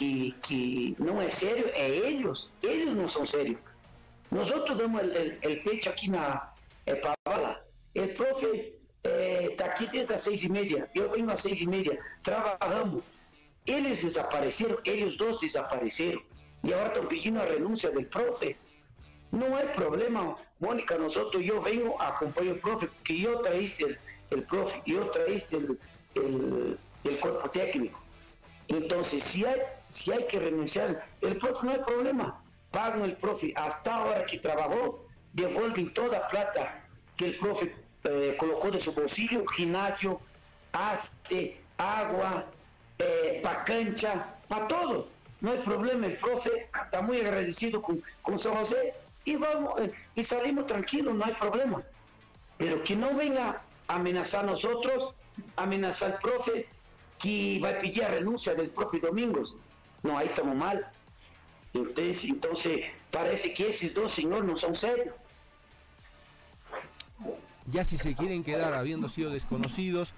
que, 0.00 0.34
que 0.48 0.94
no 0.98 1.20
es 1.20 1.34
serio 1.34 1.66
es 1.76 2.04
ellos, 2.04 2.52
ellos 2.62 2.94
no 2.94 3.06
son 3.06 3.26
serios. 3.26 3.60
Nosotros 4.30 4.78
damos 4.78 5.02
el, 5.02 5.38
el, 5.42 5.62
pecho 5.62 5.90
aquí 5.90 6.06
en 6.06 6.12
la 6.12 6.50
Pavala. 7.02 7.62
El 7.92 8.14
profe 8.14 8.74
está 9.02 9.66
aquí 9.66 9.86
desde 9.92 10.14
las 10.14 10.22
seis 10.22 10.42
y 10.44 10.48
media, 10.48 10.88
yo 10.94 11.10
vengo 11.10 11.28
a 11.28 11.34
las 11.34 11.40
seis 11.40 11.60
y 11.60 11.66
media, 11.66 11.98
trabajamos. 12.22 13.02
Ellos 13.66 14.02
desaparecieron, 14.02 14.78
ellos 14.84 15.18
dos 15.18 15.38
desaparecieron. 15.38 16.22
Y 16.62 16.72
ahora 16.72 16.86
están 16.86 17.08
pidiendo 17.08 17.40
la 17.40 17.46
renuncia 17.46 17.90
del 17.90 18.06
profe. 18.06 18.56
No 19.32 19.56
hay 19.56 19.66
problema, 19.74 20.36
Mónica, 20.60 20.96
nosotros, 20.96 21.42
yo 21.44 21.60
vengo, 21.60 22.00
a 22.00 22.08
acompañar 22.08 22.54
al 22.54 22.60
profe, 22.60 22.88
que 23.04 23.18
yo 23.18 23.40
traíste 23.40 23.98
el, 24.30 24.42
profe, 24.44 24.82
yo 24.86 25.10
traíste 25.10 25.58
el, 26.14 27.20
cuerpo 27.20 27.50
técnico. 27.50 28.00
Entonces, 28.70 29.24
si 29.24 29.44
hay, 29.44 29.60
si 29.88 30.12
hay 30.12 30.26
que 30.26 30.38
renunciar, 30.38 31.04
el 31.20 31.36
profe 31.36 31.66
no 31.66 31.72
hay 31.72 31.80
problema. 31.80 32.40
Pagan 32.70 33.02
el 33.02 33.16
profe. 33.16 33.52
Hasta 33.56 33.96
ahora 33.96 34.24
que 34.24 34.38
trabajó, 34.38 35.04
devuelven 35.32 35.92
toda 35.92 36.26
plata 36.28 36.84
que 37.16 37.26
el 37.26 37.36
profe 37.36 37.74
eh, 38.04 38.36
colocó 38.38 38.70
de 38.70 38.78
su 38.78 38.92
bolsillo, 38.92 39.44
gimnasio, 39.46 40.20
hace, 40.72 41.60
agua, 41.78 42.46
eh, 42.98 43.40
para 43.42 43.64
cancha, 43.64 44.36
para 44.46 44.68
todo. 44.68 45.08
No 45.40 45.50
hay 45.52 45.58
problema, 45.58 46.06
el 46.06 46.16
profe 46.16 46.68
está 46.84 47.02
muy 47.02 47.20
agradecido 47.20 47.82
con, 47.82 48.02
con 48.22 48.38
San 48.38 48.54
José 48.54 48.94
y 49.24 49.36
vamos 49.36 49.80
eh, 49.80 49.92
y 50.14 50.22
salimos 50.22 50.66
tranquilos, 50.66 51.14
no 51.14 51.24
hay 51.24 51.32
problema. 51.34 51.82
Pero 52.56 52.84
que 52.84 52.94
no 52.94 53.14
venga 53.14 53.62
a 53.88 53.96
amenazar 53.96 54.44
a 54.44 54.50
nosotros, 54.50 55.14
amenazar 55.56 56.12
al 56.12 56.18
profe, 56.18 56.68
que 57.20 57.60
va 57.62 57.70
a 57.70 57.78
pedir 57.78 58.02
renuncia 58.04 58.54
del 58.54 58.70
profe 58.70 58.98
Domingos. 58.98 59.58
No, 60.02 60.16
ahí 60.16 60.28
estamos 60.28 60.56
mal. 60.56 60.90
Entonces, 61.74 62.24
entonces 62.24 62.80
parece 63.10 63.52
que 63.54 63.68
esos 63.68 63.94
dos 63.94 64.10
señores 64.10 64.44
no 64.44 64.56
son 64.56 64.74
serios. 64.74 65.14
Ya 67.66 67.84
si 67.84 67.96
se 67.96 68.14
quieren 68.14 68.42
quedar 68.42 68.74
habiendo 68.74 69.08
sido 69.08 69.30
desconocidos, 69.30 70.14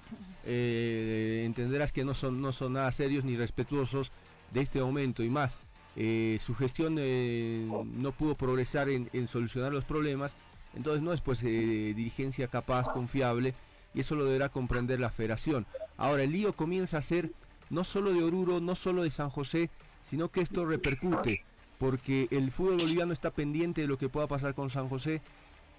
eh, 0.46 1.42
entenderás 1.44 1.92
que 1.92 2.04
no 2.04 2.14
son, 2.14 2.40
no 2.40 2.52
son 2.52 2.74
nada 2.74 2.90
serios 2.92 3.24
ni 3.24 3.36
respetuosos 3.36 4.12
de 4.52 4.60
este 4.60 4.80
momento 4.80 5.22
y 5.22 5.28
más. 5.28 5.60
Eh, 5.96 6.38
su 6.40 6.54
gestión 6.54 6.96
eh, 6.98 7.68
no 7.84 8.12
pudo 8.12 8.36
progresar 8.36 8.88
en, 8.88 9.10
en, 9.12 9.26
solucionar 9.26 9.72
los 9.72 9.84
problemas, 9.84 10.34
entonces 10.74 11.02
no 11.02 11.12
es 11.12 11.20
pues 11.20 11.42
dirigencia 11.42 12.48
capaz, 12.48 12.86
confiable, 12.94 13.54
y 13.94 14.00
eso 14.00 14.14
lo 14.14 14.24
deberá 14.24 14.48
comprender 14.48 15.00
la 15.00 15.10
federación. 15.10 15.66
Ahora 15.96 16.22
el 16.22 16.32
lío 16.32 16.54
comienza 16.54 16.98
a 16.98 17.02
ser 17.02 17.30
no 17.70 17.84
solo 17.84 18.12
de 18.12 18.22
Oruro, 18.22 18.60
no 18.60 18.74
solo 18.74 19.02
de 19.02 19.10
San 19.10 19.30
José, 19.30 19.70
sino 20.02 20.30
que 20.30 20.40
esto 20.40 20.66
repercute, 20.66 21.44
porque 21.78 22.28
el 22.30 22.50
fútbol 22.50 22.76
boliviano 22.76 23.12
está 23.12 23.30
pendiente 23.30 23.80
de 23.80 23.86
lo 23.86 23.98
que 23.98 24.08
pueda 24.08 24.26
pasar 24.26 24.54
con 24.54 24.70
San 24.70 24.88
José, 24.88 25.22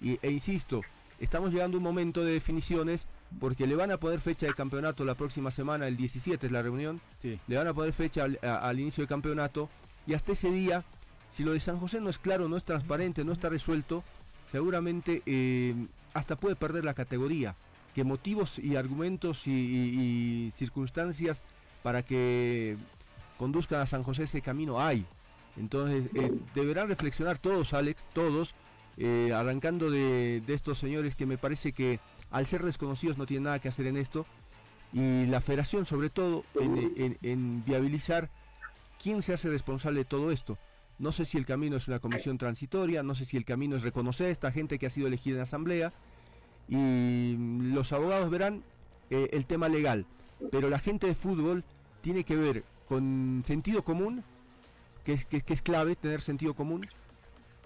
y, 0.00 0.18
e 0.22 0.30
insisto, 0.30 0.80
estamos 1.20 1.52
llegando 1.52 1.76
a 1.76 1.78
un 1.78 1.84
momento 1.84 2.24
de 2.24 2.32
definiciones, 2.32 3.06
porque 3.38 3.66
le 3.66 3.76
van 3.76 3.90
a 3.90 3.98
poner 3.98 4.20
fecha 4.20 4.46
de 4.46 4.54
campeonato 4.54 5.04
la 5.04 5.14
próxima 5.14 5.50
semana, 5.50 5.86
el 5.86 5.96
17 5.96 6.46
es 6.46 6.52
la 6.52 6.62
reunión, 6.62 7.00
le 7.22 7.56
van 7.56 7.68
a 7.68 7.74
poner 7.74 7.92
fecha 7.92 8.24
al, 8.24 8.80
inicio 8.80 9.02
del 9.02 9.08
campeonato, 9.08 9.68
y 10.06 10.14
hasta 10.14 10.32
ese 10.32 10.50
día, 10.50 10.84
si 11.30 11.44
lo 11.44 11.52
de 11.52 11.60
San 11.60 11.78
José 11.78 12.00
no 12.00 12.10
es 12.10 12.18
claro, 12.18 12.48
no 12.48 12.56
es 12.56 12.64
transparente, 12.64 13.24
no 13.24 13.32
está 13.32 13.48
resuelto, 13.48 14.02
seguramente 14.50 15.22
eh, 15.26 15.74
hasta 16.12 16.36
puede 16.36 16.56
perder 16.56 16.84
la 16.84 16.94
categoría 16.94 17.54
que 17.94 18.04
motivos 18.04 18.58
y 18.58 18.76
argumentos 18.76 19.46
y, 19.46 20.50
circunstancias 20.52 21.42
para 21.82 22.02
que 22.02 22.76
conduzcan 23.38 23.80
a 23.80 23.86
San 23.86 24.02
José 24.02 24.24
ese 24.24 24.42
camino 24.42 24.80
hay. 24.80 25.06
Entonces 25.56 26.10
eh, 26.14 26.32
deberán 26.54 26.88
reflexionar 26.88 27.38
todos, 27.38 27.72
Alex, 27.72 28.06
todos, 28.12 28.54
eh, 28.96 29.32
arrancando 29.34 29.90
de, 29.90 30.42
estos 30.48 30.78
señores 30.78 31.14
que 31.14 31.26
me 31.26 31.38
parece 31.38 31.72
que 31.72 32.00
al 32.30 32.46
ser 32.46 32.62
desconocidos 32.62 33.16
no 33.16 33.26
tienen 33.26 33.44
nada 33.44 33.60
que 33.60 33.68
hacer 33.68 33.86
en 33.86 33.96
esto, 33.96 34.26
y 34.92 35.26
la 35.26 35.40
federación 35.40 35.86
sobre 35.86 36.10
todo 36.10 36.44
en, 36.54 37.18
en 37.22 37.64
viabilizar 37.64 38.30
quién 39.02 39.22
se 39.22 39.32
hace 39.32 39.48
responsable 39.48 40.00
de 40.00 40.04
todo 40.04 40.30
esto. 40.30 40.58
No 40.98 41.10
sé 41.10 41.24
si 41.24 41.36
el 41.36 41.46
camino 41.46 41.76
es 41.76 41.88
una 41.88 41.98
comisión 41.98 42.38
transitoria, 42.38 43.02
no 43.02 43.14
sé 43.14 43.24
si 43.24 43.36
el 43.36 43.44
camino 43.44 43.76
es 43.76 43.82
reconocer 43.82 44.28
a 44.28 44.30
esta 44.30 44.52
gente 44.52 44.78
que 44.78 44.86
ha 44.86 44.90
sido 44.90 45.08
elegida 45.08 45.36
en 45.36 45.42
asamblea, 45.42 45.92
y 46.68 47.36
los 47.72 47.92
abogados 47.92 48.30
verán 48.30 48.62
eh, 49.10 49.28
el 49.32 49.46
tema 49.46 49.68
legal, 49.68 50.06
pero 50.50 50.70
la 50.70 50.78
gente 50.78 51.06
de 51.06 51.14
fútbol 51.14 51.64
tiene 52.00 52.24
que 52.24 52.36
ver 52.36 52.64
con 52.88 53.42
sentido 53.44 53.82
común, 53.82 54.24
que 55.04 55.12
es, 55.12 55.26
que, 55.26 55.42
es 55.46 55.62
clave 55.62 55.96
tener 55.96 56.20
sentido 56.20 56.54
común, 56.54 56.86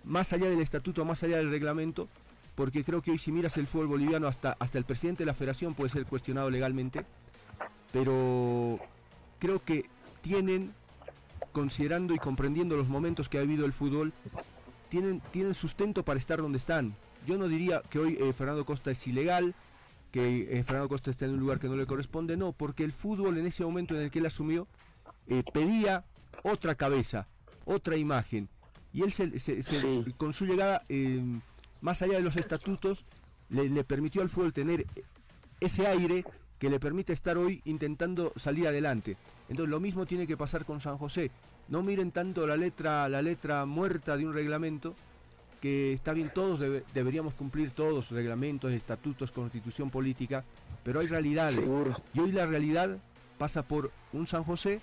más 0.05 0.33
allá 0.33 0.49
del 0.49 0.61
estatuto, 0.61 1.05
más 1.05 1.23
allá 1.23 1.37
del 1.37 1.50
reglamento, 1.50 2.09
porque 2.55 2.83
creo 2.83 3.02
que 3.02 3.12
hoy 3.12 3.19
si 3.19 3.31
miras 3.31 3.57
el 3.57 3.67
fútbol 3.67 3.87
boliviano 3.87 4.26
hasta, 4.26 4.57
hasta 4.59 4.78
el 4.78 4.85
presidente 4.85 5.23
de 5.23 5.26
la 5.26 5.35
federación 5.35 5.75
puede 5.75 5.90
ser 5.90 6.07
cuestionado 6.07 6.50
legalmente, 6.50 7.05
pero 7.93 8.81
creo 9.38 9.62
que 9.62 9.87
tienen, 10.23 10.75
considerando 11.52 12.14
y 12.14 12.19
comprendiendo 12.19 12.76
los 12.76 12.88
momentos 12.88 13.28
que 13.28 13.38
ha 13.38 13.43
habido 13.43 13.64
el 13.64 13.73
fútbol, 13.73 14.12
tienen, 14.88 15.21
tienen 15.31 15.55
sustento 15.55 16.05
para 16.05 16.19
estar 16.19 16.40
donde 16.40 16.59
están 16.59 16.97
yo 17.28 17.37
no 17.37 17.47
diría 17.47 17.82
que 17.90 17.99
hoy 17.99 18.16
eh, 18.18 18.32
Fernando 18.32 18.64
Costa 18.64 18.90
es 18.90 19.06
ilegal, 19.06 19.54
que 20.11 20.49
eh, 20.58 20.64
Fernando 20.64 20.88
Costa 20.88 21.11
está 21.11 21.26
en 21.26 21.32
un 21.32 21.40
lugar 21.40 21.61
que 21.61 21.68
no 21.68 21.76
le 21.76 21.85
corresponde, 21.85 22.38
no, 22.38 22.52
porque 22.52 22.85
el 22.85 22.92
fútbol 22.92 23.37
en 23.37 23.44
ese 23.44 23.62
momento 23.64 23.94
en 23.94 24.00
el 24.00 24.11
que 24.11 24.20
él 24.20 24.26
asumió 24.26 24.66
eh, 25.26 25.42
pedía 25.52 26.06
otra 26.42 26.75
cabeza, 26.75 27.28
otra 27.66 27.99
imagen. 27.99 28.49
Y 28.94 29.02
él 29.02 29.12
con 30.16 30.32
su 30.32 30.47
llegada, 30.47 30.82
más 31.82 32.00
allá 32.00 32.14
de 32.14 32.23
los 32.23 32.37
estatutos, 32.37 33.04
le, 33.50 33.68
le 33.68 33.85
permitió 33.85 34.23
al 34.23 34.30
fútbol 34.30 34.54
tener 34.54 34.87
ese 35.61 35.87
aire 35.87 36.25
que 36.58 36.70
le 36.70 36.80
permite 36.80 37.12
estar 37.12 37.37
hoy 37.37 37.61
intentando 37.66 38.32
salir 38.37 38.66
adelante. 38.66 39.18
Entonces 39.50 39.68
lo 39.68 39.80
mismo 39.80 40.06
tiene 40.06 40.26
que 40.26 40.38
pasar 40.38 40.64
con 40.64 40.80
San 40.80 40.97
José. 40.97 41.30
No 41.68 41.82
miren 41.82 42.11
tanto 42.11 42.47
la 42.47 42.56
letra, 42.56 43.06
la 43.11 43.20
letra 43.20 43.66
muerta 43.66 44.16
de 44.16 44.26
un 44.26 44.32
reglamento, 44.32 44.94
que 45.61 45.93
está 45.93 46.12
bien, 46.12 46.31
todos 46.33 46.61
deberíamos 46.95 47.35
cumplir 47.35 47.71
todos 47.71 48.11
reglamentos, 48.11 48.73
estatutos, 48.73 49.33
constitución 49.33 49.91
política, 49.91 50.45
pero 50.85 51.00
hay 51.00 51.07
realidades. 51.07 51.69
Y 52.15 52.21
hoy 52.21 52.33
la 52.33 52.47
realidad 52.47 52.99
pasa 53.38 53.62
por 53.62 53.91
un 54.12 54.27
San 54.27 54.45
José 54.45 54.81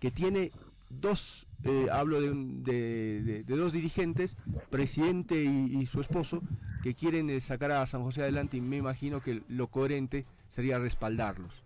que 0.00 0.10
tiene 0.10 0.52
dos, 0.90 1.46
eh, 1.64 1.88
hablo 1.90 2.20
de, 2.20 3.44
dos 3.46 3.72
dirigentes, 3.72 4.36
presidente 4.70 5.42
y, 5.42 5.84
su 5.86 6.00
esposo, 6.00 6.42
que 6.82 6.94
quieren 6.94 7.30
eh, 7.30 7.40
sacar 7.40 7.72
a 7.72 7.86
San 7.86 8.02
José 8.02 8.22
adelante 8.22 8.56
y 8.56 8.60
me 8.60 8.76
imagino 8.76 9.20
que 9.20 9.42
lo 9.48 9.66
coherente 9.68 10.24
sería 10.48 10.78
respaldarlos. 10.78 11.62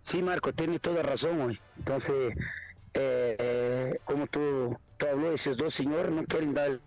Sí, 0.00 0.20
Marco, 0.20 0.52
tiene 0.52 0.80
toda 0.80 1.02
razón 1.02 1.40
hoy. 1.40 1.58
Entonces, 1.78 2.34
eh, 2.94 3.98
como 4.04 4.26
tú 4.26 4.76
habló, 5.06 5.32
esos 5.32 5.56
dos 5.56 5.74
señores 5.74 6.10
no 6.12 6.24
quieren 6.24 6.54
dar 6.54 6.78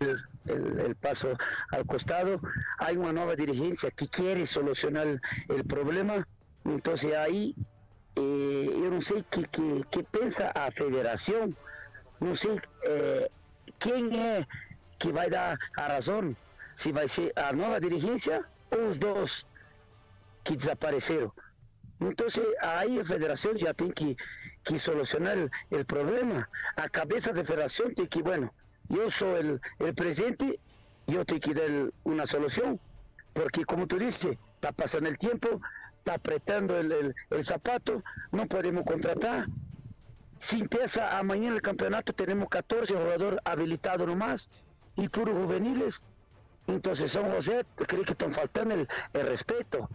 el, 0.46 0.96
paso 0.96 1.36
al 1.70 1.86
costado. 1.86 2.40
Hay 2.78 2.96
una 2.96 3.12
nueva 3.12 3.36
dirigencia 3.36 3.90
que 3.90 4.08
quiere 4.08 4.46
solucionar 4.46 5.20
el, 5.48 5.64
problema. 5.64 6.26
Entonces 6.64 7.14
ahí 7.16 7.54
eh, 8.16 8.70
yo 8.72 8.90
no 8.90 9.00
sé 9.00 9.24
qué, 9.30 9.44
qué, 9.90 10.02
piensa 10.04 10.50
a 10.50 10.70
federación. 10.70 11.56
No 12.20 12.34
sé 12.36 12.60
eh, 12.88 13.28
quién 13.78 14.12
es 14.14 14.46
que 14.98 15.12
va 15.12 15.22
a 15.22 15.28
dar 15.28 15.58
a 15.76 15.88
razón. 15.88 16.36
Si 16.74 16.92
va 16.92 17.02
a 17.02 17.08
ser 17.08 17.32
a 17.36 17.52
nueva 17.52 17.80
dirigencia 17.80 18.42
o 18.70 18.76
los 18.76 18.98
dos 18.98 19.46
que 20.44 20.54
desaparecieron. 20.54 21.32
Entonces 22.00 22.44
ahí 22.62 22.96
la 22.96 23.04
federación 23.04 23.56
ya 23.56 23.72
tiene 23.72 23.94
que 23.94 24.16
que 24.66 24.78
solucionar 24.80 25.48
el, 25.70 25.86
problema. 25.86 26.50
A 26.74 26.88
cabeza 26.88 27.32
de 27.32 27.44
federación 27.44 27.94
tiene 27.94 28.10
que, 28.10 28.20
bueno, 28.20 28.52
yo 28.88 29.10
soy 29.12 29.40
el, 29.40 29.60
el 29.78 29.94
presidente, 29.94 30.58
yo 31.06 31.24
tengo 31.24 31.40
que 31.40 31.54
dar 31.54 31.92
una 32.02 32.26
solución. 32.26 32.80
Porque 33.32 33.64
como 33.64 33.86
tú 33.86 33.96
dices, 33.96 34.36
está 34.56 34.72
pasando 34.72 35.08
el 35.08 35.18
tiempo, 35.18 35.60
está 35.98 36.14
apretando 36.14 36.76
el, 36.76 37.14
zapato, 37.44 38.02
no 38.32 38.46
podemos 38.46 38.84
contratar. 38.84 39.46
Si 40.40 40.60
empieza 40.60 41.22
mañana 41.22 41.54
el 41.54 41.62
campeonato, 41.62 42.12
tenemos 42.12 42.48
14 42.48 42.92
jugadores 42.92 43.38
habilitados 43.44 44.06
nomás 44.06 44.50
y 44.96 45.08
puros 45.08 45.36
juveniles. 45.36 46.02
Entonces, 46.66 47.12
son 47.12 47.30
José, 47.30 47.64
creo 47.76 48.02
que 48.02 48.12
están 48.12 48.32
faltando 48.32 48.74
el, 48.74 48.88
el 49.12 49.26
respeto 49.28 49.88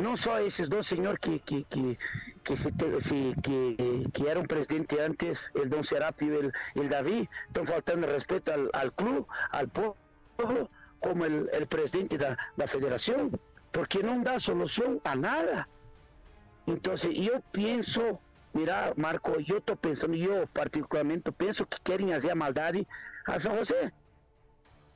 no 0.00 0.16
solo 0.16 0.38
esos 0.38 0.68
dos 0.68 0.86
señores 0.86 1.20
que, 1.20 1.40
que, 1.40 1.64
que, 1.64 1.98
que, 2.42 4.06
que, 4.12 4.30
era 4.30 4.40
un 4.40 4.46
presidente 4.46 5.02
antes, 5.02 5.50
el 5.54 5.68
don 5.68 5.84
Serapio 5.84 6.34
y 6.34 6.36
el, 6.46 6.52
el 6.74 6.88
David, 6.88 7.28
están 7.48 7.66
faltando 7.66 8.06
respeto 8.06 8.52
al, 8.72 8.92
club, 8.94 9.26
al 9.50 9.68
pueblo, 9.68 10.68
como 11.00 11.24
el, 11.24 11.66
presidente 11.68 12.18
de 12.18 12.36
la 12.56 12.66
federación, 12.66 13.38
porque 13.72 14.02
no 14.02 14.22
da 14.22 14.40
solución 14.40 15.00
a 15.04 15.14
nada. 15.14 15.68
Entonces 16.66 17.10
yo 17.14 17.40
pienso 17.52 18.20
mira, 18.52 18.92
Marco, 18.96 19.38
yo 19.38 19.58
estoy 19.58 19.76
pensando, 19.76 20.16
yo 20.16 20.46
particularmente 20.48 21.30
pienso 21.32 21.66
que 21.66 21.78
quieren 21.82 22.12
hacer 22.12 22.34
maldad 22.34 22.74
a 23.26 23.38
San 23.38 23.56
José. 23.56 23.92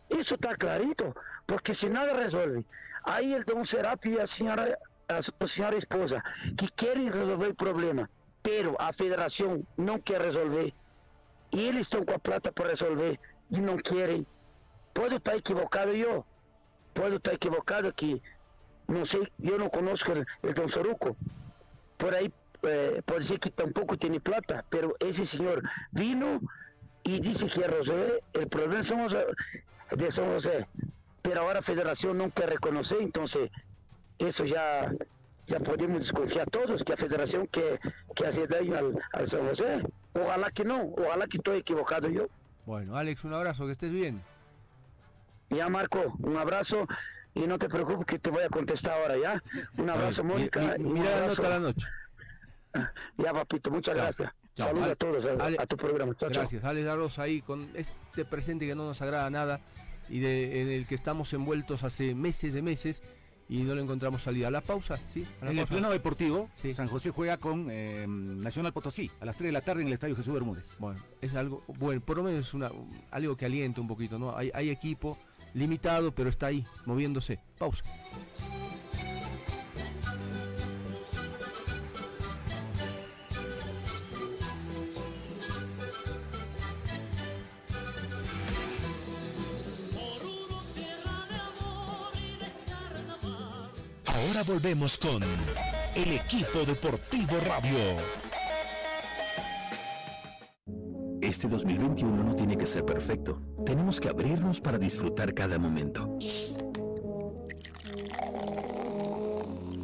Eso 0.09 0.35
está 0.35 0.57
clarito, 0.57 1.15
porque 1.47 1.75
si 1.75 1.89
nada 1.89 2.15
resuelve, 2.15 2.65
ahí 3.05 3.33
el 3.33 3.45
don 3.45 3.65
Serapi 3.65 4.11
y 4.11 4.15
la 4.15 4.27
señora, 5.47 5.77
a 5.77 5.79
esposa, 5.79 6.25
que 6.57 6.69
quieren 6.75 7.13
resolver 7.13 7.49
el 7.49 7.55
problema, 7.55 8.11
pero 8.43 8.81
a 8.81 8.93
federación 8.93 9.67
no 9.77 10.01
quiere 10.01 10.27
resolver, 10.27 10.73
y 11.51 11.61
ellos 11.61 11.83
están 11.83 12.05
con 12.05 12.21
plata 12.21 12.53
para 12.53 12.71
resolver, 12.71 13.19
y 13.51 13.61
no 13.61 13.77
quieren. 13.77 14.27
Puedo 14.93 15.17
estar 15.17 15.37
equivocado 15.37 15.93
yo, 15.93 16.25
puedo 16.93 17.17
estar 17.17 17.35
equivocado 17.35 17.93
que, 17.95 18.21
no 18.87 19.07
sé, 19.07 19.31
yo 19.39 19.59
no 19.59 19.71
conozco 19.71 20.13
el, 20.13 20.27
el 20.43 20.55
don 20.55 20.69
Soruco, 20.69 21.17
por 21.97 22.15
ahí 22.15 22.33
eh, 22.63 23.03
puede 23.05 23.23
ser 23.25 23.41
que 23.41 23.51
tampoco 23.51 23.97
tiene 23.97 24.21
plata, 24.21 24.65
pero 24.71 24.95
ese 24.99 25.27
señor 25.27 25.63
vino 25.93 26.41
y 27.03 27.21
dice 27.21 27.47
que 27.47 27.67
resolver 27.67 28.23
el 28.33 28.49
problema 28.49 28.77
de 29.91 30.11
San 30.11 30.33
José, 30.33 30.67
pero 31.21 31.43
ahora 31.43 31.63
Federación 31.63 32.19
no 32.19 32.31
quiere 32.31 32.53
reconocer, 32.53 32.99
entonces 33.01 33.51
eso 34.19 34.45
ya 34.45 34.93
ya 35.47 35.61
podemos 35.61 36.01
desconfiar 36.01 36.49
todos 36.51 36.83
que 36.85 36.93
la 36.93 36.97
Federación 36.97 37.47
que, 37.49 37.79
que 38.15 38.27
hace 38.27 38.47
daño 38.47 38.77
al, 38.77 38.99
al 39.13 39.31
San 39.31 39.47
José. 39.47 39.83
Ojalá 40.15 40.51
que 40.51 40.65
no, 40.65 40.93
ojalá 40.97 41.27
que 41.27 41.37
estoy 41.37 41.59
equivocado 41.59 42.09
yo. 42.09 42.29
Bueno, 42.65 42.97
Alex, 42.97 43.25
un 43.25 43.35
abrazo, 43.35 43.67
que 43.67 43.73
estés 43.73 43.93
bien. 43.93 44.23
Ya, 45.51 45.69
Marco, 45.69 46.15
un 46.21 46.37
abrazo 46.37 46.87
y 47.35 47.41
no 47.41 47.59
te 47.59 47.69
preocupes 47.69 48.07
que 48.07 48.19
te 48.19 48.31
voy 48.31 48.43
a 48.43 48.49
contestar 48.49 49.01
ahora, 49.03 49.19
¿ya? 49.19 49.43
Un 49.77 49.91
abrazo, 49.91 50.25
Mónica. 50.25 50.77
Mi, 50.79 50.85
mi, 50.85 51.01
mira 51.01 51.21
la 51.21 51.27
nota 51.27 51.49
la 51.49 51.61
noche. 51.61 51.87
Ya, 53.19 53.33
papito, 53.33 53.71
muchas 53.71 53.95
Chao. 53.95 54.05
gracias. 54.05 54.33
Chao. 54.57 54.67
Saludos 54.67 54.89
a 54.89 54.97
todos, 54.97 55.25
a, 55.27 55.45
Ale, 55.45 55.57
a 55.61 55.67
tu 55.67 55.77
programa. 55.77 56.13
Chao, 56.17 56.29
gracias. 56.29 56.65
Alex 56.65 56.89
Arroz 56.89 57.21
ahí 57.21 57.41
con 57.41 57.69
este 57.75 58.25
presente 58.25 58.67
que 58.67 58.75
no 58.75 58.85
nos 58.85 59.01
agrada 59.01 59.31
nada 59.31 59.61
y 60.09 60.19
de, 60.19 60.61
en 60.61 60.69
el 60.71 60.87
que 60.87 60.97
estamos 60.97 61.33
envueltos 61.35 61.85
hace 61.85 62.17
meses 62.17 62.53
de 62.53 62.63
meses 62.63 63.05
y 63.49 63.59
no 63.63 63.75
le 63.75 63.83
encontramos 63.83 64.23
salida. 64.23 64.49
A 64.49 64.51
la 64.51 64.61
pausa, 64.61 64.99
¿sí? 65.09 65.27
La 65.41 65.51
en 65.51 65.57
pausa. 65.57 65.61
el 65.61 65.67
pleno 65.67 65.91
deportivo, 65.91 66.51
sí. 66.55 66.73
San 66.73 66.89
José 66.89 67.11
juega 67.11 67.37
con 67.37 67.69
eh, 67.71 68.07
Nacional 68.09 68.73
Potosí 68.73 69.11
a 69.21 69.25
las 69.25 69.37
3 69.37 69.49
de 69.49 69.53
la 69.53 69.61
tarde 69.61 69.83
en 69.83 69.89
el 69.89 69.95
Estadio 69.95 70.17
Jesús 70.17 70.33
Bermúdez. 70.33 70.77
Bueno, 70.79 71.01
es 71.21 71.35
algo, 71.35 71.63
bueno, 71.79 72.01
por 72.01 72.17
lo 72.17 72.25
menos 72.25 72.49
es 72.49 72.55
una, 72.55 72.71
algo 73.11 73.37
que 73.37 73.47
alienta 73.47 73.81
un 73.81 73.89
poquito, 73.89 74.19
¿no? 74.19 74.37
Hay, 74.37 74.51
hay 74.55 74.71
equipo 74.71 75.19
limitado, 75.55 76.15
pero 76.15 76.29
está 76.29 76.47
ahí, 76.47 76.65
moviéndose. 76.85 77.41
Pausa. 77.59 77.85
Volvemos 94.43 94.99
con 94.99 95.23
el 95.95 96.13
equipo 96.13 96.65
deportivo 96.67 97.37
radio. 97.47 97.79
Este 101.23 101.47
2021 101.47 102.25
no 102.25 102.35
tiene 102.35 102.59
que 102.59 102.67
ser 102.67 102.85
perfecto. 102.85 103.41
Tenemos 103.65 104.01
que 104.01 104.09
abrirnos 104.09 104.61
para 104.61 104.77
disfrutar 104.77 105.33
cada 105.35 105.57
momento. 105.57 106.19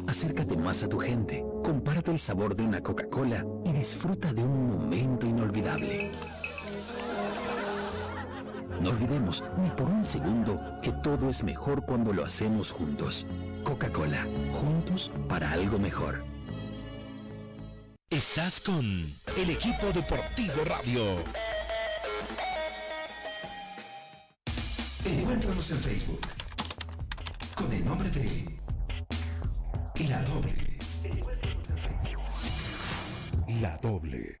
Acércate 0.05 0.57
más 0.57 0.83
a 0.83 0.89
tu 0.89 0.99
gente, 0.99 1.45
comparte 1.63 2.11
el 2.11 2.19
sabor 2.19 2.53
de 2.53 2.63
una 2.63 2.81
Coca-Cola 2.81 3.45
y 3.65 3.71
disfruta 3.71 4.33
de 4.33 4.43
un 4.43 4.67
momento 4.67 5.27
inolvidable. 5.27 6.11
No 8.81 8.89
olvidemos 8.89 9.43
ni 9.63 9.69
por 9.69 9.89
un 9.89 10.03
segundo 10.03 10.59
que 10.83 10.91
todo 10.91 11.29
es 11.29 11.41
mejor 11.41 11.85
cuando 11.85 12.11
lo 12.11 12.25
hacemos 12.25 12.71
juntos. 12.71 13.25
Coca-Cola, 13.63 14.25
juntos 14.53 15.11
para 15.27 15.51
algo 15.51 15.77
mejor. 15.79 16.23
Estás 18.09 18.59
con 18.59 18.85
el 19.37 19.49
equipo 19.49 19.87
deportivo 19.93 20.63
radio. 20.65 21.15
Encuéntranos 25.05 25.71
en 25.71 25.77
Facebook 25.77 26.27
con 27.55 27.71
el 27.71 27.85
nombre 27.85 28.09
de 28.09 28.59
La 30.07 30.21
Doble. 30.23 30.79
La 33.61 33.77
Doble. 33.77 34.40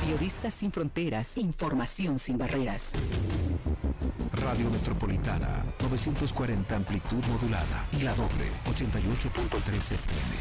Periodistas 0.00 0.52
sin 0.52 0.70
fronteras. 0.70 1.38
Información 1.38 2.18
sin 2.18 2.36
barreras. 2.36 2.92
Radio 4.32 4.68
Metropolitana, 4.68 5.64
940 5.80 6.76
amplitud 6.76 7.24
modulada 7.24 7.86
y 7.98 8.02
la 8.02 8.14
doble, 8.14 8.50
88.3 8.66 9.74
FM. 9.74 10.36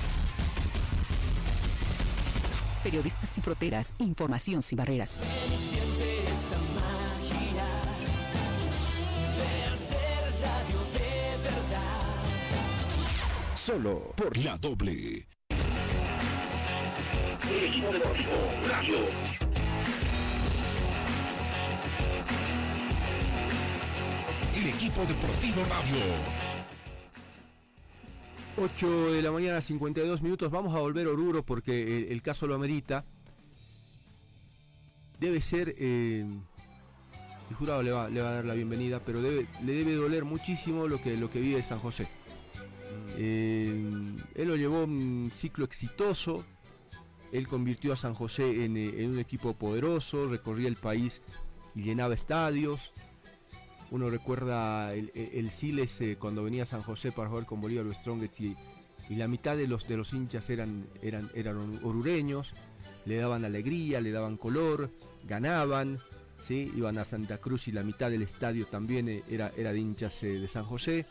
Periodistas 2.83 3.29
sin 3.29 3.43
fronteras, 3.43 3.93
información 3.99 4.61
sin 4.61 4.77
barreras. 4.77 5.21
Siente 5.57 6.25
esta 6.25 6.57
magia 6.75 7.65
de 9.37 9.63
hacer 9.73 10.33
radio 10.41 10.79
de 10.91 11.37
verdad. 11.41 12.01
Solo 13.53 14.13
por 14.17 14.35
la 14.37 14.57
doble. 14.57 15.27
El 17.47 17.63
equipo 17.63 17.91
deportivo 17.93 18.31
Radio. 18.67 19.44
Equipo 24.67 25.01
deportivo 25.05 25.63
radio. 25.69 25.97
8 28.57 29.11
de 29.11 29.21
la 29.21 29.31
mañana, 29.31 29.61
52 29.61 30.21
minutos. 30.21 30.49
Vamos 30.49 30.75
a 30.75 30.79
volver 30.79 31.07
a 31.07 31.11
Oruro 31.11 31.43
porque 31.43 31.97
el, 31.97 32.11
el 32.11 32.21
caso 32.21 32.47
lo 32.47 32.55
amerita. 32.55 33.05
Debe 35.19 35.41
ser, 35.41 35.75
eh, 35.77 36.25
el 37.49 37.55
jurado 37.55 37.83
le 37.83 37.91
va, 37.91 38.09
le 38.09 38.21
va, 38.21 38.29
a 38.29 38.33
dar 38.33 38.45
la 38.45 38.53
bienvenida, 38.53 38.99
pero 39.05 39.21
le 39.21 39.45
debe 39.61 39.95
doler 39.95 40.25
muchísimo 40.25 40.87
lo 40.87 41.01
que, 41.01 41.15
lo 41.15 41.29
que 41.29 41.39
vive 41.39 41.61
San 41.61 41.79
José. 41.79 42.07
Eh, 43.17 43.69
él 44.35 44.47
lo 44.47 44.55
llevó 44.55 44.83
un 44.83 45.31
ciclo 45.33 45.65
exitoso. 45.65 46.43
Él 47.31 47.47
convirtió 47.47 47.93
a 47.93 47.97
San 47.97 48.13
José 48.13 48.65
en, 48.65 48.77
en 48.77 49.11
un 49.11 49.19
equipo 49.19 49.53
poderoso, 49.53 50.27
recorría 50.27 50.69
el 50.69 50.77
país 50.77 51.21
y 51.75 51.83
llenaba 51.83 52.13
estadios 52.13 52.93
uno 53.91 54.09
recuerda 54.09 54.93
el, 54.93 55.11
el 55.15 55.49
Siles 55.51 55.99
eh, 56.01 56.17
cuando 56.19 56.43
venía 56.43 56.65
San 56.65 56.81
José 56.81 57.11
para 57.11 57.29
jugar 57.29 57.45
con 57.45 57.61
Bolívar 57.61 57.85
o 57.85 57.93
Strongets 57.93 58.41
y, 58.41 58.55
y, 59.09 59.15
la 59.15 59.27
mitad 59.27 59.55
de 59.55 59.67
los, 59.67 59.87
de 59.87 59.97
los 59.97 60.13
hinchas 60.13 60.49
eran, 60.49 60.87
eran, 61.01 61.29
eran 61.35 61.79
orureños, 61.83 62.53
le 63.05 63.17
daban 63.17 63.45
alegría, 63.45 64.01
le 64.01 64.11
daban 64.11 64.37
color, 64.37 64.89
ganaban, 65.27 65.99
¿sí? 66.43 66.71
iban 66.75 66.97
a 66.97 67.05
Santa 67.05 67.37
Cruz 67.37 67.67
y 67.67 67.71
la 67.71 67.83
mitad 67.83 68.09
del 68.09 68.23
estadio 68.23 68.65
también 68.65 69.07
eh, 69.07 69.23
era, 69.29 69.51
era 69.55 69.71
de 69.71 69.79
hinchas 69.79 70.23
eh, 70.23 70.39
de 70.39 70.47
San 70.47 70.65
José 70.65 71.05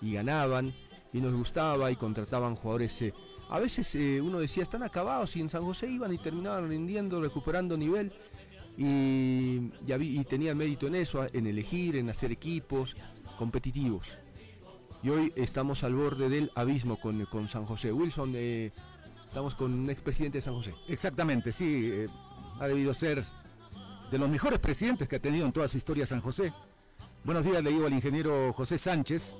y 0.00 0.12
ganaban 0.12 0.72
y 1.12 1.20
nos 1.20 1.34
gustaba 1.34 1.90
y 1.90 1.96
contrataban 1.96 2.54
jugadores. 2.54 3.04
A 3.48 3.58
veces 3.58 3.96
uno 4.22 4.38
decía, 4.38 4.62
están 4.62 4.84
acabados 4.84 5.34
y 5.34 5.40
en 5.40 5.48
San 5.48 5.64
José 5.64 5.88
iban 5.88 6.14
y 6.14 6.18
terminaban 6.18 6.68
rindiendo, 6.68 7.20
recuperando 7.20 7.76
nivel 7.76 8.12
y, 8.76 9.70
tenía 10.24 10.54
mérito 10.54 10.86
en 10.86 10.94
eso, 10.94 11.26
en 11.32 11.46
elegir, 11.46 11.96
en 11.96 12.10
hacer 12.10 12.32
equipos 12.32 12.96
competitivos. 13.38 14.08
Y 15.02 15.08
hoy 15.08 15.32
estamos 15.36 15.82
al 15.84 15.94
borde 15.94 16.28
del 16.28 16.50
abismo 16.54 17.00
con, 17.00 17.24
con 17.26 17.48
San 17.48 17.64
José. 17.64 17.92
Wilson, 17.92 18.32
eh, 18.36 18.70
estamos 19.26 19.54
con 19.54 19.72
un 19.72 19.90
expresidente 19.90 20.38
de 20.38 20.42
San 20.42 20.54
José. 20.54 20.74
Exactamente, 20.88 21.52
sí, 21.52 21.90
eh, 21.92 22.08
ha 22.58 22.68
debido 22.68 22.92
ser 22.92 23.24
de 24.10 24.18
los 24.18 24.28
mejores 24.28 24.58
presidentes 24.58 25.08
que 25.08 25.16
ha 25.16 25.20
tenido 25.20 25.46
en 25.46 25.52
toda 25.52 25.68
su 25.68 25.78
historia 25.78 26.04
San 26.04 26.20
José. 26.20 26.52
Buenos 27.24 27.44
días, 27.44 27.62
le 27.62 27.70
digo 27.70 27.86
al 27.86 27.92
ingeniero 27.92 28.52
José 28.52 28.76
Sánchez, 28.76 29.36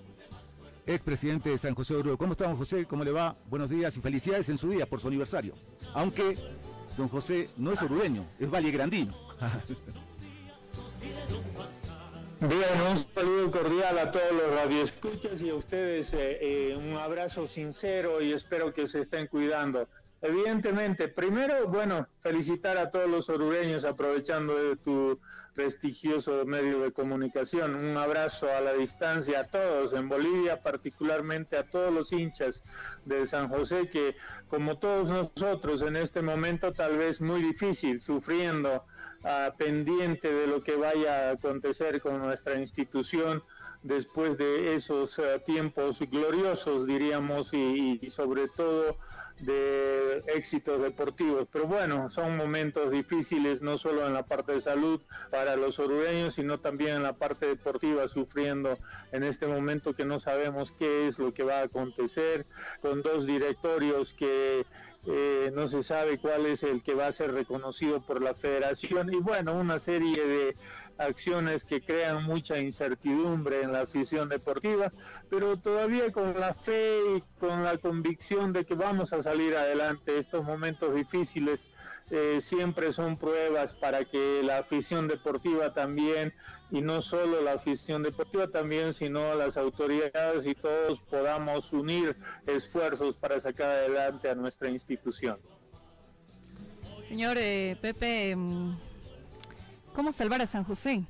expresidente 0.87 1.51
de 1.51 1.59
San 1.59 1.75
José 1.75 1.95
de 1.95 2.01
Oruro. 2.01 2.19
¿Cómo 2.19 2.33
estamos, 2.33 2.57
José? 2.59 2.87
¿Cómo 2.87 3.05
le 3.05 3.11
va? 3.11 3.37
Buenos 3.49 3.71
días 3.71 3.97
y 3.97 4.01
felicidades 4.01 4.49
en 4.49 4.59
su 4.59 4.69
día 4.69 4.87
por 4.87 5.01
su 5.01 5.09
aniversario. 5.09 5.55
Aunque 5.95 6.37
don 7.01 7.09
José 7.09 7.49
no 7.57 7.73
es 7.73 7.81
orureño, 7.83 8.27
es 8.39 8.51
vallegrandino. 8.51 9.17
Bien, 12.41 12.81
un 12.91 12.97
saludo 12.97 13.51
cordial 13.51 13.99
a 13.99 14.11
todos 14.11 14.33
los 14.33 14.55
radioescuchas 14.55 15.41
y 15.41 15.49
a 15.49 15.55
ustedes 15.55 16.13
eh, 16.13 16.39
eh, 16.41 16.77
un 16.77 16.97
abrazo 16.97 17.47
sincero 17.47 18.21
y 18.21 18.33
espero 18.33 18.73
que 18.75 18.87
se 18.87 19.01
estén 19.01 19.27
cuidando. 19.29 19.89
Evidentemente, 20.21 21.09
primero, 21.09 21.69
bueno, 21.69 22.07
felicitar 22.19 22.77
a 22.77 22.91
todos 22.91 23.09
los 23.09 23.31
orureños 23.31 23.87
aprovechando 23.87 24.55
de 24.55 24.77
tu 24.77 25.19
prestigioso 25.55 26.45
medio 26.45 26.81
de 26.81 26.93
comunicación. 26.93 27.75
Un 27.75 27.97
abrazo 27.97 28.49
a 28.51 28.61
la 28.61 28.73
distancia 28.75 29.41
a 29.41 29.47
todos 29.47 29.93
en 29.93 30.09
Bolivia, 30.09 30.63
particularmente 30.63 31.57
a 31.57 31.69
todos 31.69 31.93
los 31.93 32.13
hinchas 32.13 32.63
de 33.05 33.27
San 33.27 33.49
José 33.49 33.89
que, 33.89 34.15
como 34.49 34.79
todos 34.79 35.11
nosotros 35.11 35.83
en 35.83 35.97
este 35.97 36.23
momento, 36.23 36.73
tal 36.73 36.97
vez 36.97 37.21
muy 37.21 37.43
difícil, 37.43 38.01
sufriendo, 38.01 38.85
ah, 39.25 39.55
pendiente 39.59 40.33
de 40.33 40.47
lo 40.47 40.63
que 40.63 40.77
vaya 40.77 41.29
a 41.29 41.33
acontecer 41.33 42.01
con 42.01 42.19
nuestra 42.19 42.59
institución 42.59 43.43
después 43.83 44.37
de 44.37 44.75
esos 44.75 45.19
ah, 45.19 45.39
tiempos 45.45 46.01
gloriosos, 46.01 46.87
diríamos, 46.87 47.53
y, 47.55 47.99
y 48.01 48.11
sobre 48.11 48.49
todo 48.49 48.97
de 49.41 50.23
éxitos 50.27 50.81
deportivos. 50.83 51.49
Pero 51.51 51.67
bueno, 51.67 52.09
son 52.09 52.37
momentos 52.37 52.91
difíciles, 52.91 53.63
no 53.63 53.79
solo 53.79 54.07
en 54.07 54.15
la 54.15 54.25
parte 54.25 54.53
de 54.53 54.61
salud 54.61 55.01
para 55.31 55.57
los 55.57 55.79
orureños, 55.79 56.35
sino 56.35 56.61
también 56.61 56.97
en 56.97 57.03
la 57.03 57.15
parte 57.15 57.47
deportiva, 57.47 58.07
sufriendo 58.09 58.79
en 59.13 59.23
este 59.23 59.47
momento 59.47 59.95
que 59.95 60.05
no 60.05 60.19
sabemos 60.19 60.73
qué 60.73 61.07
es 61.07 61.19
lo 61.19 61.33
que 61.33 61.43
va 61.43 61.61
a 61.61 61.65
acontecer, 61.65 62.47
con 62.81 63.03
dos 63.03 63.27
directorios 63.27 64.15
que 64.15 64.67
eh, 65.07 65.51
no 65.55 65.67
se 65.67 65.83
sabe 65.83 66.19
cuál 66.19 66.45
es 66.45 66.63
el 66.63 66.83
que 66.83 66.95
va 66.95 67.07
a 67.07 67.13
ser 67.13 67.33
reconocido 67.33 68.05
por 68.05 68.21
la 68.21 68.35
federación 68.35 69.13
y 69.13 69.17
bueno, 69.17 69.55
una 69.55 69.79
serie 69.79 70.27
de 70.27 70.57
acciones 71.01 71.65
que 71.65 71.81
crean 71.81 72.23
mucha 72.25 72.59
incertidumbre 72.59 73.63
en 73.63 73.73
la 73.73 73.83
afición 73.83 74.29
deportiva, 74.29 74.93
pero 75.29 75.57
todavía 75.57 76.13
con 76.13 76.39
la 76.39 76.53
fe 76.53 77.01
y 77.17 77.23
con 77.39 77.65
la 77.65 77.79
convicción 77.79 78.53
de 78.53 78.65
que 78.65 78.75
vamos 78.75 79.13
a 79.13 79.23
salir 79.23 79.57
adelante. 79.57 80.19
Estos 80.19 80.45
momentos 80.45 80.95
difíciles 80.95 81.67
eh, 82.11 82.41
siempre 82.41 82.93
son 82.93 83.17
pruebas 83.17 83.73
para 83.73 84.05
que 84.05 84.43
la 84.43 84.59
afición 84.59 85.09
deportiva 85.09 85.73
también, 85.73 86.33
y 86.71 86.83
no 86.83 87.01
solo 87.01 87.41
la 87.41 87.55
afición 87.55 88.03
deportiva 88.03 88.49
también, 88.49 88.93
sino 88.93 89.35
las 89.35 89.57
autoridades 89.57 90.47
y 90.47 90.55
todos 90.55 91.01
podamos 91.01 91.73
unir 91.73 92.17
esfuerzos 92.47 93.17
para 93.17 93.41
sacar 93.41 93.71
adelante 93.71 94.29
a 94.29 94.35
nuestra 94.35 94.69
institución. 94.69 95.39
Señor 97.03 97.39
eh, 97.39 97.77
Pepe, 97.81 98.37
mm, 98.37 98.90
¿Cómo 100.01 100.13
salvar 100.13 100.41
a 100.41 100.47
San 100.47 100.65
José? 100.65 101.03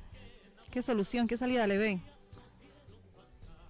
¿Qué 0.69 0.81
solución, 0.81 1.25
qué 1.25 1.37
salida 1.37 1.65
le 1.65 1.77
ve? 1.77 2.01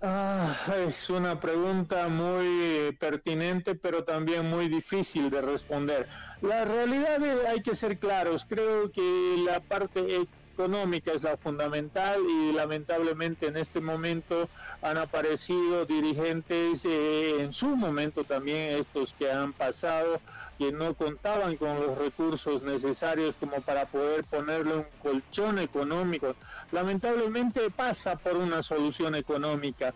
Ah, 0.01 0.51
es 0.88 1.12
una 1.12 1.39
pregunta 1.39 2.07
muy 2.07 2.91
pertinente, 2.99 3.75
pero 3.75 4.03
también 4.03 4.49
muy 4.49 4.67
difícil 4.67 5.29
de 5.29 5.43
responder. 5.43 6.07
La 6.41 6.65
realidad 6.65 7.23
es, 7.23 7.45
hay 7.45 7.62
que 7.62 7.75
ser 7.75 7.99
claros. 7.99 8.47
Creo 8.49 8.91
que 8.91 9.36
la 9.45 9.60
parte 9.60 10.27
económica 10.53 11.11
es 11.13 11.23
la 11.23 11.37
fundamental 11.37 12.21
y 12.27 12.53
lamentablemente 12.53 13.47
en 13.47 13.57
este 13.57 13.81
momento 13.81 14.49
han 14.81 14.97
aparecido 14.97 15.85
dirigentes 15.85 16.83
eh, 16.85 17.41
en 17.41 17.53
su 17.53 17.75
momento 17.75 18.23
también 18.23 18.77
estos 18.79 19.13
que 19.13 19.31
han 19.31 19.53
pasado 19.53 20.21
que 20.57 20.71
no 20.71 20.93
contaban 20.95 21.57
con 21.57 21.79
los 21.79 21.97
recursos 21.97 22.61
necesarios 22.63 23.37
como 23.37 23.61
para 23.61 23.85
poder 23.85 24.23
ponerle 24.25 24.75
un 24.75 24.87
colchón 25.01 25.59
económico. 25.59 26.35
Lamentablemente 26.71 27.69
pasa 27.71 28.15
por 28.15 28.35
una 28.35 28.61
solución 28.61 29.15
económica 29.15 29.93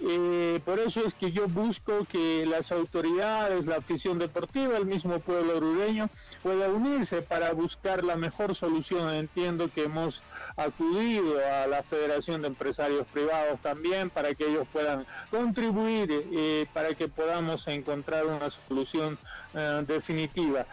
eh, 0.00 0.60
por 0.64 0.78
eso 0.78 1.00
es 1.04 1.14
que 1.14 1.32
yo 1.32 1.48
busco 1.48 2.04
que 2.04 2.44
las 2.44 2.70
autoridades, 2.70 3.66
la 3.66 3.76
afición 3.76 4.18
deportiva, 4.18 4.76
el 4.76 4.84
mismo 4.84 5.20
pueblo 5.20 5.56
orureño 5.56 6.10
pueda 6.42 6.68
unirse 6.68 7.22
para 7.22 7.52
buscar 7.52 8.04
la 8.04 8.16
mejor 8.16 8.54
solución. 8.54 9.12
Entiendo 9.14 9.70
que 9.70 9.84
hemos 9.84 10.22
acudido 10.56 11.38
a 11.38 11.66
la 11.66 11.82
Federación 11.82 12.42
de 12.42 12.48
Empresarios 12.48 13.06
Privados 13.06 13.60
también 13.60 14.10
para 14.10 14.34
que 14.34 14.46
ellos 14.46 14.66
puedan 14.70 15.06
contribuir 15.30 16.08
eh, 16.10 16.66
para 16.72 16.94
que 16.94 17.08
podamos 17.08 17.66
encontrar 17.68 18.26
una 18.26 18.50
solución 18.50 19.18
eh, 19.54 19.82
definitiva. 19.86 20.66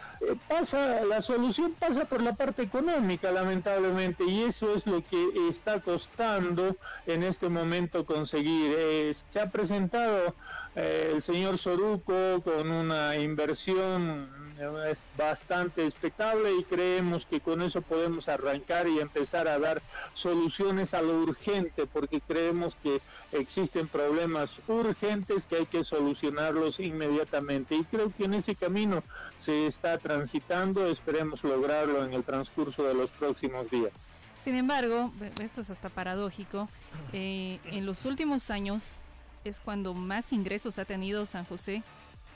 pasa, 0.48 1.02
la 1.04 1.20
solución 1.20 1.74
pasa 1.78 2.04
por 2.04 2.20
la 2.20 2.34
parte 2.34 2.62
económica, 2.62 3.32
lamentablemente, 3.32 4.24
y 4.24 4.42
eso 4.42 4.74
es 4.74 4.86
lo 4.86 5.02
que 5.02 5.48
está 5.48 5.80
costando 5.80 6.76
en 7.06 7.22
este 7.22 7.48
momento 7.48 8.04
conseguir 8.04 9.13
se 9.14 9.40
ha 9.40 9.50
presentado 9.50 10.34
eh, 10.74 11.10
el 11.14 11.22
señor 11.22 11.58
Soruco 11.58 12.42
con 12.42 12.70
una 12.70 13.16
inversión 13.16 14.28
eh, 14.58 14.94
bastante 15.16 15.84
expectable 15.84 16.54
y 16.56 16.64
creemos 16.64 17.26
que 17.26 17.40
con 17.40 17.62
eso 17.62 17.82
podemos 17.82 18.28
arrancar 18.28 18.88
y 18.88 19.00
empezar 19.00 19.48
a 19.48 19.58
dar 19.58 19.82
soluciones 20.12 20.94
a 20.94 21.02
lo 21.02 21.22
urgente 21.22 21.86
porque 21.86 22.20
creemos 22.20 22.76
que 22.76 23.00
existen 23.32 23.88
problemas 23.88 24.60
urgentes 24.68 25.46
que 25.46 25.56
hay 25.56 25.66
que 25.66 25.82
solucionarlos 25.82 26.78
inmediatamente 26.80 27.74
y 27.74 27.84
creo 27.84 28.12
que 28.12 28.24
en 28.24 28.34
ese 28.34 28.54
camino 28.54 29.02
se 29.36 29.66
está 29.66 29.98
transitando, 29.98 30.86
esperemos 30.86 31.42
lograrlo 31.42 32.04
en 32.04 32.12
el 32.12 32.24
transcurso 32.24 32.84
de 32.84 32.94
los 32.94 33.10
próximos 33.10 33.70
días. 33.70 33.92
Sin 34.36 34.56
embargo, 34.56 35.12
esto 35.40 35.60
es 35.60 35.70
hasta 35.70 35.88
paradójico, 35.88 36.68
eh, 37.12 37.60
en 37.66 37.86
los 37.86 38.04
últimos 38.04 38.50
años 38.50 38.98
es 39.44 39.60
cuando 39.60 39.94
más 39.94 40.32
ingresos 40.32 40.78
ha 40.78 40.84
tenido 40.84 41.26
San 41.26 41.44
José. 41.44 41.82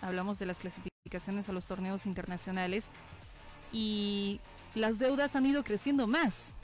Hablamos 0.00 0.38
de 0.38 0.46
las 0.46 0.58
clasificaciones 0.58 1.48
a 1.48 1.52
los 1.52 1.66
torneos 1.66 2.06
internacionales 2.06 2.88
y 3.72 4.40
las 4.74 4.98
deudas 4.98 5.34
han 5.36 5.46
ido 5.46 5.64
creciendo 5.64 6.06
más. 6.06 6.54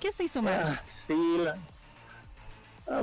¿Qué 0.00 0.12
se 0.12 0.24
hizo 0.24 0.42
mal? 0.42 0.62
Ah, 0.64 0.80
sí, 1.06 1.14
la, 1.38 1.56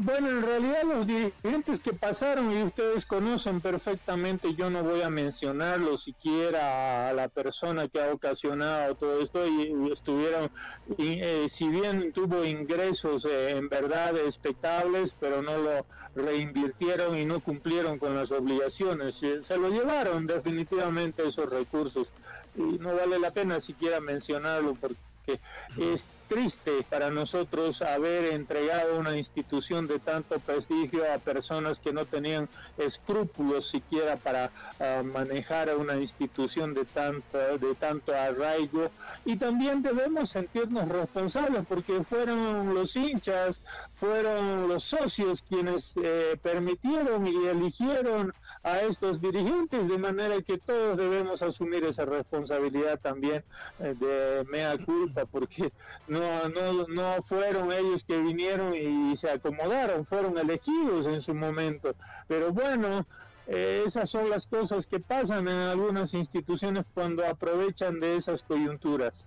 bueno, 0.01 0.29
en 0.29 0.41
realidad 0.41 0.83
los 0.83 1.05
dirigentes 1.05 1.81
que 1.81 1.93
pasaron 1.93 2.51
y 2.51 2.63
ustedes 2.63 3.05
conocen 3.05 3.59
perfectamente, 3.59 4.55
yo 4.55 4.69
no 4.69 4.81
voy 4.81 5.01
a 5.01 5.09
mencionarlo 5.09 5.97
siquiera 5.97 7.09
a 7.09 7.13
la 7.13 7.27
persona 7.27 7.89
que 7.89 8.01
ha 8.01 8.13
ocasionado 8.13 8.95
todo 8.95 9.21
esto 9.21 9.45
y, 9.45 9.91
estuvieron, 9.91 10.49
eh, 10.97 11.47
si 11.49 11.67
bien 11.67 12.13
tuvo 12.13 12.45
ingresos 12.45 13.25
eh, 13.25 13.57
en 13.57 13.67
verdad 13.67 14.15
expectables, 14.17 15.15
pero 15.19 15.41
no 15.41 15.57
lo 15.57 15.85
reinvirtieron 16.15 17.17
y 17.17 17.25
no 17.25 17.41
cumplieron 17.41 17.99
con 17.99 18.15
las 18.15 18.31
obligaciones, 18.31 19.15
se 19.41 19.57
lo 19.57 19.69
llevaron 19.69 20.25
definitivamente 20.25 21.27
esos 21.27 21.49
recursos. 21.49 22.07
Y 22.55 22.61
no 22.79 22.95
vale 22.95 23.19
la 23.19 23.31
pena 23.31 23.59
siquiera 23.59 23.99
mencionarlo 23.99 24.75
porque 24.75 25.39
es 25.77 26.05
triste 26.33 26.83
para 26.89 27.11
nosotros 27.11 27.83
haber 27.83 28.33
entregado 28.33 28.97
una 28.99 29.15
institución 29.15 29.85
de 29.85 29.99
tanto 29.99 30.39
prestigio 30.39 31.03
a 31.13 31.19
personas 31.19 31.79
que 31.79 31.93
no 31.93 32.05
tenían 32.07 32.49
escrúpulos 32.75 33.69
siquiera 33.69 34.15
para 34.17 34.49
uh, 34.79 35.03
manejar 35.03 35.77
una 35.77 35.95
institución 35.97 36.73
de 36.73 36.85
tanto, 36.85 37.37
de 37.37 37.75
tanto 37.75 38.15
arraigo. 38.15 38.89
Y 39.25 39.35
también 39.35 39.83
debemos 39.83 40.31
sentirnos 40.31 40.89
responsables 40.89 41.65
porque 41.67 42.01
fueron 42.03 42.73
los 42.73 42.95
hinchas, 42.95 43.61
fueron 43.93 44.67
los 44.67 44.83
socios 44.83 45.43
quienes 45.47 45.91
eh, 46.01 46.35
permitieron 46.41 47.27
y 47.27 47.45
eligieron 47.45 48.33
a 48.63 48.79
estos 48.79 49.21
dirigentes 49.21 49.87
de 49.87 49.97
manera 49.99 50.41
que 50.41 50.57
todos 50.57 50.97
debemos 50.97 51.43
asumir 51.43 51.83
esa 51.83 52.05
responsabilidad 52.05 52.99
también 52.99 53.43
eh, 53.79 53.93
de 53.99 54.45
mea 54.49 54.75
culpa 54.83 55.25
porque 55.25 55.71
no, 56.07 56.22
no, 56.49 56.87
no 56.87 57.21
fueron 57.21 57.71
ellos 57.71 58.03
que 58.03 58.17
vinieron 58.17 58.73
y 58.75 59.15
se 59.15 59.29
acomodaron, 59.29 60.05
fueron 60.05 60.37
elegidos 60.37 61.07
en 61.07 61.21
su 61.21 61.33
momento. 61.33 61.95
Pero 62.27 62.51
bueno, 62.51 63.05
eh, 63.47 63.83
esas 63.85 64.09
son 64.09 64.29
las 64.29 64.47
cosas 64.47 64.87
que 64.87 64.99
pasan 64.99 65.47
en 65.47 65.57
algunas 65.57 66.13
instituciones 66.13 66.85
cuando 66.93 67.25
aprovechan 67.25 67.99
de 67.99 68.15
esas 68.15 68.43
coyunturas. 68.43 69.25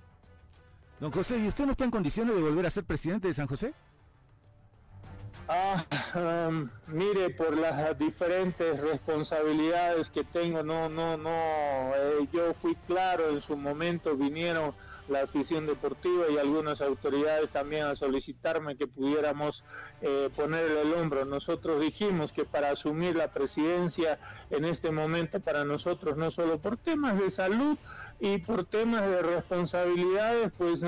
Don 1.00 1.12
José, 1.12 1.38
¿y 1.38 1.46
usted 1.46 1.66
no 1.66 1.72
está 1.72 1.84
en 1.84 1.90
condiciones 1.90 2.34
de 2.34 2.42
volver 2.42 2.64
a 2.66 2.70
ser 2.70 2.84
presidente 2.84 3.28
de 3.28 3.34
San 3.34 3.46
José? 3.46 3.74
Ah, 5.48 5.84
um, 6.48 6.68
mire, 6.88 7.30
por 7.30 7.56
las 7.56 7.96
diferentes 7.96 8.82
responsabilidades 8.82 10.10
que 10.10 10.24
tengo, 10.24 10.64
no, 10.64 10.88
no, 10.88 11.16
no, 11.16 11.30
eh, 11.94 12.28
yo 12.32 12.52
fui 12.52 12.74
claro 12.86 13.28
en 13.28 13.40
su 13.40 13.56
momento, 13.56 14.16
vinieron 14.16 14.74
la 15.08 15.22
afición 15.22 15.66
deportiva 15.66 16.24
y 16.30 16.38
algunas 16.38 16.80
autoridades 16.80 17.50
también 17.50 17.86
a 17.86 17.94
solicitarme 17.94 18.76
que 18.76 18.86
pudiéramos 18.86 19.64
eh, 20.02 20.30
ponerle 20.34 20.82
el 20.82 20.94
hombro. 20.94 21.24
Nosotros 21.24 21.80
dijimos 21.80 22.32
que 22.32 22.44
para 22.44 22.70
asumir 22.70 23.16
la 23.16 23.28
presidencia 23.28 24.18
en 24.50 24.64
este 24.64 24.90
momento 24.90 25.40
para 25.40 25.64
nosotros, 25.64 26.16
no 26.16 26.30
solo 26.30 26.58
por 26.58 26.76
temas 26.76 27.18
de 27.18 27.30
salud 27.30 27.76
y 28.20 28.38
por 28.38 28.64
temas 28.64 29.02
de 29.02 29.22
responsabilidades, 29.22 30.52
pues 30.56 30.82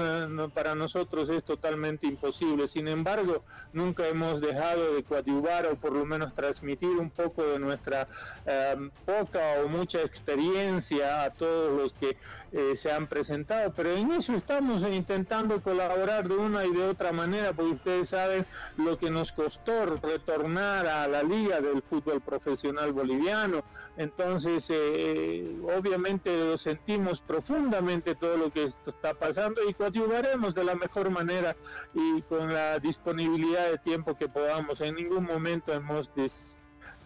para 0.54 0.74
nosotros 0.74 1.28
es 1.30 1.44
totalmente 1.44 2.06
imposible. 2.06 2.68
Sin 2.68 2.88
embargo, 2.88 3.44
nunca 3.72 4.06
hemos 4.08 4.40
dejado 4.40 4.94
de 4.94 5.02
coadyuvar 5.02 5.66
o 5.66 5.76
por 5.76 5.92
lo 5.92 6.04
menos 6.04 6.34
transmitir 6.34 6.88
un 6.88 7.10
poco 7.10 7.42
de 7.44 7.58
nuestra 7.58 8.06
em, 8.46 8.90
poca 9.04 9.40
o 9.64 9.68
mucha 9.68 10.00
experiencia 10.02 11.24
a 11.24 11.30
todos 11.30 11.76
los 11.76 11.92
que 11.92 12.16
eh, 12.52 12.76
se 12.76 12.90
han 12.90 13.06
presentado. 13.06 13.72
Pero 13.74 13.96
eso 14.12 14.34
estamos 14.34 14.82
intentando 14.82 15.62
colaborar 15.62 16.28
de 16.28 16.36
una 16.36 16.64
y 16.64 16.72
de 16.72 16.84
otra 16.84 17.12
manera, 17.12 17.52
porque 17.52 17.72
ustedes 17.72 18.08
saben 18.10 18.46
lo 18.76 18.98
que 18.98 19.10
nos 19.10 19.32
costó 19.32 19.86
retornar 19.86 20.86
a 20.86 21.08
la 21.08 21.22
liga 21.22 21.60
del 21.60 21.82
fútbol 21.82 22.20
profesional 22.20 22.92
boliviano. 22.92 23.64
Entonces, 23.96 24.68
eh, 24.70 25.56
obviamente 25.76 26.36
lo 26.36 26.58
sentimos 26.58 27.20
profundamente 27.20 28.14
todo 28.14 28.36
lo 28.36 28.52
que 28.52 28.64
esto 28.64 28.90
está 28.90 29.14
pasando 29.14 29.60
y 29.68 29.74
coadyuvaremos 29.74 30.54
de 30.54 30.64
la 30.64 30.74
mejor 30.74 31.10
manera 31.10 31.56
y 31.94 32.22
con 32.22 32.52
la 32.52 32.78
disponibilidad 32.78 33.70
de 33.70 33.78
tiempo 33.78 34.16
que 34.16 34.28
podamos. 34.28 34.80
En 34.80 34.96
ningún 34.96 35.24
momento 35.24 35.72
hemos 35.72 36.10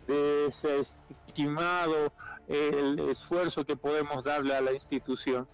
desestimado 0.07 2.13
el 2.49 2.99
esfuerzo 3.11 3.65
que 3.65 3.77
podemos 3.77 4.25
darle 4.25 4.55
a 4.55 4.61
la 4.61 4.73
institución. 4.73 5.47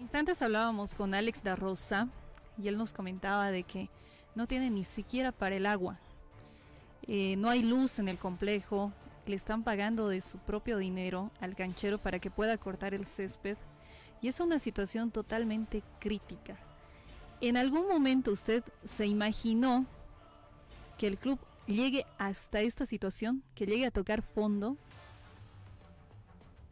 Instantes 0.00 0.42
hablábamos 0.42 0.94
con 0.94 1.14
Alex 1.14 1.42
da 1.42 1.56
Rosa 1.56 2.08
y 2.58 2.68
él 2.68 2.76
nos 2.76 2.92
comentaba 2.92 3.50
de 3.50 3.62
que 3.62 3.88
no 4.34 4.46
tiene 4.46 4.70
ni 4.70 4.84
siquiera 4.84 5.32
para 5.32 5.56
el 5.56 5.66
agua. 5.66 5.98
Eh, 7.06 7.36
no 7.36 7.48
hay 7.48 7.62
luz 7.62 7.98
en 7.98 8.08
el 8.08 8.18
complejo, 8.18 8.92
le 9.26 9.36
están 9.36 9.62
pagando 9.62 10.08
de 10.08 10.20
su 10.20 10.38
propio 10.38 10.78
dinero 10.78 11.30
al 11.40 11.54
canchero 11.54 11.98
para 11.98 12.18
que 12.18 12.30
pueda 12.30 12.58
cortar 12.58 12.94
el 12.94 13.06
césped 13.06 13.56
y 14.20 14.28
es 14.28 14.40
una 14.40 14.58
situación 14.58 15.10
totalmente 15.10 15.82
crítica. 16.00 16.56
¿En 17.40 17.56
algún 17.56 17.88
momento 17.88 18.32
usted 18.32 18.64
se 18.84 19.06
imaginó 19.06 19.86
que 20.98 21.06
el 21.06 21.18
club 21.18 21.38
llegue 21.66 22.06
hasta 22.18 22.60
esta 22.60 22.86
situación, 22.86 23.42
que 23.54 23.66
llegue 23.66 23.86
a 23.86 23.90
tocar 23.90 24.22
fondo? 24.22 24.76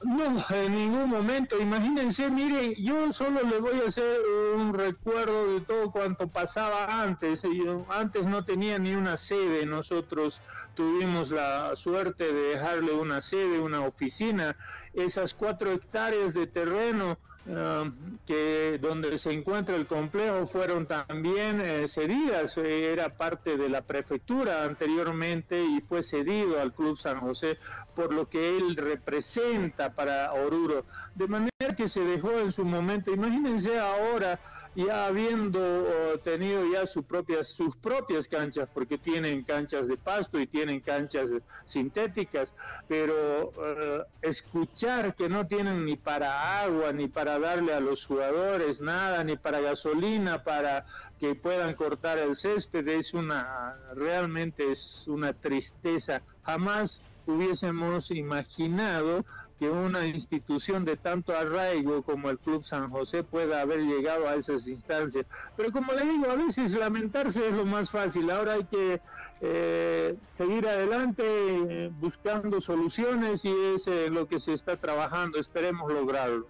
No, 0.04 0.44
en 0.50 0.74
ningún 0.74 1.08
momento. 1.08 1.58
Imagínense, 1.60 2.30
miren, 2.30 2.74
yo 2.76 3.12
solo 3.12 3.42
le 3.42 3.58
voy 3.58 3.80
a 3.84 3.88
hacer 3.88 4.18
un 4.56 4.74
recuerdo 4.74 5.54
de 5.54 5.60
todo 5.60 5.90
cuanto 5.90 6.28
pasaba 6.28 7.02
antes. 7.02 7.42
Yo 7.42 7.86
antes 7.88 8.26
no 8.26 8.44
tenía 8.44 8.78
ni 8.78 8.94
una 8.94 9.16
sede. 9.16 9.66
Nosotros 9.66 10.40
tuvimos 10.74 11.30
la 11.30 11.74
suerte 11.76 12.32
de 12.32 12.42
dejarle 12.54 12.92
una 12.92 13.20
sede, 13.20 13.58
una 13.58 13.80
oficina. 13.80 14.56
Esas 14.92 15.34
cuatro 15.34 15.72
hectáreas 15.72 16.34
de 16.34 16.46
terreno 16.46 17.18
Ah, 17.50 17.90
que 18.24 18.78
donde 18.80 19.18
se 19.18 19.32
encuentra 19.32 19.74
el 19.74 19.86
complejo 19.88 20.46
fueron 20.46 20.86
también 20.86 21.60
eh, 21.60 21.88
cedidas, 21.88 22.56
eh, 22.56 22.92
era 22.92 23.08
parte 23.08 23.56
de 23.56 23.68
la 23.68 23.82
prefectura 23.82 24.62
anteriormente 24.62 25.60
y 25.60 25.80
fue 25.80 26.04
cedido 26.04 26.60
al 26.60 26.72
Club 26.72 26.96
San 26.96 27.18
José 27.18 27.58
por 27.94 28.12
lo 28.12 28.28
que 28.28 28.56
él 28.56 28.76
representa 28.76 29.92
para 29.92 30.32
Oruro. 30.32 30.84
De 31.14 31.26
manera 31.26 31.52
que 31.76 31.88
se 31.88 32.00
dejó 32.00 32.38
en 32.38 32.52
su 32.52 32.64
momento, 32.64 33.12
imagínense 33.12 33.78
ahora 33.78 34.40
ya 34.74 35.06
habiendo 35.06 36.18
tenido 36.22 36.64
ya 36.72 36.86
su 36.86 37.02
propias, 37.02 37.48
sus 37.48 37.76
propias 37.76 38.26
canchas, 38.28 38.68
porque 38.72 38.98
tienen 38.98 39.44
canchas 39.44 39.88
de 39.88 39.96
pasto 39.96 40.38
y 40.40 40.46
tienen 40.46 40.80
canchas 40.80 41.30
sintéticas, 41.66 42.54
pero 42.88 43.52
eh, 43.66 44.02
escuchar 44.22 45.14
que 45.14 45.28
no 45.28 45.46
tienen 45.46 45.84
ni 45.84 45.96
para 45.96 46.62
agua, 46.62 46.92
ni 46.92 47.08
para 47.08 47.38
darle 47.38 47.74
a 47.74 47.80
los 47.80 48.06
jugadores 48.06 48.80
nada, 48.80 49.24
ni 49.24 49.36
para 49.36 49.60
gasolina, 49.60 50.42
para 50.42 50.86
que 51.18 51.34
puedan 51.34 51.74
cortar 51.74 52.18
el 52.18 52.34
césped, 52.34 52.86
es 52.88 53.14
una, 53.14 53.76
realmente 53.94 54.72
es 54.72 55.04
una 55.06 55.32
tristeza. 55.32 56.22
Jamás 56.42 57.00
hubiésemos 57.26 58.10
imaginado 58.10 59.24
que 59.62 59.70
una 59.70 60.04
institución 60.06 60.84
de 60.84 60.96
tanto 60.96 61.36
arraigo 61.36 62.02
como 62.02 62.30
el 62.30 62.38
Club 62.40 62.64
San 62.64 62.90
José 62.90 63.22
pueda 63.22 63.60
haber 63.60 63.78
llegado 63.80 64.26
a 64.26 64.34
esas 64.34 64.66
instancias. 64.66 65.24
Pero 65.56 65.70
como 65.70 65.92
le 65.92 66.04
digo, 66.04 66.28
a 66.28 66.34
veces 66.34 66.72
lamentarse 66.72 67.46
es 67.46 67.54
lo 67.54 67.64
más 67.64 67.88
fácil. 67.88 68.28
Ahora 68.30 68.54
hay 68.54 68.64
que 68.64 69.00
eh, 69.40 70.16
seguir 70.32 70.66
adelante 70.66 71.22
eh, 71.24 71.92
buscando 72.00 72.60
soluciones 72.60 73.44
y 73.44 73.52
es 73.74 73.86
eh, 73.86 74.10
lo 74.10 74.26
que 74.26 74.40
se 74.40 74.52
está 74.52 74.78
trabajando. 74.78 75.38
Esperemos 75.38 75.92
lograrlo. 75.92 76.48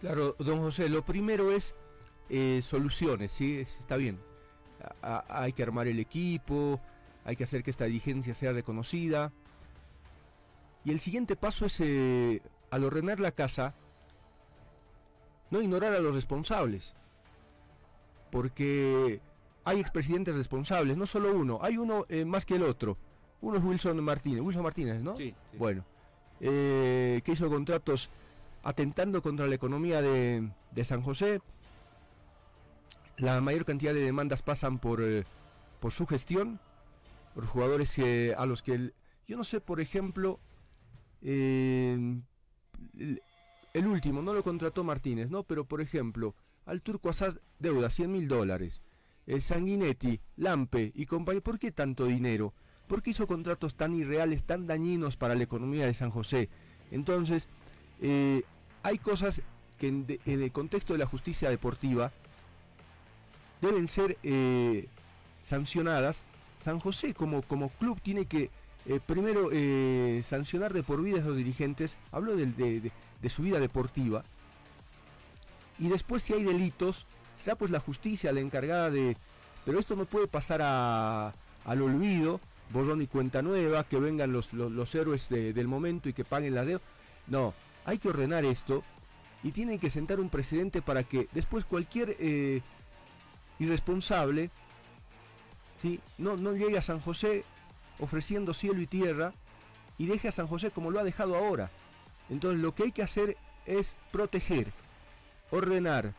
Claro, 0.00 0.34
don 0.38 0.56
José, 0.58 0.88
lo 0.88 1.04
primero 1.04 1.50
es 1.50 1.74
soluciones, 2.62 3.30
¿sí? 3.30 3.58
Está 3.60 3.98
bien. 3.98 4.18
hay 5.02 5.52
que 5.52 5.62
armar 5.62 5.86
el 5.86 5.98
equipo, 6.00 6.80
hay 7.26 7.36
que 7.36 7.44
hacer 7.44 7.62
que 7.62 7.70
esta 7.70 7.84
dirigencia 7.84 8.32
sea 8.32 8.52
reconocida. 8.52 9.32
Y 10.84 10.90
el 10.90 11.00
siguiente 11.00 11.36
paso 11.36 11.66
es 11.66 11.80
al 12.70 12.84
ordenar 12.84 13.20
la 13.20 13.32
casa, 13.32 13.74
no 15.50 15.62
ignorar 15.62 15.94
a 15.94 16.00
los 16.00 16.14
responsables. 16.14 16.94
Porque 18.30 19.20
hay 19.64 19.80
expresidentes 19.80 20.34
responsables, 20.34 20.96
no 20.96 21.06
solo 21.06 21.34
uno, 21.34 21.58
hay 21.62 21.78
uno 21.78 22.04
eh, 22.08 22.24
más 22.24 22.44
que 22.44 22.56
el 22.56 22.62
otro. 22.62 22.98
Uno 23.40 23.58
es 23.58 23.64
Wilson 23.64 24.02
Martínez, 24.02 24.40
Wilson 24.42 24.62
Martínez, 24.62 25.02
¿no? 25.02 25.16
Sí. 25.16 25.34
Bueno, 25.58 25.84
eh, 26.40 27.20
que 27.24 27.32
hizo 27.32 27.48
contratos 27.48 28.10
atentando 28.62 29.22
contra 29.22 29.46
la 29.46 29.54
economía 29.54 30.02
de, 30.02 30.50
San 30.82 31.02
José. 31.02 31.40
La 33.16 33.40
mayor 33.40 33.64
cantidad 33.64 33.94
de 33.94 34.00
demandas 34.00 34.42
pasan 34.42 34.78
por, 34.78 35.00
eh, 35.02 35.24
por 35.80 35.92
su 35.92 36.06
gestión, 36.06 36.58
por 37.34 37.46
jugadores 37.46 37.98
a 38.36 38.46
los 38.46 38.62
que... 38.62 38.92
yo 39.28 39.36
no 39.36 39.44
sé, 39.44 39.60
por 39.60 39.80
ejemplo, 39.80 40.40
el, 41.24 42.22
último 43.86 44.22
no 44.22 44.34
lo 44.34 44.42
contrató 44.42 44.84
Martínez, 44.84 45.30
¿no? 45.30 45.42
Pero 45.42 45.64
por 45.64 45.80
ejemplo, 45.80 46.34
al 46.66 46.82
Turco 46.82 47.08
Asad 47.08 47.36
deuda 47.58 47.90
100 47.90 48.12
mil 48.12 48.28
dólares. 48.28 48.82
El 49.26 49.40
Sanguinetti, 49.40 50.20
Lampe 50.36 50.92
y 50.94 51.06
compañía, 51.06 51.40
¿por 51.40 51.58
qué 51.58 51.72
tanto 51.72 52.06
dinero? 52.06 52.52
¿Por 52.86 53.02
qué 53.02 53.10
hizo 53.10 53.26
contratos 53.26 53.74
tan 53.74 53.94
irreales, 53.94 54.44
tan 54.44 54.66
dañinos 54.66 55.16
para 55.16 55.34
la 55.34 55.44
economía 55.44 55.86
de 55.86 55.94
San 55.94 56.10
José? 56.10 56.50
Entonces, 56.90 57.48
eh, 58.02 58.42
hay 58.82 58.98
cosas 58.98 59.40
que 59.78 59.88
en, 59.88 60.06
el 60.26 60.52
contexto 60.52 60.92
de 60.92 60.98
la 60.98 61.06
justicia 61.06 61.48
deportiva 61.48 62.12
deben 63.62 63.88
ser 63.88 64.18
eh, 64.22 64.88
sancionadas. 65.42 66.26
San 66.58 66.80
José 66.80 67.14
como, 67.14 67.40
como 67.42 67.70
club 67.70 67.98
tiene 68.02 68.26
que 68.26 68.50
eh, 68.86 69.00
primero, 69.04 69.48
eh, 69.52 70.20
sancionar 70.22 70.72
de 70.72 70.82
por 70.82 71.02
vida 71.02 71.20
a 71.20 71.24
los 71.24 71.36
dirigentes, 71.36 71.96
hablo 72.12 72.36
de, 72.36 72.92
su 73.28 73.42
vida 73.42 73.58
deportiva, 73.58 74.24
y 75.78 75.88
después 75.88 76.22
si 76.22 76.34
hay 76.34 76.44
delitos, 76.44 77.06
será 77.42 77.56
pues 77.56 77.70
la 77.70 77.80
justicia 77.80 78.32
la 78.32 78.40
encargada 78.40 78.90
de... 78.90 79.16
Pero 79.64 79.78
esto 79.78 79.96
no 79.96 80.04
puede 80.04 80.28
pasar 80.28 80.60
al 80.62 81.82
olvido, 81.82 82.40
borrón 82.70 83.00
y 83.00 83.06
cuenta 83.06 83.40
nueva, 83.40 83.84
que 83.84 83.98
vengan 83.98 84.30
los, 84.32 84.52
los, 84.52 84.94
héroes 84.94 85.30
del 85.30 85.66
momento 85.66 86.08
y 86.10 86.12
que 86.12 86.24
paguen 86.24 86.54
la 86.54 86.66
deuda. 86.66 86.82
No, 87.26 87.54
hay 87.86 87.98
que 87.98 88.10
ordenar 88.10 88.44
esto 88.44 88.82
y 89.42 89.52
tienen 89.52 89.78
que 89.78 89.90
sentar 89.90 90.20
un 90.20 90.28
precedente 90.28 90.82
para 90.82 91.02
que 91.04 91.28
después 91.32 91.64
cualquier 91.64 92.16
eh, 92.18 92.60
irresponsable 93.58 94.50
¿sí? 95.80 96.00
no, 96.18 96.36
no 96.36 96.52
llegue 96.52 96.78
a 96.78 96.82
San 96.82 97.00
José 97.00 97.44
ofreciendo 97.98 98.54
cielo 98.54 98.80
y 98.80 98.86
tierra 98.86 99.32
y 99.98 100.06
deje 100.06 100.28
a 100.28 100.32
San 100.32 100.46
José 100.46 100.70
como 100.70 100.90
lo 100.90 101.00
ha 101.00 101.04
dejado 101.04 101.36
ahora. 101.36 101.70
Entonces 102.30 102.60
lo 102.60 102.74
que 102.74 102.84
hay 102.84 102.92
que 102.92 103.02
hacer 103.02 103.36
es 103.66 103.96
proteger, 104.10 104.72
ordenar 105.50 106.14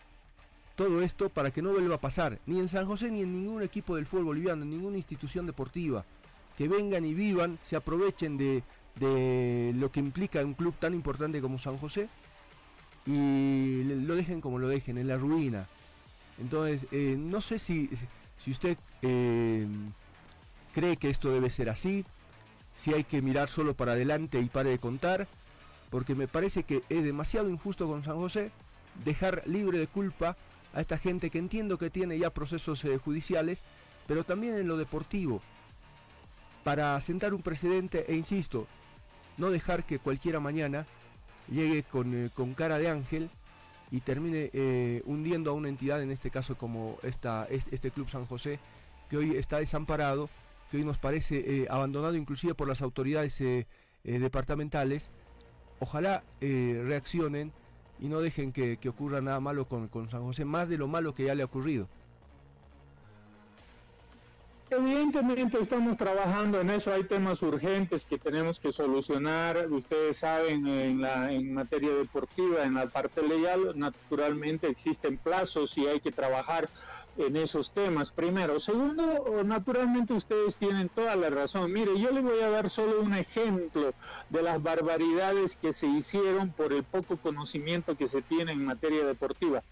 todo 0.75 1.01
esto 1.01 1.29
para 1.29 1.51
que 1.51 1.61
no 1.61 1.71
vuelva 1.71 1.95
a 1.95 2.01
pasar, 2.01 2.39
ni 2.45 2.59
en 2.59 2.67
San 2.67 2.85
José 2.85 3.09
ni 3.09 3.21
en 3.21 3.31
ningún 3.31 3.61
equipo 3.61 3.95
del 3.95 4.05
fútbol 4.05 4.25
boliviano, 4.25 4.63
en 4.63 4.71
ninguna 4.71 4.97
institución 4.97 5.45
deportiva. 5.45 6.05
Que 6.57 6.67
vengan 6.67 7.05
y 7.05 7.13
vivan, 7.13 7.59
se 7.63 7.75
aprovechen 7.75 8.37
de, 8.37 8.63
de 8.95 9.73
lo 9.75 9.91
que 9.91 9.99
implica 9.99 10.43
un 10.43 10.53
club 10.53 10.73
tan 10.79 10.93
importante 10.93 11.41
como 11.41 11.59
San 11.59 11.77
José 11.77 12.07
y 13.05 13.83
lo 13.83 14.15
dejen 14.15 14.41
como 14.41 14.57
lo 14.57 14.67
dejen, 14.67 14.97
en 14.97 15.07
la 15.07 15.17
ruina. 15.17 15.67
Entonces, 16.39 16.87
eh, 16.91 17.15
no 17.17 17.41
sé 17.41 17.59
si, 17.59 17.89
si 18.37 18.51
usted 18.51 18.77
eh, 19.01 19.67
cree 20.75 20.97
que 20.97 21.09
esto 21.09 21.31
debe 21.31 21.49
ser 21.49 21.69
así, 21.69 22.03
si 22.75 22.93
hay 22.93 23.05
que 23.05 23.21
mirar 23.21 23.47
solo 23.47 23.75
para 23.75 23.93
adelante 23.93 24.41
y 24.41 24.49
pare 24.49 24.71
de 24.71 24.77
contar, 24.77 25.25
porque 25.89 26.15
me 26.15 26.27
parece 26.27 26.63
que 26.63 26.83
es 26.89 27.01
demasiado 27.05 27.49
injusto 27.49 27.87
con 27.87 28.03
San 28.03 28.17
José 28.17 28.51
dejar 29.05 29.41
libre 29.45 29.77
de 29.77 29.87
culpa 29.87 30.35
a 30.73 30.81
esta 30.81 30.97
gente 30.97 31.29
que 31.29 31.37
entiendo 31.37 31.77
que 31.77 31.89
tiene 31.89 32.19
ya 32.19 32.29
procesos 32.29 32.83
eh, 32.83 32.97
judiciales, 32.97 33.63
pero 34.05 34.25
también 34.25 34.55
en 34.55 34.67
lo 34.67 34.75
deportivo, 34.75 35.41
para 36.65 36.99
sentar 36.99 37.33
un 37.33 37.41
precedente 37.41 38.11
e 38.11 38.15
insisto, 38.15 38.67
no 39.37 39.51
dejar 39.51 39.85
que 39.85 39.99
cualquiera 39.99 40.41
mañana 40.41 40.85
llegue 41.49 41.83
con, 41.83 42.25
eh, 42.25 42.29
con 42.33 42.53
cara 42.53 42.79
de 42.79 42.89
ángel 42.89 43.29
y 43.91 44.01
termine 44.01 44.49
eh, 44.51 45.01
hundiendo 45.05 45.51
a 45.51 45.53
una 45.53 45.69
entidad, 45.69 46.01
en 46.01 46.11
este 46.11 46.31
caso 46.31 46.57
como 46.57 46.97
esta, 47.01 47.45
este, 47.49 47.73
este 47.73 47.91
Club 47.91 48.09
San 48.09 48.25
José, 48.25 48.59
que 49.09 49.15
hoy 49.15 49.37
está 49.37 49.59
desamparado, 49.59 50.29
que 50.69 50.77
hoy 50.77 50.83
nos 50.83 50.97
parece 50.97 51.37
eh, 51.37 51.67
abandonado 51.69 52.15
inclusive 52.15 52.55
por 52.55 52.67
las 52.67 52.81
autoridades 52.81 53.39
eh, 53.41 53.67
eh, 54.03 54.19
departamentales. 54.19 55.09
Ojalá 55.79 56.23
reaccionen 56.39 57.51
y 57.99 58.07
no 58.07 58.21
dejen 58.21 58.53
que, 58.53 58.77
que 58.77 58.89
ocurra 58.89 59.19
nada 59.19 59.41
malo 59.41 59.67
con, 59.67 59.89
con 59.89 60.09
San 60.09 60.23
José, 60.23 60.45
más 60.45 60.69
de 60.69 60.77
lo 60.77 60.87
malo 60.87 61.13
que 61.13 61.25
ya 61.25 61.35
le 61.35 61.41
ha 61.41 61.45
ocurrido. 61.45 61.89
Evidentemente 64.69 65.59
estamos 65.59 65.95
trabajando 65.95 66.59
en 66.59 66.71
eso, 66.71 66.91
hay 66.91 67.03
temas 67.03 67.41
urgentes 67.43 68.03
que 68.03 68.17
tenemos 68.17 68.59
que 68.59 68.71
solucionar, 68.71 69.71
ustedes 69.71 70.17
saben, 70.17 70.65
en, 70.65 71.01
la, 71.01 71.31
en 71.31 71.53
materia 71.53 71.91
deportiva, 71.91 72.63
en 72.63 72.73
la 72.73 72.87
parte 72.87 73.21
legal, 73.21 73.73
naturalmente 73.75 74.67
existen 74.67 75.17
plazos 75.17 75.77
y 75.77 75.85
hay 75.85 75.99
que 75.99 76.11
trabajar 76.11 76.67
en 77.17 77.35
esos 77.35 77.71
temas, 77.71 78.11
primero. 78.11 78.59
Segundo, 78.59 79.43
naturalmente 79.43 80.13
ustedes 80.13 80.57
tienen 80.57 80.89
toda 80.89 81.15
la 81.15 81.29
razón. 81.29 81.71
Mire, 81.71 81.99
yo 81.99 82.11
le 82.11 82.21
voy 82.21 82.39
a 82.41 82.49
dar 82.49 82.69
solo 82.69 83.01
un 83.01 83.13
ejemplo 83.13 83.93
de 84.29 84.41
las 84.41 84.61
barbaridades 84.61 85.55
que 85.55 85.73
se 85.73 85.87
hicieron 85.87 86.51
por 86.51 86.73
el 86.73 86.83
poco 86.83 87.17
conocimiento 87.17 87.95
que 87.95 88.07
se 88.07 88.21
tiene 88.21 88.51
en 88.51 88.65
materia 88.65 89.05
deportiva. 89.05 89.63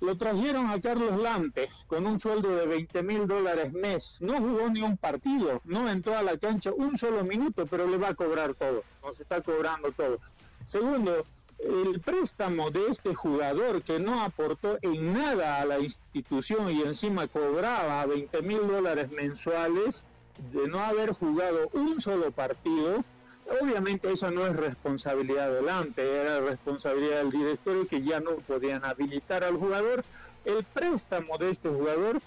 Lo 0.00 0.16
trajeron 0.16 0.70
a 0.70 0.80
Carlos 0.80 1.20
Lampe 1.20 1.68
con 1.88 2.06
un 2.06 2.20
sueldo 2.20 2.54
de 2.54 2.66
20 2.66 3.02
mil 3.02 3.26
dólares 3.26 3.72
mes. 3.72 4.18
No 4.20 4.38
jugó 4.38 4.70
ni 4.70 4.80
un 4.80 4.96
partido, 4.96 5.60
no 5.64 5.90
entró 5.90 6.16
a 6.16 6.22
la 6.22 6.38
cancha 6.38 6.72
un 6.72 6.96
solo 6.96 7.24
minuto, 7.24 7.66
pero 7.66 7.86
le 7.86 7.98
va 7.98 8.10
a 8.10 8.14
cobrar 8.14 8.54
todo. 8.54 8.84
Nos 9.02 9.18
está 9.18 9.40
cobrando 9.40 9.90
todo. 9.90 10.18
Segundo, 10.66 11.26
el 11.58 12.00
préstamo 12.00 12.70
de 12.70 12.86
este 12.88 13.14
jugador 13.14 13.82
que 13.82 13.98
no 13.98 14.22
aportó 14.22 14.78
en 14.82 15.12
nada 15.12 15.60
a 15.60 15.64
la 15.64 15.80
institución 15.80 16.70
y 16.70 16.82
encima 16.82 17.26
cobraba 17.26 18.06
20 18.06 18.42
mil 18.42 18.66
dólares 18.66 19.10
mensuales 19.10 20.04
de 20.52 20.68
no 20.68 20.80
haber 20.80 21.12
jugado 21.12 21.68
un 21.72 22.00
solo 22.00 22.30
partido, 22.30 23.04
obviamente 23.60 24.12
eso 24.12 24.30
no 24.30 24.46
es 24.46 24.56
responsabilidad 24.56 25.52
delante, 25.52 26.08
era 26.08 26.40
responsabilidad 26.40 27.18
del 27.18 27.30
directorio 27.30 27.88
que 27.88 28.02
ya 28.02 28.20
no 28.20 28.36
podían 28.36 28.84
habilitar 28.84 29.42
al 29.42 29.56
jugador. 29.56 30.04
El 30.44 30.64
préstamo 30.64 31.38
de 31.38 31.50
este 31.50 31.68
jugador 31.68 32.20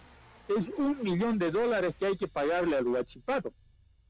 es 0.50 0.70
un 0.78 1.02
millón 1.02 1.38
de 1.38 1.52
dólares 1.52 1.96
que 1.96 2.08
hay 2.08 2.18
que 2.18 2.28
pagarle 2.28 2.76
al 2.76 2.88
Huachipato. 2.88 3.54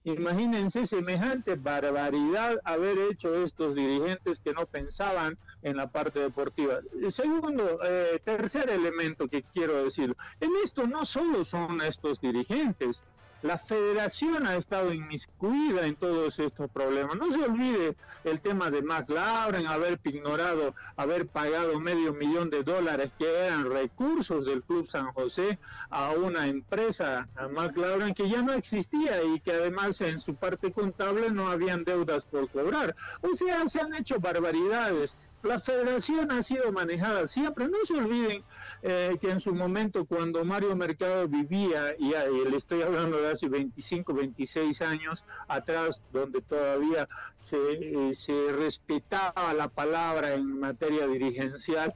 Imagínense 0.04 0.88
semejante 0.88 1.56
barbaridad 1.56 2.60
haber 2.64 2.98
hecho 3.12 3.36
estos 3.36 3.76
dirigentes 3.76 4.40
que 4.40 4.52
no 4.52 4.66
pensaban 4.66 5.38
en 5.62 5.78
la 5.78 5.92
parte 5.92 6.20
deportiva. 6.20 6.80
Segundo, 7.10 7.80
eh, 7.84 8.20
tercer 8.24 8.72
elemento 8.72 9.28
que 9.28 9.44
quiero 9.44 9.84
decir, 9.84 10.16
en 10.40 10.52
esto 10.64 10.88
no 10.88 11.06
solo 11.06 11.46
son 11.46 11.82
estos 11.82 12.20
dirigentes, 12.20 13.02
la 13.42 13.58
federación 13.58 14.46
ha 14.46 14.56
estado 14.56 14.94
inmiscuida 14.94 15.86
en 15.86 15.96
todos 15.96 16.38
estos 16.40 16.70
problemas. 16.70 17.16
No 17.18 17.32
se 17.32 17.44
olvide 17.44 17.96
el 18.24 18.40
tema 18.40 18.70
de 18.70 18.82
McLaren, 18.82 19.68
haber 19.68 20.00
ignorado, 20.04 20.76
haber 20.96 21.28
pagado 21.28 21.80
medio 21.80 22.14
millón 22.14 22.50
de 22.50 22.64
dólares 22.64 23.14
que 23.18 23.28
eran 23.28 23.70
recursos 23.72 24.46
del 24.46 24.62
Club 24.62 24.86
San 24.86 25.12
José 25.14 25.58
a 25.90 26.12
una 26.12 26.48
empresa, 26.48 27.28
a 27.36 27.48
McLaren, 27.48 28.14
que 28.14 28.30
ya 28.30 28.42
no 28.42 28.54
existía 28.54 29.24
y 29.24 29.40
que 29.40 29.52
además 29.52 30.00
en 30.02 30.20
su 30.20 30.36
parte 30.36 30.72
contable 30.72 31.32
no 31.32 31.50
habían 31.50 31.84
deudas 31.84 32.26
por 32.26 32.50
cobrar. 32.50 32.96
O 33.22 33.36
sea, 33.36 33.68
se 33.68 33.80
han 33.80 33.94
hecho 33.96 34.20
barbaridades. 34.20 35.34
La 35.42 35.60
federación 35.60 36.32
ha 36.32 36.44
sido 36.44 36.72
manejada 36.72 37.26
siempre. 37.28 37.68
No 37.68 37.78
se 37.84 37.96
olviden 37.96 38.44
eh, 38.84 39.18
que 39.20 39.30
en 39.30 39.40
su 39.40 39.54
momento 39.54 40.06
cuando 40.06 40.44
Mario 40.44 40.76
Mercado 40.76 41.28
vivía, 41.28 41.96
y, 42.00 42.14
le 42.50 42.58
estoy 42.58 42.82
hablando 42.82 43.22
de 43.22 43.32
hace 43.32 43.48
25, 43.48 44.14
26 44.14 44.82
años 44.82 45.24
atrás, 45.48 46.02
donde 46.12 46.42
todavía 46.42 47.08
eh, 47.52 48.12
se 48.14 48.52
respetaba 48.52 49.54
la 49.54 49.68
palabra 49.68 50.34
en 50.34 50.60
materia 50.60 51.08
dirigencial, 51.08 51.94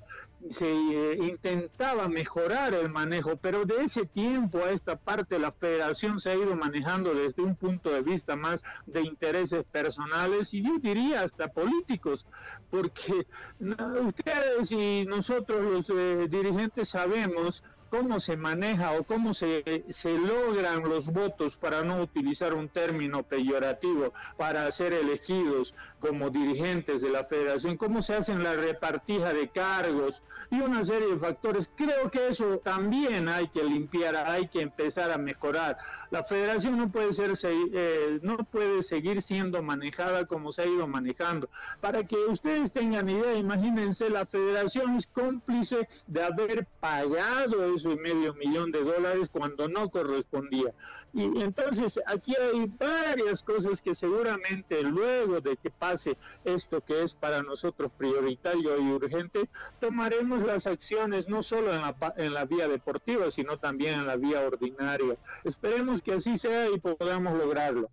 se 0.49 0.67
eh, 0.67 1.17
intentaba 1.21 2.07
mejorar 2.07 2.73
el 2.73 2.89
manejo, 2.89 3.35
pero 3.37 3.65
de 3.65 3.83
ese 3.83 4.05
tiempo 4.05 4.59
a 4.59 4.71
esta 4.71 4.95
parte 4.95 5.39
la 5.39 5.51
federación 5.51 6.19
se 6.19 6.29
ha 6.29 6.35
ido 6.35 6.55
manejando 6.55 7.13
desde 7.13 7.41
un 7.41 7.55
punto 7.55 7.89
de 7.89 8.01
vista 8.01 8.35
más 8.35 8.63
de 8.85 9.01
intereses 9.01 9.63
personales 9.71 10.53
y 10.53 10.63
yo 10.63 10.77
diría 10.79 11.21
hasta 11.21 11.47
políticos, 11.47 12.25
porque 12.69 13.25
ustedes 14.05 14.71
y 14.71 15.05
nosotros 15.05 15.63
los 15.63 15.89
eh, 15.89 16.27
dirigentes 16.29 16.89
sabemos 16.89 17.63
cómo 17.89 18.19
se 18.19 18.35
maneja 18.35 18.91
o 18.93 19.03
cómo 19.03 19.33
se, 19.33 19.85
se, 19.89 20.17
logran 20.17 20.83
los 20.89 21.07
votos, 21.09 21.55
para 21.55 21.83
no 21.83 22.01
utilizar 22.01 22.53
un 22.53 22.67
término 22.67 23.23
peyorativo, 23.23 24.11
para 24.37 24.69
ser 24.71 24.91
elegidos 24.93 25.75
como 26.05 26.29
dirigentes 26.29 27.01
de 27.01 27.09
la 27.09 27.23
federación, 27.23 27.77
cómo 27.77 28.01
se 28.01 28.13
hacen 28.13 28.43
la 28.43 28.53
repartija 28.53 29.33
de 29.33 29.49
cargos 29.49 30.21
y 30.51 30.59
una 30.59 30.83
serie 30.83 31.07
de 31.07 31.17
factores. 31.17 31.71
Creo 31.75 32.11
que 32.11 32.27
eso 32.27 32.59
también 32.59 33.27
hay 33.27 33.47
que 33.47 33.63
limpiar, 33.63 34.15
hay 34.15 34.47
que 34.47 34.61
empezar 34.61 35.11
a 35.11 35.17
mejorar. 35.17 35.77
La 36.11 36.23
federación 36.23 36.77
no 36.77 36.91
puede 36.91 37.13
ser, 37.13 37.33
eh, 37.43 38.19
no 38.21 38.37
puede 38.37 38.83
seguir 38.83 39.21
siendo 39.21 39.63
manejada 39.63 40.25
como 40.25 40.51
se 40.51 40.63
ha 40.63 40.65
ido 40.67 40.87
manejando. 40.87 41.49
Para 41.81 42.03
que 42.03 42.17
ustedes 42.17 42.71
tengan 42.71 43.09
idea, 43.09 43.33
imagínense, 43.33 44.09
la 44.09 44.25
federación 44.25 44.95
es 44.95 45.07
cómplice 45.07 45.87
de 46.07 46.23
haber 46.23 46.67
pagado 46.79 47.73
ese 47.73 47.95
medio 47.95 48.33
millón 48.35 48.71
de 48.71 48.83
dólares 48.83 49.29
cuando 49.31 49.67
no 49.67 49.89
correspondía. 49.89 50.73
Y 51.13 51.41
entonces 51.41 51.99
aquí 52.05 52.35
hay 52.35 52.71
varias 52.77 53.41
cosas 53.41 53.81
que 53.81 53.95
seguramente 53.95 54.83
luego 54.83 55.41
de 55.41 55.57
que 55.57 55.69
pase 55.71 55.94
esto 56.43 56.81
que 56.81 57.03
es 57.03 57.15
para 57.15 57.43
nosotros 57.43 57.91
prioritario 57.97 58.79
y 58.79 58.91
urgente, 58.91 59.49
tomaremos 59.79 60.43
las 60.43 60.67
acciones 60.67 61.27
no 61.27 61.43
solo 61.43 61.73
en 61.73 61.81
la, 61.81 61.95
en 62.17 62.33
la 62.33 62.45
vía 62.45 62.67
deportiva, 62.67 63.29
sino 63.31 63.57
también 63.57 63.99
en 63.99 64.07
la 64.07 64.15
vía 64.15 64.41
ordinaria. 64.41 65.17
Esperemos 65.43 66.01
que 66.01 66.13
así 66.13 66.37
sea 66.37 66.69
y 66.69 66.79
podamos 66.79 67.37
lograrlo. 67.37 67.89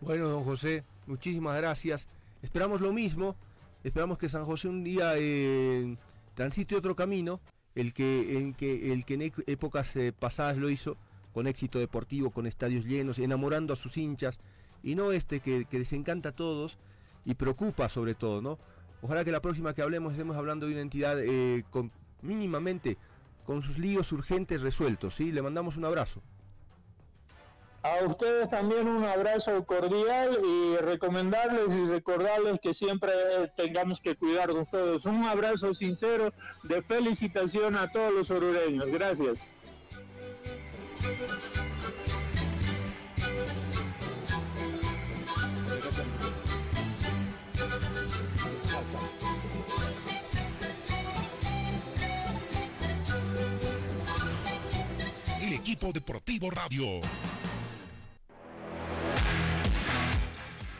Bueno, 0.00 0.28
don 0.28 0.44
José, 0.44 0.84
muchísimas 1.06 1.56
gracias. 1.56 2.08
Esperamos 2.42 2.80
lo 2.80 2.92
mismo. 2.92 3.36
Esperamos 3.84 4.18
que 4.18 4.28
San 4.28 4.44
José 4.44 4.68
un 4.68 4.84
día 4.84 5.12
eh, 5.16 5.96
transite 6.34 6.76
otro 6.76 6.94
camino, 6.96 7.40
el 7.74 7.92
que, 7.94 8.38
en 8.38 8.54
que, 8.54 8.92
el 8.92 9.04
que 9.04 9.14
en 9.14 9.32
épocas 9.46 9.94
eh, 9.96 10.12
pasadas 10.12 10.56
lo 10.56 10.70
hizo, 10.70 10.96
con 11.32 11.46
éxito 11.46 11.78
deportivo, 11.78 12.30
con 12.30 12.46
estadios 12.46 12.84
llenos, 12.84 13.18
enamorando 13.18 13.72
a 13.72 13.76
sus 13.76 13.96
hinchas, 13.96 14.40
y 14.82 14.94
no 14.94 15.12
este 15.12 15.40
que, 15.40 15.66
que 15.66 15.78
desencanta 15.78 16.30
a 16.30 16.32
todos 16.32 16.78
y 17.24 17.34
preocupa 17.34 17.88
sobre 17.88 18.14
todo, 18.14 18.40
¿no? 18.40 18.58
Ojalá 19.02 19.24
que 19.24 19.32
la 19.32 19.40
próxima 19.40 19.74
que 19.74 19.82
hablemos 19.82 20.12
estemos 20.12 20.36
hablando 20.36 20.66
de 20.66 20.72
una 20.72 20.82
entidad 20.82 21.18
eh, 21.20 21.64
con, 21.70 21.90
mínimamente 22.22 22.98
con 23.44 23.62
sus 23.62 23.78
líos 23.78 24.12
urgentes 24.12 24.62
resueltos, 24.62 25.14
¿sí? 25.14 25.32
Le 25.32 25.42
mandamos 25.42 25.76
un 25.76 25.84
abrazo. 25.84 26.20
A 27.82 28.04
ustedes 28.04 28.50
también 28.50 28.86
un 28.86 29.04
abrazo 29.04 29.64
cordial 29.64 30.38
y 30.44 30.76
recomendarles 30.76 31.74
y 31.74 31.90
recordarles 31.90 32.60
que 32.60 32.74
siempre 32.74 33.10
tengamos 33.56 34.00
que 34.00 34.16
cuidarnos 34.16 34.68
todos. 34.70 35.06
Un 35.06 35.24
abrazo 35.24 35.72
sincero 35.72 36.30
de 36.62 36.82
felicitación 36.82 37.76
a 37.76 37.90
todos 37.90 38.12
los 38.12 38.30
orureños. 38.30 38.86
Gracias. 38.90 39.38
Equipo 55.70 55.92
deportivo 55.92 56.50
radio. 56.50 56.84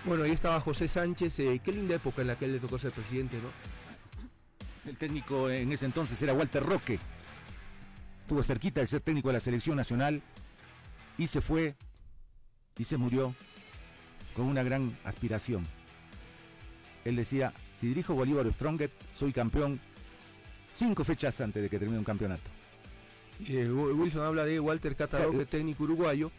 Bueno, 0.04 0.24
ahí 0.24 0.32
estaba 0.32 0.58
José 0.58 0.88
Sánchez. 0.88 1.38
Eh, 1.38 1.60
qué 1.62 1.70
linda 1.70 1.94
época 1.94 2.22
en 2.22 2.26
la 2.26 2.36
que 2.36 2.46
él 2.46 2.54
le 2.54 2.58
tocó 2.58 2.76
ser 2.76 2.90
presidente, 2.90 3.38
¿no? 3.40 3.52
El 4.90 4.96
técnico 4.96 5.48
en 5.48 5.70
ese 5.70 5.86
entonces 5.86 6.20
era 6.20 6.32
Walter 6.32 6.64
Roque. 6.64 6.98
Estuvo 8.22 8.42
cerquita 8.42 8.80
de 8.80 8.88
ser 8.88 9.00
técnico 9.00 9.28
de 9.28 9.34
la 9.34 9.40
selección 9.40 9.76
nacional 9.76 10.22
y 11.16 11.28
se 11.28 11.40
fue 11.40 11.76
y 12.76 12.82
se 12.82 12.96
murió 12.96 13.36
con 14.34 14.46
una 14.46 14.64
gran 14.64 14.98
aspiración. 15.04 15.68
Él 17.04 17.14
decía, 17.14 17.52
si 17.74 17.86
dirijo 17.86 18.16
Bolívar 18.16 18.44
o 18.44 18.50
Stronget, 18.50 18.90
soy 19.12 19.32
campeón 19.32 19.80
cinco 20.74 21.04
fechas 21.04 21.40
antes 21.40 21.62
de 21.62 21.70
que 21.70 21.78
termine 21.78 21.98
un 21.98 22.04
campeonato. 22.04 22.59
Eh, 23.48 23.70
Wilson 23.70 24.22
habla 24.22 24.44
de 24.44 24.60
Walter 24.60 24.94
Cataroque, 24.96 25.46
técnico 25.46 25.84
uruguayo, 25.84 26.30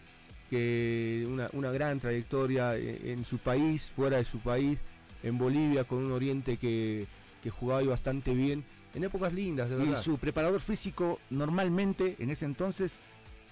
que 0.50 1.26
una, 1.28 1.50
una 1.54 1.72
gran 1.72 2.00
trayectoria 2.00 2.76
en, 2.76 3.08
en, 3.08 3.26
su 3.26 3.38
país, 3.38 3.90
fuera 3.96 4.18
de 4.18 4.24
su 4.24 4.40
país, 4.40 4.80
en 5.24 5.38
Bolivia, 5.38 5.84
con 5.84 6.00
un 6.00 6.12
Oriente 6.12 6.58
que, 6.58 7.08
que 7.42 7.50
jugaba 7.50 7.82
bastante 7.84 8.34
bien, 8.34 8.64
en 8.94 9.04
épocas 9.04 9.34
lindas, 9.34 9.70
de 9.70 9.78
verdad. 9.78 10.00
Y 10.00 10.04
su 10.04 10.18
preparador 10.18 10.62
físico 10.62 11.20
normalmente, 11.30 12.16
en 12.20 12.30
ese 12.30 12.46
entonces, 12.46 13.00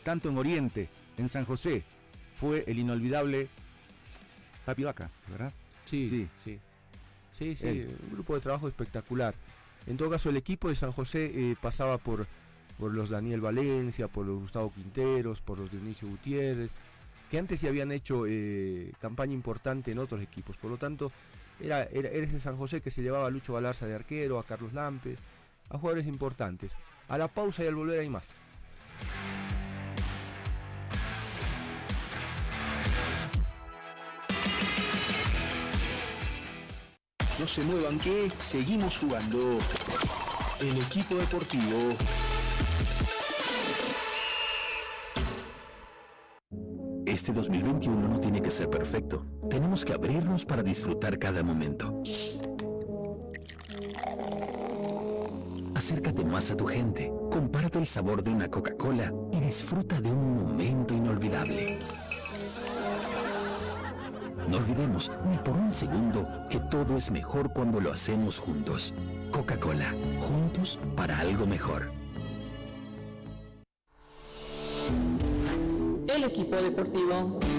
tanto 0.03 0.29
en 0.29 0.37
Oriente, 0.37 0.89
en 1.17 1.29
San 1.29 1.45
José, 1.45 1.83
fue 2.35 2.63
el 2.67 2.79
inolvidable 2.79 3.49
Papi 4.65 4.83
Vaca, 4.83 5.09
¿verdad? 5.29 5.53
Sí, 5.85 6.07
sí, 6.07 6.27
sí. 6.37 6.59
Sí, 7.31 7.55
sí, 7.55 7.67
un 7.67 8.11
grupo 8.11 8.35
de 8.35 8.41
trabajo 8.41 8.67
espectacular. 8.67 9.33
En 9.87 9.97
todo 9.97 10.09
caso, 10.09 10.29
el 10.29 10.37
equipo 10.37 10.67
de 10.67 10.75
San 10.75 10.91
José 10.91 11.31
eh, 11.33 11.55
pasaba 11.59 11.97
por, 11.97 12.27
por 12.79 12.93
los 12.93 13.09
Daniel 13.09 13.41
Valencia, 13.41 14.07
por 14.07 14.25
los 14.25 14.39
Gustavo 14.39 14.71
Quinteros, 14.71 15.41
por 15.41 15.59
los 15.59 15.69
Dionisio 15.69 16.07
Gutiérrez, 16.07 16.75
que 17.29 17.37
antes 17.37 17.61
ya 17.61 17.69
habían 17.69 17.91
hecho 17.91 18.25
eh, 18.25 18.93
campaña 18.99 19.33
importante 19.33 19.91
en 19.91 19.99
otros 19.99 20.21
equipos. 20.21 20.55
Por 20.55 20.71
lo 20.71 20.77
tanto, 20.77 21.11
era, 21.59 21.83
era, 21.83 22.09
era, 22.09 22.25
ese 22.25 22.39
San 22.39 22.57
José 22.57 22.81
que 22.81 22.89
se 22.89 23.01
llevaba 23.01 23.27
a 23.27 23.29
Lucho 23.29 23.53
Galarza 23.53 23.85
de 23.85 23.95
arquero, 23.95 24.39
a 24.39 24.43
Carlos 24.43 24.73
Lampe, 24.73 25.17
a 25.69 25.77
jugadores 25.77 26.07
importantes. 26.07 26.77
A 27.09 27.17
la 27.17 27.27
pausa 27.27 27.63
y 27.63 27.67
al 27.67 27.75
volver 27.75 27.99
hay 27.99 28.09
más. 28.09 28.33
No 37.39 37.47
se 37.47 37.63
muevan 37.63 37.99
que 37.99 38.29
seguimos 38.39 38.97
jugando. 38.97 39.59
El 40.59 40.77
equipo 40.77 41.15
deportivo. 41.15 41.95
Este 47.29 47.41
2021 47.41 48.07
no 48.07 48.19
tiene 48.19 48.41
que 48.41 48.49
ser 48.49 48.71
perfecto. 48.71 49.23
Tenemos 49.51 49.85
que 49.85 49.93
abrirnos 49.93 50.45
para 50.45 50.63
disfrutar 50.63 51.19
cada 51.19 51.43
momento. 51.43 52.01
Acércate 55.75 56.25
más 56.25 56.49
a 56.49 56.57
tu 56.57 56.65
gente, 56.65 57.13
comparte 57.31 57.77
el 57.77 57.85
sabor 57.85 58.23
de 58.23 58.31
una 58.31 58.47
Coca-Cola 58.47 59.13
y 59.31 59.41
disfruta 59.41 60.01
de 60.01 60.11
un 60.11 60.43
momento 60.43 60.95
inolvidable. 60.95 61.77
No 64.49 64.57
olvidemos 64.57 65.11
ni 65.29 65.37
por 65.37 65.55
un 65.55 65.71
segundo 65.71 66.27
que 66.49 66.59
todo 66.59 66.97
es 66.97 67.11
mejor 67.11 67.53
cuando 67.53 67.79
lo 67.79 67.93
hacemos 67.93 68.39
juntos. 68.39 68.95
Coca-Cola, 69.31 69.93
juntos 70.19 70.79
para 70.95 71.19
algo 71.19 71.45
mejor. 71.45 71.91
Equipo 76.29 76.55
deportivo. 76.61 77.58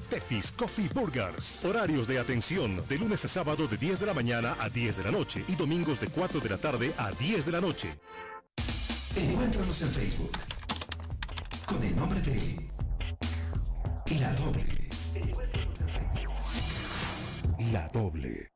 Tefis 0.00 0.52
Coffee 0.52 0.88
Burgers. 0.92 1.64
Horarios 1.64 2.06
de 2.06 2.18
atención 2.18 2.82
de 2.88 2.98
lunes 2.98 3.24
a 3.24 3.28
sábado 3.28 3.66
de 3.66 3.76
10 3.76 4.00
de 4.00 4.06
la 4.06 4.14
mañana 4.14 4.56
a 4.58 4.68
10 4.68 4.98
de 4.98 5.04
la 5.04 5.10
noche 5.10 5.44
y 5.48 5.56
domingos 5.56 6.00
de 6.00 6.08
4 6.08 6.40
de 6.40 6.48
la 6.48 6.58
tarde 6.58 6.92
a 6.96 7.12
10 7.12 7.46
de 7.46 7.52
la 7.52 7.60
noche. 7.60 7.88
Encuéntranos 9.16 9.82
en 9.82 9.88
Facebook 9.88 10.32
con 11.66 11.82
el 11.82 11.96
nombre 11.96 12.20
de 12.20 12.70
La 14.20 14.32
Doble. 14.34 14.90
La 17.72 17.88
Doble. 17.88 18.55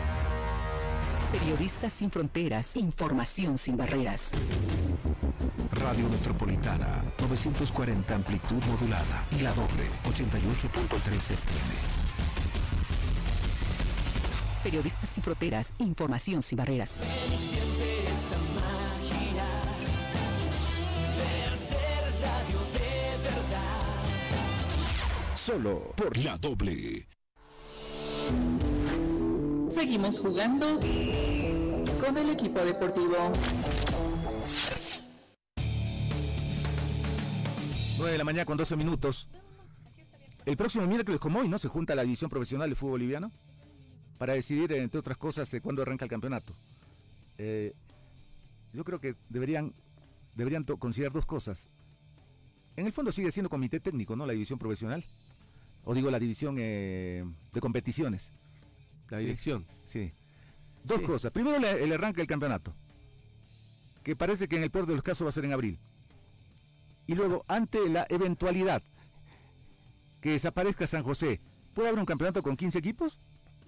Periodistas 1.31 1.93
sin 1.93 2.11
fronteras. 2.11 2.75
Información 2.75 3.57
sin 3.57 3.77
barreras. 3.77 4.33
Radio 5.71 6.09
Metropolitana, 6.09 7.03
940 7.19 8.15
amplitud 8.15 8.61
modulada 8.65 9.25
y 9.37 9.41
la 9.41 9.53
doble, 9.53 9.87
88.3 10.03 11.15
FM. 11.15 12.01
Periodistas 14.63 15.09
sin 15.09 15.23
fronteras, 15.23 15.73
información 15.79 16.41
sin 16.41 16.57
barreras. 16.57 17.01
Solo 25.33 25.93
por 25.95 26.17
la 26.17 26.37
doble. 26.37 27.07
Seguimos 29.71 30.19
jugando 30.19 30.79
con 32.01 32.17
el 32.17 32.29
equipo 32.29 32.59
deportivo. 32.59 33.31
9 37.97 38.11
de 38.11 38.17
la 38.17 38.23
mañana 38.25 38.43
con 38.43 38.57
12 38.57 38.75
minutos. 38.75 39.29
El 40.45 40.57
próximo 40.57 40.85
miércoles 40.87 41.21
como 41.21 41.39
hoy, 41.39 41.47
¿no? 41.47 41.57
Se 41.57 41.69
junta 41.69 41.95
la 41.95 42.03
división 42.03 42.29
profesional 42.29 42.69
de 42.69 42.75
fútbol 42.75 42.91
boliviano 42.91 43.31
para 44.17 44.33
decidir, 44.33 44.73
entre 44.73 44.99
otras 44.99 45.15
cosas, 45.15 45.53
eh, 45.53 45.61
cuándo 45.61 45.83
arranca 45.83 46.03
el 46.03 46.11
campeonato. 46.11 46.53
Eh, 47.37 47.73
yo 48.73 48.83
creo 48.83 48.99
que 48.99 49.15
deberían, 49.29 49.73
deberían 50.35 50.65
considerar 50.65 51.13
dos 51.13 51.25
cosas. 51.25 51.69
En 52.75 52.87
el 52.87 52.91
fondo 52.91 53.13
sigue 53.13 53.31
siendo 53.31 53.49
comité 53.49 53.79
técnico, 53.79 54.17
¿no? 54.17 54.25
La 54.25 54.33
división 54.33 54.59
profesional. 54.59 55.05
O 55.85 55.93
digo, 55.95 56.11
la 56.11 56.19
división 56.19 56.57
eh, 56.59 57.23
de 57.53 57.61
competiciones. 57.61 58.33
La 59.11 59.19
dirección. 59.19 59.67
Sí. 59.83 60.11
Dos 60.83 61.01
sí. 61.01 61.05
cosas. 61.05 61.31
Primero, 61.31 61.57
el, 61.57 61.63
el 61.63 61.93
arranque 61.93 62.21
del 62.21 62.27
campeonato. 62.27 62.75
Que 64.01 64.15
parece 64.15 64.47
que 64.47 64.55
en 64.55 64.63
el 64.63 64.71
peor 64.71 64.87
de 64.87 64.95
los 64.95 65.03
casos 65.03 65.25
va 65.25 65.29
a 65.29 65.33
ser 65.33 65.45
en 65.45 65.53
abril 65.53 65.79
y 67.11 67.15
luego 67.15 67.43
ante 67.49 67.89
la 67.89 68.05
eventualidad 68.09 68.83
que 70.21 70.31
desaparezca 70.31 70.87
San 70.87 71.03
José, 71.03 71.41
¿puede 71.73 71.89
haber 71.89 71.99
un 71.99 72.05
campeonato 72.05 72.41
con 72.41 72.55
15 72.55 72.79
equipos? 72.79 73.19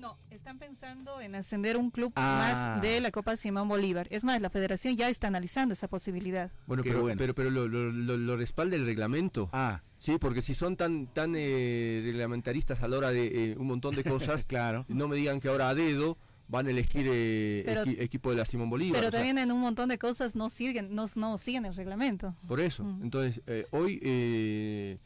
No, 0.03 0.17
están 0.29 0.59
pensando 0.59 1.21
en 1.21 1.33
ascender 1.33 1.77
un 1.77 1.89
club 1.89 2.11
ah. 2.17 2.73
más 2.73 2.81
de 2.81 2.99
la 2.99 3.09
Copa 3.09 3.37
Simón 3.37 3.69
Bolívar. 3.69 4.07
Es 4.11 4.25
más, 4.25 4.41
la 4.41 4.49
federación 4.49 4.97
ya 4.97 5.09
está 5.09 5.27
analizando 5.27 5.73
esa 5.73 5.87
posibilidad. 5.87 6.51
Bueno, 6.67 6.83
pero, 6.83 7.01
bueno. 7.03 7.17
pero, 7.17 7.33
pero 7.33 7.49
lo, 7.49 7.69
lo, 7.69 7.89
lo, 7.89 8.17
lo, 8.17 8.35
respalda 8.35 8.75
el 8.75 8.85
reglamento. 8.85 9.49
Ah. 9.53 9.81
Sí, 9.97 10.17
porque 10.19 10.41
si 10.41 10.53
son 10.53 10.75
tan 10.75 11.07
tan 11.07 11.35
eh, 11.37 12.01
reglamentaristas 12.03 12.83
a 12.83 12.89
la 12.89 12.97
hora 12.97 13.11
de 13.11 13.51
eh, 13.51 13.55
un 13.57 13.65
montón 13.65 13.95
de 13.95 14.03
cosas, 14.03 14.45
claro. 14.45 14.85
no 14.89 15.07
me 15.07 15.15
digan 15.15 15.39
que 15.39 15.47
ahora 15.47 15.69
a 15.69 15.73
dedo 15.73 16.17
van 16.49 16.67
a 16.67 16.71
elegir 16.71 17.07
eh, 17.09 17.63
pero, 17.65 17.81
equi 17.83 17.95
equipo 17.99 18.29
de 18.29 18.35
la 18.35 18.45
Simón 18.45 18.69
Bolívar. 18.69 18.99
Pero 18.99 19.11
también 19.11 19.37
sea, 19.37 19.43
en 19.43 19.51
un 19.51 19.61
montón 19.61 19.89
de 19.89 19.97
cosas 19.97 20.35
no 20.35 20.49
siguen, 20.49 20.93
no, 20.93 21.05
no 21.15 21.37
siguen 21.37 21.65
el 21.65 21.75
reglamento. 21.75 22.35
Por 22.47 22.59
eso. 22.59 22.83
Mm. 22.83 23.03
Entonces, 23.03 23.41
eh, 23.47 23.65
hoy, 23.71 23.99
eh, 24.03 24.97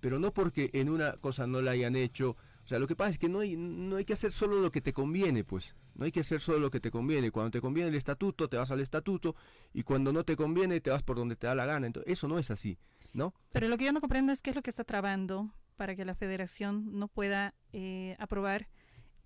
pero 0.00 0.18
no 0.18 0.32
porque 0.32 0.70
en 0.72 0.88
una 0.88 1.12
cosa 1.12 1.46
no 1.46 1.60
la 1.62 1.70
hayan 1.70 1.96
hecho. 1.96 2.36
Sea, 2.70 2.78
lo 2.78 2.86
que 2.86 2.94
pasa 2.94 3.10
es 3.10 3.18
que 3.18 3.28
no 3.28 3.40
hay, 3.40 3.56
no 3.56 3.96
hay 3.96 4.04
que 4.04 4.12
hacer 4.12 4.30
solo 4.30 4.60
lo 4.60 4.70
que 4.70 4.80
te 4.80 4.92
conviene, 4.92 5.42
pues. 5.42 5.74
No 5.96 6.04
hay 6.04 6.12
que 6.12 6.20
hacer 6.20 6.40
solo 6.40 6.60
lo 6.60 6.70
que 6.70 6.78
te 6.78 6.92
conviene. 6.92 7.32
Cuando 7.32 7.50
te 7.50 7.60
conviene 7.60 7.88
el 7.88 7.96
estatuto, 7.96 8.48
te 8.48 8.56
vas 8.56 8.70
al 8.70 8.78
estatuto. 8.78 9.34
Y 9.74 9.82
cuando 9.82 10.12
no 10.12 10.22
te 10.22 10.36
conviene, 10.36 10.80
te 10.80 10.90
vas 10.90 11.02
por 11.02 11.16
donde 11.16 11.34
te 11.34 11.48
da 11.48 11.56
la 11.56 11.66
gana. 11.66 11.88
Entonces, 11.88 12.12
eso 12.12 12.28
no 12.28 12.38
es 12.38 12.48
así, 12.52 12.78
¿no? 13.12 13.34
Pero 13.50 13.66
lo 13.66 13.76
que 13.76 13.86
yo 13.86 13.92
no 13.92 14.00
comprendo 14.00 14.30
es 14.30 14.40
qué 14.40 14.50
es 14.50 14.56
lo 14.56 14.62
que 14.62 14.70
está 14.70 14.84
trabando 14.84 15.52
para 15.74 15.96
que 15.96 16.04
la 16.04 16.14
federación 16.14 16.96
no 16.96 17.08
pueda 17.08 17.56
eh, 17.72 18.14
aprobar 18.20 18.68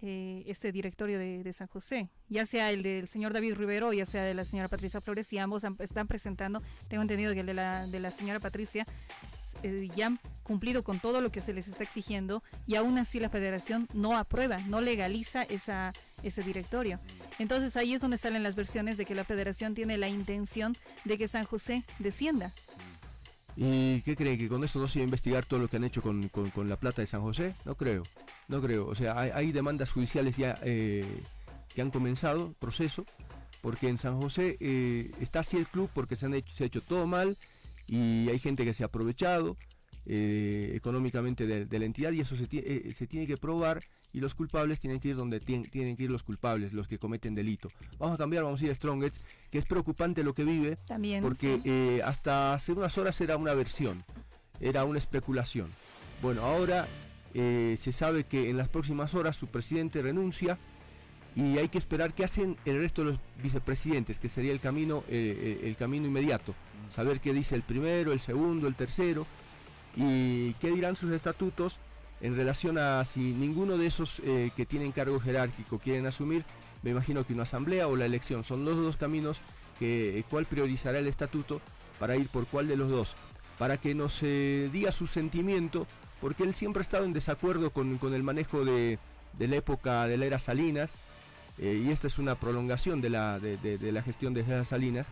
eh, 0.07 0.43
este 0.47 0.71
directorio 0.71 1.19
de, 1.19 1.43
de, 1.43 1.53
San 1.55 1.67
José, 1.67 2.11
ya 2.29 2.45
sea 2.45 2.71
el 2.71 2.83
del 2.83 3.09
señor 3.09 3.33
David 3.33 3.55
Rivero 3.55 3.91
ya 3.95 4.05
sea 4.05 4.23
de 4.23 4.35
la 4.35 4.45
señora 4.45 4.69
Patricia 4.69 5.01
Flores, 5.01 5.33
y 5.33 5.39
ambos 5.39 5.65
están 5.79 6.07
presentando, 6.07 6.63
tengo 6.89 7.01
entendido 7.01 7.33
que 7.33 7.41
el 7.41 7.47
de 7.47 7.55
la, 7.55 7.87
de 7.87 8.01
la 8.01 8.11
señora 8.11 8.39
Patricia 8.39 8.85
eh, 9.63 9.89
ya 9.97 10.09
han 10.09 10.21
cumplido 10.43 10.83
con 10.83 11.01
todo 11.01 11.23
lo 11.23 11.33
que 11.33 11.41
se 11.41 11.55
les 11.55 11.69
está 11.69 11.85
exigiendo 11.85 12.43
y 12.67 12.75
aún 12.75 12.99
así 12.99 13.19
la 13.19 13.31
federación 13.31 13.89
no 13.95 14.15
aprueba, 14.19 14.59
no 14.67 14.83
legaliza 14.83 15.43
esa, 15.45 15.95
ese 16.23 16.43
directorio. 16.43 17.01
Entonces 17.39 17.75
ahí 17.79 17.95
es 17.95 18.03
donde 18.03 18.19
salen 18.19 18.43
las 18.43 18.57
versiones 18.57 18.99
de 18.99 19.07
que 19.07 19.15
la 19.15 19.25
federación 19.25 19.73
tiene 19.73 19.97
la 19.97 20.09
intención 20.09 20.77
de 21.05 21.17
que 21.17 21.29
San 21.29 21.45
José 21.45 21.83
descienda. 21.99 22.53
¿Y 23.57 24.01
qué 24.03 24.17
creen? 24.17 24.39
¿Que 24.39 24.49
con 24.49 24.65
esto 24.65 24.81
no 24.81 24.89
se 24.89 24.99
va 24.99 25.03
a 25.03 25.05
investigar 25.05 25.45
todo 25.45 25.61
lo 25.61 25.69
que 25.69 25.77
han 25.77 25.85
hecho 25.85 26.03
con, 26.03 26.31
la 26.69 26.77
plata 26.77 27.03
de 27.03 27.07
San 27.07 27.23
José? 27.23 27.55
No 27.65 27.77
creo, 27.77 28.03
no 28.49 28.61
creo. 28.61 28.87
O 28.87 28.95
sea, 28.95 29.19
hay, 29.19 29.53
demandas 29.53 29.91
judiciales 29.91 30.37
ya 30.37 30.59
eh, 30.63 31.23
que 31.75 31.83
han 31.83 31.91
comenzado, 31.91 32.53
proceso, 32.59 33.05
porque 33.63 33.89
en 33.89 33.99
San 33.99 34.21
José 34.21 34.57
eh, 34.61 35.13
está 35.21 35.41
así 35.41 35.57
el 35.57 35.67
club 35.67 35.89
porque 35.95 36.17
se, 36.17 36.27
han 36.27 36.35
hecho, 36.35 36.55
se 36.55 36.65
ha 36.65 36.67
hecho 36.67 36.83
todo 36.83 37.07
mal 37.07 37.37
y 37.87 38.29
hay 38.29 38.39
gente 38.39 38.65
que 38.65 38.75
se 38.75 38.83
ha 38.83 38.87
aprovechado 38.87 39.57
eh, 40.07 40.73
económicamente 40.75 41.47
de, 41.47 41.79
la 41.79 41.85
entidad 41.85 42.13
y 42.13 42.21
eso 42.21 42.37
se, 42.37 42.47
se 42.93 43.07
tiene 43.07 43.27
que 43.27 43.37
probar 43.37 43.83
y 44.15 44.21
los 44.21 44.35
culpables 44.35 44.79
tienen 44.79 45.01
que 45.01 45.09
ir 45.09 45.17
donde 45.17 45.41
tienen 45.41 45.97
que 45.97 46.05
ir 46.05 46.11
los 46.11 46.23
culpables, 46.23 46.73
los 46.73 46.87
que 46.87 46.99
cometen 46.99 47.35
delito. 47.35 47.69
Vamos 47.99 48.15
a 48.15 48.19
cambiar, 48.19 48.45
vamos 48.45 48.63
a 48.63 48.65
ir 48.65 48.71
a 48.71 48.75
Strongets, 48.75 49.21
que 49.51 49.59
es 49.59 49.67
preocupante 49.67 50.23
lo 50.23 50.33
que 50.33 50.45
vive, 50.45 50.77
También, 50.87 51.21
porque 51.21 51.61
eh, 51.65 52.01
hasta 52.05 52.55
hace 52.55 52.73
unas 52.73 52.97
horas 52.97 53.21
era 53.21 53.37
una 53.37 53.55
versión, 53.55 54.05
era 54.61 54.85
una 54.85 54.99
especulación. 54.99 55.73
Bueno, 56.23 56.43
ahora 56.43 56.87
eh, 57.35 57.75
se 57.77 57.91
sabe 57.91 58.25
que 58.25 58.49
en 58.49 58.57
las 58.57 58.69
próximas 58.69 59.15
horas 59.15 59.35
su 59.35 59.49
presidente 59.49 60.01
renuncia 60.01 60.59
y 61.35 61.59
hay 61.59 61.69
que 61.69 61.79
esperar 61.79 62.15
qué 62.15 62.23
hacen 62.23 62.57
el 62.65 62.79
resto 62.79 63.05
de 63.05 63.11
los 63.11 63.21
vicepresidentes, 63.43 64.21
que 64.21 64.29
sería 64.29 64.53
el 64.53 64.61
camino, 64.61 65.03
eh, 65.09 65.63
el 65.65 65.75
camino 65.75 66.07
inmediato. 66.07 66.55
Saber 66.89 67.19
qué 67.21 67.33
dice 67.33 67.57
el 67.57 67.63
primero, 67.63 68.13
el 68.13 68.21
segundo, 68.21 68.69
el 68.69 68.77
tercero 68.77 69.27
y 69.97 70.53
qué 70.55 70.71
dirán 70.71 70.95
sus 70.95 71.11
estatutos 71.11 71.81
en 72.25 72.35
relación 72.35 72.79
a 72.79 73.05
si 73.05 73.35
ninguno 73.35 73.77
de 73.77 73.87
esos 73.87 74.23
eh, 74.25 74.51
que 74.57 74.65
tienen 74.65 74.93
cargo 74.93 75.21
jerárquico 75.21 75.79
quieren 75.79 76.07
asumir, 76.07 76.43
me 76.83 76.91
imagino 76.91 77.27
que 77.27 77.35
una 77.35 77.43
asamblea 77.43 77.87
o 77.87 77.97
la 77.97 78.07
elección. 78.07 78.45
Son 78.45 78.65
los 78.65 78.79
dos 78.79 78.97
caminos 78.97 79.43
que 79.79 80.19
eh, 80.19 80.25
cuál 80.31 80.47
priorizará 80.47 80.99
el 81.01 81.07
estatuto 81.07 81.61
para 81.99 82.17
ir 82.17 82.29
por 82.29 82.47
cuál 82.47 82.67
de 82.67 82.79
los 82.79 82.89
dos, 82.89 83.15
para 83.59 83.77
que 83.77 83.95
nos 83.95 84.21
eh, 84.23 84.71
diga 84.73 84.91
su 84.91 85.07
sentimiento, 85.07 85.87
porque 86.23 86.45
él 86.45 86.55
siempre 86.55 86.81
ha 86.81 86.85
estado 86.85 87.05
en 87.05 87.13
desacuerdo 87.13 87.73
con, 87.73 87.99
el 88.15 88.23
manejo 88.23 88.65
de, 88.65 88.99
la 89.39 89.57
época 89.57 90.07
de 90.07 90.17
la 90.17 90.25
era 90.25 90.39
Salinas, 90.39 90.95
y 91.59 91.91
esta 91.91 92.07
es 92.07 92.19
una 92.19 92.37
prolongación 92.37 93.03
de 93.03 93.11
la, 93.11 93.39
de, 93.39 93.93
la 93.93 94.03
gestión 94.03 94.33
de 94.33 94.45
las 94.45 94.69
Salinas, 94.69 95.07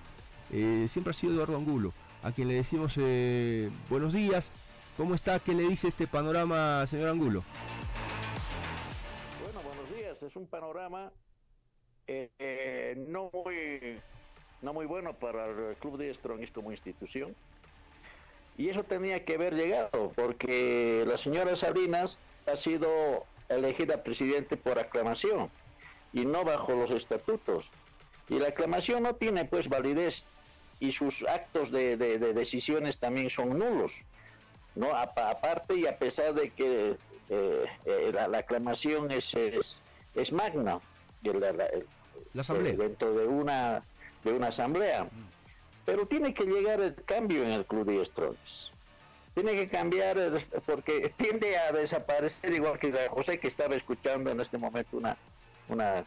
siempre 0.51 1.11
ha 1.11 1.15
sido 1.15 1.35
Eduardo 1.35 1.57
Angulo, 1.57 1.93
a 2.23 2.33
quien 2.33 2.49
le 2.49 2.55
decimos 2.55 2.97
buenos 3.89 4.13
días, 4.13 4.51
¿Cómo 4.97 5.15
está? 5.15 5.39
¿Qué 5.41 5.55
le 5.55 5.63
dice 5.63 5.89
este 5.89 6.07
panorama, 6.07 6.87
señor 6.87 7.09
Angulo? 7.09 7.43
Bueno, 9.43 9.61
buenos 9.63 9.97
días. 9.97 10.23
Es 10.23 10.37
un 10.37 10.47
panorama 10.47 11.11
eh, 12.07 12.95
no, 13.09 13.31
muy, 13.33 13.99
no 14.61 14.75
muy 14.75 14.85
bueno 14.85 15.15
para 15.15 15.47
el 15.47 15.77
Club 15.77 15.97
de 15.97 16.13
Strongis 16.13 16.51
como 16.51 16.73
institución. 16.73 17.35
Y 18.59 18.69
eso 18.69 18.85
tenía 18.85 19.25
que 19.25 19.37
haber 19.37 19.55
llegado, 19.55 20.13
porque 20.15 21.05
la 21.07 21.17
señora 21.17 21.57
Salinas 21.57 22.19
ha 22.47 22.57
sido 22.57 23.25
elegida 23.49 24.03
presidente 24.03 24.59
por 24.59 24.79
aclamación 24.79 25.51
y 26.13 26.27
no 26.27 26.45
bajo 26.45 26.75
los 26.75 26.91
estatutos. 26.91 27.73
Y 28.29 28.39
la 28.39 28.49
aclamación 28.49 29.05
no 29.05 29.15
tiene 29.15 29.47
pues 29.47 29.71
validez 29.71 30.23
y 30.81 30.93
sus 30.93 31.23
actos 31.23 31.71
de 31.71 31.97
decisiones 31.97 32.99
también 32.99 33.31
son 33.31 33.59
nulos. 33.59 34.05
¿No? 34.75 34.95
aparte 34.95 35.77
y 35.77 35.87
a 35.87 35.99
pesar 35.99 36.35
de 36.35 36.51
que 36.51 36.97
eh, 37.29 37.67
eh, 37.87 38.13
la, 38.13 38.39
aclamación 38.39 39.11
es, 39.11 39.35
es, 39.35 40.33
magna, 40.33 40.81
la, 41.23 42.41
asamblea. 42.41 42.75
dentro 42.75 43.15
de 43.15 43.27
una, 43.27 43.83
de 44.25 44.33
una 44.33 44.49
asamblea. 44.49 45.09
Pero 45.85 46.07
tiene 46.07 46.33
que 46.33 46.45
llegar 46.45 46.81
el 46.81 46.95
cambio 47.05 47.43
en 47.43 47.53
el 47.53 47.65
Club 47.65 47.87
de 47.87 48.03
Estrones. 48.03 48.71
Tiene 49.35 49.53
que 49.53 49.69
cambiar 49.69 50.19
porque 50.67 51.15
tiende 51.17 51.57
a 51.57 51.73
desaparecer 51.73 52.53
igual 52.53 52.79
que 52.79 52.93
José 53.09 53.39
que 53.41 53.49
estaba 53.49 53.75
escuchando 53.75 54.31
en 54.31 54.41
este 54.41 54.59
momento 54.59 54.99
una, 54.99 55.17
una, 55.69 56.01
eh, 56.01 56.05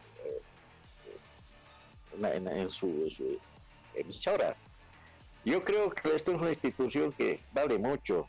en, 2.21 2.69
su, 2.69 3.09
su 3.09 3.39
emisora. 3.95 4.55
Yo 5.43 5.63
creo 5.63 5.89
que 5.89 6.15
esto 6.15 6.33
es 6.33 6.41
una 6.41 6.49
institución 6.49 7.11
que 7.13 7.39
vale 7.51 7.79
mucho, 7.79 8.27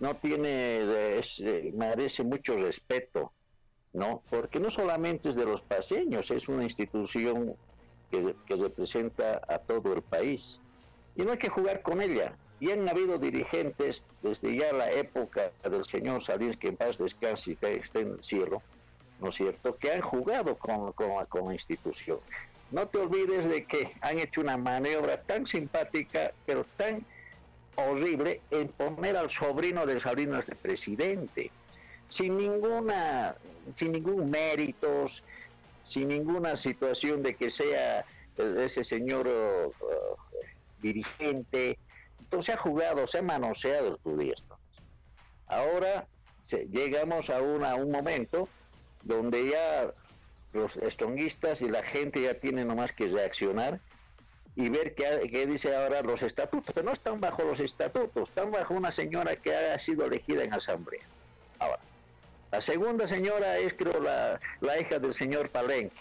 no 0.00 0.16
tiene, 0.16 1.20
merece 1.74 2.22
mucho 2.22 2.56
respeto, 2.56 3.32
¿no? 3.92 4.22
Porque 4.30 4.60
no 4.60 4.70
solamente 4.70 5.28
es 5.28 5.34
de 5.34 5.44
los 5.44 5.62
paseños, 5.62 6.30
es 6.30 6.48
una 6.48 6.62
institución 6.62 7.56
que, 8.10 8.34
representa 8.56 9.40
a 9.48 9.58
todo 9.58 9.92
el 9.92 10.02
país. 10.02 10.60
Y 11.16 11.22
no 11.22 11.32
hay 11.32 11.38
que 11.38 11.48
jugar 11.48 11.82
con 11.82 12.00
ella. 12.00 12.36
Y 12.60 12.70
han 12.70 12.88
habido 12.88 13.18
dirigentes 13.18 14.02
desde 14.22 14.56
ya 14.56 14.72
la 14.72 14.90
época 14.90 15.52
del 15.62 15.84
señor 15.84 16.22
Salinas, 16.22 16.56
que 16.56 16.68
en 16.68 16.76
paz 16.76 16.98
descanse 16.98 17.50
y 17.50 17.66
esté 17.66 18.00
en 18.00 18.12
el 18.12 18.22
cielo, 18.22 18.62
¿no 19.20 19.28
es 19.28 19.34
cierto?, 19.34 19.76
que 19.76 19.92
han 19.92 20.00
jugado 20.00 20.56
con, 20.56 20.92
con, 20.92 21.24
con 21.26 21.48
la 21.48 21.54
institución. 21.54 22.18
No 22.70 22.86
te 22.86 22.98
olvides 22.98 23.48
de 23.48 23.64
que 23.64 23.92
han 24.00 24.18
hecho 24.18 24.40
una 24.40 24.56
maniobra 24.56 25.22
tan 25.22 25.46
simpática, 25.46 26.32
pero 26.46 26.64
tan 26.76 27.04
horrible 27.78 28.40
en 28.50 28.68
poner 28.68 29.16
al 29.16 29.30
sobrino 29.30 29.86
de 29.86 30.00
Salinas 30.00 30.46
de 30.46 30.56
presidente, 30.56 31.50
sin 32.08 32.36
ninguna, 32.36 33.36
sin 33.70 33.92
ningún 33.92 34.30
méritos, 34.30 35.22
sin 35.82 36.08
ninguna 36.08 36.56
situación 36.56 37.22
de 37.22 37.34
que 37.34 37.50
sea 37.50 38.00
eh, 38.36 38.54
ese 38.58 38.84
señor 38.84 39.28
uh, 39.28 39.72
dirigente. 40.82 41.78
Entonces 42.20 42.46
se 42.46 42.52
ha 42.52 42.56
jugado, 42.56 43.06
se 43.06 43.18
ha 43.18 43.22
manoseado 43.22 43.92
el 43.94 43.98
turismo. 43.98 44.58
Ahora 45.46 46.06
llegamos 46.70 47.30
a, 47.30 47.38
a 47.38 47.74
un 47.74 47.90
momento 47.90 48.48
donde 49.02 49.50
ya 49.50 49.92
los 50.52 50.76
estronguistas 50.78 51.62
y 51.62 51.68
la 51.68 51.82
gente 51.82 52.22
ya 52.22 52.34
tienen 52.34 52.68
nomás 52.68 52.92
que 52.92 53.08
reaccionar 53.08 53.80
y 54.58 54.70
ver 54.70 54.92
qué, 54.96 55.46
dice 55.46 55.72
ahora 55.72 56.02
los 56.02 56.20
estatutos, 56.20 56.74
pero 56.74 56.84
no 56.84 56.92
están 56.92 57.20
bajo 57.20 57.44
los 57.44 57.60
estatutos, 57.60 58.28
están 58.28 58.50
bajo 58.50 58.74
una 58.74 58.90
señora 58.90 59.36
que 59.36 59.54
ha 59.54 59.78
sido 59.78 60.04
elegida 60.04 60.42
en 60.42 60.52
asamblea. 60.52 61.04
Ahora, 61.60 61.78
la 62.50 62.60
segunda 62.60 63.06
señora 63.06 63.56
es 63.58 63.72
creo 63.74 64.00
la, 64.00 64.40
la 64.60 64.80
hija 64.80 64.98
del 64.98 65.14
señor 65.14 65.48
Palenque. 65.50 65.94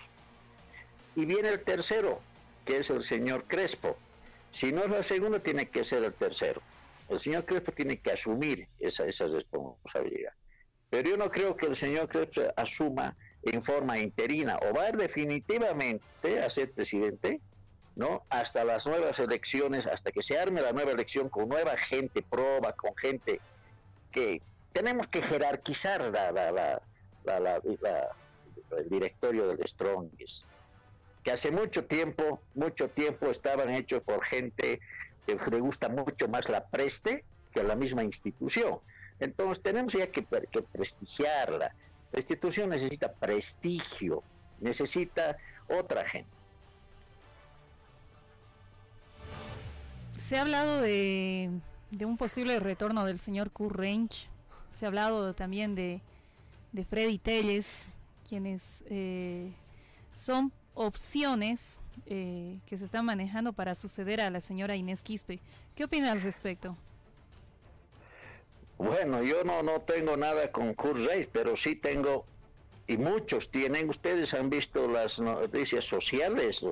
Y 1.15 1.25
viene 1.25 1.49
el 1.49 1.61
tercero, 1.61 2.19
que 2.65 2.79
es 2.79 2.89
el 2.89 3.03
señor 3.03 3.43
Crespo. 3.43 3.95
Si 4.51 4.71
no 4.71 4.85
es 4.85 4.89
la 4.89 5.03
segunda, 5.03 5.37
tiene 5.37 5.69
que 5.69 5.83
ser 5.83 6.03
el 6.03 6.13
tercero. 6.13 6.59
El 7.09 7.19
señor 7.19 7.45
Crespo 7.45 7.71
tiene 7.73 7.99
que 7.99 8.13
asumir 8.13 8.67
esa, 8.79 9.05
esa 9.05 9.27
responsabilidad. 9.27 10.33
Pero 10.89 11.07
yo 11.11 11.15
no 11.15 11.29
creo 11.29 11.55
que 11.55 11.67
el 11.67 11.75
señor 11.75 12.07
Crespo 12.07 12.41
asuma 12.55 13.15
en 13.43 13.61
forma 13.61 13.99
interina 13.99 14.57
o 14.63 14.73
va 14.73 14.91
definitivamente 14.91 16.41
a 16.43 16.49
ser 16.49 16.71
presidente 16.71 17.39
¿no? 17.97 18.23
Hasta 18.29 18.63
las 18.63 18.85
nuevas 18.85 19.19
elecciones, 19.19 19.87
hasta 19.87 20.11
que 20.11 20.21
se 20.21 20.37
arme 20.37 20.61
la 20.61 20.71
nueva 20.71 20.91
elección 20.91 21.29
con 21.29 21.49
nueva 21.49 21.75
gente 21.75 22.21
proba, 22.21 22.73
con 22.73 22.95
gente 22.95 23.41
que 24.11 24.41
tenemos 24.71 25.07
que 25.07 25.21
jerarquizar 25.23 26.01
la, 26.11 26.31
la, 26.31 26.51
la, 27.25 27.61
el 28.77 28.89
directorio 28.89 29.47
del 29.47 29.67
Strongest, 29.67 30.45
que 31.23 31.31
hace 31.31 31.49
mucho 31.49 31.85
tiempo, 31.85 32.39
mucho 32.53 32.87
tiempo 32.89 33.31
estaban 33.31 33.71
hechos 33.71 34.03
por 34.03 34.23
gente 34.23 34.79
que 35.25 35.35
le 35.49 35.59
gusta 35.59 35.89
mucho 35.89 36.27
más 36.27 36.47
la 36.49 36.63
preste 36.67 37.25
que 37.51 37.63
la 37.63 37.75
misma 37.75 38.03
institución. 38.03 38.79
Entonces 39.19 39.63
tenemos 39.63 39.93
ya 39.93 40.05
que, 40.11 40.23
que 40.23 40.61
prestigiarla. 40.61 41.73
La 42.11 42.19
institución 42.19 42.69
necesita 42.69 43.11
prestigio, 43.11 44.21
necesita 44.59 45.35
otra 45.67 46.05
gente. 46.05 46.36
Se 50.17 50.35
ha 50.37 50.41
hablado 50.41 50.81
de, 50.81 51.49
un 52.01 52.17
posible 52.17 52.59
retorno 52.59 53.05
del 53.05 53.19
señor 53.19 53.51
Kurt 53.51 53.75
Range. 53.75 54.27
Se 54.73 54.85
ha 54.85 54.87
hablado 54.87 55.33
también 55.33 55.75
de, 55.75 56.01
de 56.71 56.85
Freddy 56.85 57.19
Telles, 57.19 57.87
quienes 58.27 58.83
eh, 58.89 59.51
son 60.15 60.51
opciones 60.73 61.81
eh, 62.07 62.59
que 62.65 62.77
se 62.77 62.85
están 62.85 63.05
manejando 63.05 63.53
para 63.53 63.75
suceder 63.75 64.19
a 64.19 64.29
la 64.29 64.41
señora 64.41 64.75
Inés 64.75 65.03
Quispe. 65.03 65.39
¿Qué 65.75 65.83
opina 65.83 66.11
al 66.11 66.21
respecto? 66.21 66.75
Bueno, 68.77 69.23
yo 69.23 69.43
no, 69.43 69.63
no 69.63 69.81
tengo 69.81 70.17
nada 70.17 70.51
con 70.51 70.73
Kurt 70.73 70.99
Reis, 71.05 71.27
pero 71.31 71.55
sí 71.55 71.75
tengo 71.75 72.25
y 72.87 72.97
muchos 72.97 73.51
tienen, 73.51 73.89
ustedes 73.89 74.33
han 74.33 74.49
visto 74.49 74.87
las 74.87 75.19
noticias 75.19 75.85
sociales, 75.85 76.63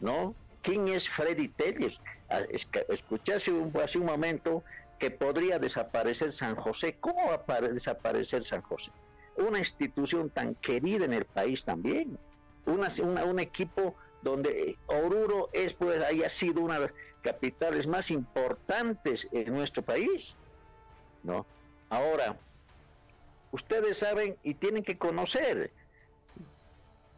¿no? 0.00 0.34
¿Quién 0.62 0.88
es 0.88 1.08
Freddy 1.08 1.48
Telles? 1.48 2.00
Ah, 2.30 2.40
escuché 2.88 3.34
hace 3.34 3.52
un, 3.52 3.72
momento 4.04 4.64
que 4.98 5.10
podría 5.10 5.58
desaparecer 5.58 6.32
San 6.32 6.56
José. 6.56 6.96
¿Cómo 7.00 7.28
va 7.28 7.54
a 7.54 7.60
desaparecer 7.60 8.44
San 8.44 8.62
José? 8.62 8.90
Una 9.36 9.58
institución 9.58 10.30
tan 10.30 10.54
querida 10.54 11.04
en 11.04 11.12
el 11.12 11.24
país 11.24 11.64
también. 11.64 12.18
Una, 12.66 12.88
un 13.24 13.38
equipo 13.40 13.94
donde 14.22 14.78
Oruro 14.86 15.50
es, 15.52 15.74
pues, 15.74 16.02
haya 16.02 16.28
sido 16.30 16.62
una 16.62 16.74
de 16.74 16.80
las 16.86 16.92
capitales 17.22 17.86
más 17.86 18.10
importantes 18.10 19.28
en 19.32 19.52
nuestro 19.52 19.82
país. 19.82 20.34
¿no? 21.22 21.46
Ahora, 21.90 22.36
ustedes 23.52 23.98
saben 23.98 24.36
y 24.42 24.54
tienen 24.54 24.82
que 24.82 24.96
conocer 24.96 25.70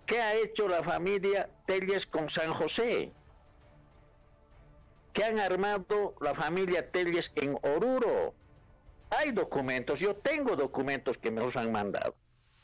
qué 0.06 0.20
ha 0.20 0.34
hecho 0.34 0.68
la 0.68 0.82
familia 0.82 1.48
Telles 1.66 2.06
con 2.06 2.28
San 2.30 2.52
José. 2.54 3.12
¿Qué 5.16 5.24
han 5.24 5.40
armado 5.40 6.14
la 6.20 6.34
familia 6.34 6.90
Telles 6.90 7.32
en 7.36 7.56
Oruro? 7.62 8.34
Hay 9.08 9.32
documentos, 9.32 9.98
yo 9.98 10.14
tengo 10.14 10.56
documentos 10.56 11.16
que 11.16 11.30
me 11.30 11.40
los 11.40 11.56
han 11.56 11.72
mandado. 11.72 12.14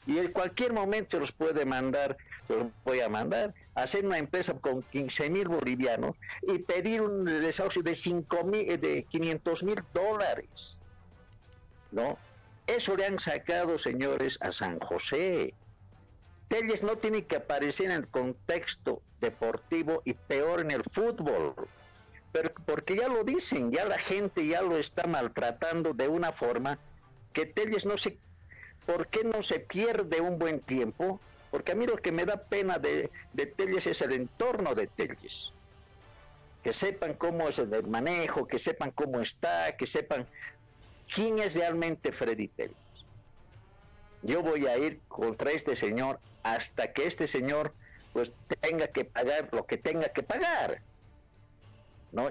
Y 0.06 0.18
en 0.18 0.30
cualquier 0.32 0.74
momento 0.74 1.18
los 1.18 1.32
puede 1.32 1.64
mandar, 1.64 2.14
los 2.50 2.66
voy 2.84 3.00
a 3.00 3.08
mandar, 3.08 3.54
hacer 3.74 4.04
una 4.04 4.18
empresa 4.18 4.52
con 4.52 4.82
15 4.82 5.30
mil 5.30 5.48
bolivianos 5.48 6.14
y 6.42 6.58
pedir 6.58 7.00
un 7.00 7.24
desahucio 7.24 7.82
de, 7.82 7.94
5 7.94 8.44
mil, 8.44 8.78
de 8.78 9.04
500 9.04 9.62
mil 9.62 9.82
dólares. 9.94 10.78
¿No? 11.90 12.18
Eso 12.66 12.94
le 12.96 13.06
han 13.06 13.18
sacado, 13.18 13.78
señores, 13.78 14.36
a 14.42 14.52
San 14.52 14.78
José. 14.78 15.54
Telles 16.48 16.82
no 16.82 16.98
tiene 16.98 17.24
que 17.24 17.36
aparecer 17.36 17.86
en 17.86 17.92
el 17.92 18.08
contexto 18.08 19.00
deportivo 19.22 20.02
y 20.04 20.12
peor 20.12 20.60
en 20.60 20.72
el 20.72 20.82
fútbol 20.82 21.54
pero 22.32 22.50
porque 22.64 22.96
ya 22.96 23.08
lo 23.08 23.24
dicen, 23.24 23.70
ya 23.70 23.84
la 23.84 23.98
gente 23.98 24.46
ya 24.46 24.62
lo 24.62 24.78
está 24.78 25.06
maltratando 25.06 25.92
de 25.92 26.08
una 26.08 26.32
forma 26.32 26.78
que 27.34 27.44
Telles 27.44 27.84
no 27.84 27.98
se, 27.98 28.16
¿por 28.86 29.06
qué 29.08 29.22
no 29.22 29.42
se 29.42 29.60
pierde 29.60 30.20
un 30.22 30.38
buen 30.38 30.60
tiempo? 30.60 31.20
Porque 31.50 31.72
a 31.72 31.74
mí 31.74 31.86
lo 31.86 31.98
que 31.98 32.10
me 32.10 32.24
da 32.24 32.38
pena 32.38 32.78
de, 32.78 33.10
de 33.34 33.46
Telles 33.46 33.86
es 33.86 34.00
el 34.00 34.12
entorno 34.12 34.74
de 34.74 34.86
Telles. 34.86 35.52
Que 36.64 36.72
sepan 36.72 37.14
cómo 37.14 37.48
es 37.48 37.58
el 37.58 37.86
manejo, 37.86 38.46
que 38.46 38.58
sepan 38.58 38.92
cómo 38.92 39.20
está, 39.20 39.76
que 39.76 39.86
sepan 39.86 40.26
quién 41.14 41.38
es 41.38 41.54
realmente 41.54 42.12
Freddy 42.12 42.48
Telles. 42.48 42.76
Yo 44.22 44.40
voy 44.40 44.66
a 44.68 44.78
ir 44.78 45.00
contra 45.08 45.50
este 45.50 45.76
señor 45.76 46.18
hasta 46.42 46.92
que 46.92 47.06
este 47.06 47.26
señor 47.26 47.74
pues 48.14 48.32
tenga 48.60 48.86
que 48.86 49.04
pagar 49.04 49.48
lo 49.52 49.66
que 49.66 49.76
tenga 49.76 50.08
que 50.08 50.22
pagar 50.22 50.80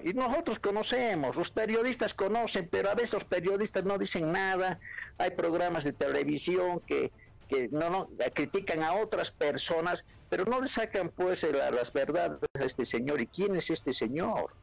Y 0.03 0.13
nosotros 0.13 0.59
conocemos, 0.59 1.35
los 1.35 1.49
periodistas 1.49 2.13
conocen, 2.13 2.67
pero 2.69 2.91
a 2.91 2.93
veces 2.93 3.13
los 3.13 3.25
periodistas 3.25 3.83
no 3.83 3.97
dicen 3.97 4.31
nada. 4.31 4.79
Hay 5.17 5.31
programas 5.31 5.83
de 5.83 5.93
televisión 5.93 6.81
que, 6.81 7.11
que 7.49 7.67
no, 7.69 7.89
no 7.89 8.09
critican 8.33 8.83
a 8.83 8.93
otras 8.93 9.31
personas, 9.31 10.05
pero 10.29 10.45
no 10.45 10.61
le 10.61 10.67
sacan 10.67 11.09
pues 11.09 11.43
las 11.43 11.91
verdades 11.91 12.37
a 12.53 12.63
este 12.63 12.85
señor. 12.85 13.21
¿Y 13.21 13.27
quién 13.27 13.55
es 13.55 13.71
este 13.71 13.91
señor? 13.91 14.53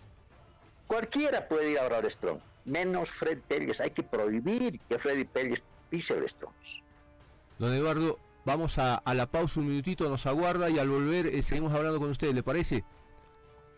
Cualquiera 0.87 1.49
puede 1.49 1.73
ir 1.73 1.81
a 1.81 1.87
orar 1.87 2.09
Strong, 2.09 2.39
menos 2.65 3.11
Fred 3.11 3.41
Pérez. 3.49 3.81
Hay 3.81 3.91
que 3.91 4.05
prohibir 4.05 4.79
que 4.89 4.99
Freddy 5.01 5.25
Pérez 5.25 5.63
pise 5.91 6.27
Strong. 6.29 6.55
Don 7.59 7.75
Eduardo, 7.75 8.21
vamos 8.45 8.79
a, 8.79 8.95
a, 8.95 9.15
la 9.15 9.27
pausa 9.27 9.59
un 9.59 9.67
minutito, 9.67 10.09
nos 10.09 10.27
aguarda 10.27 10.71
y 10.71 10.79
al 10.79 10.89
volver 10.89 11.27
eh, 11.27 11.43
seguimos 11.43 11.75
hablando 11.75 11.99
con 11.99 12.11
usted, 12.11 12.33
¿le 12.33 12.45
parece? 12.45 12.85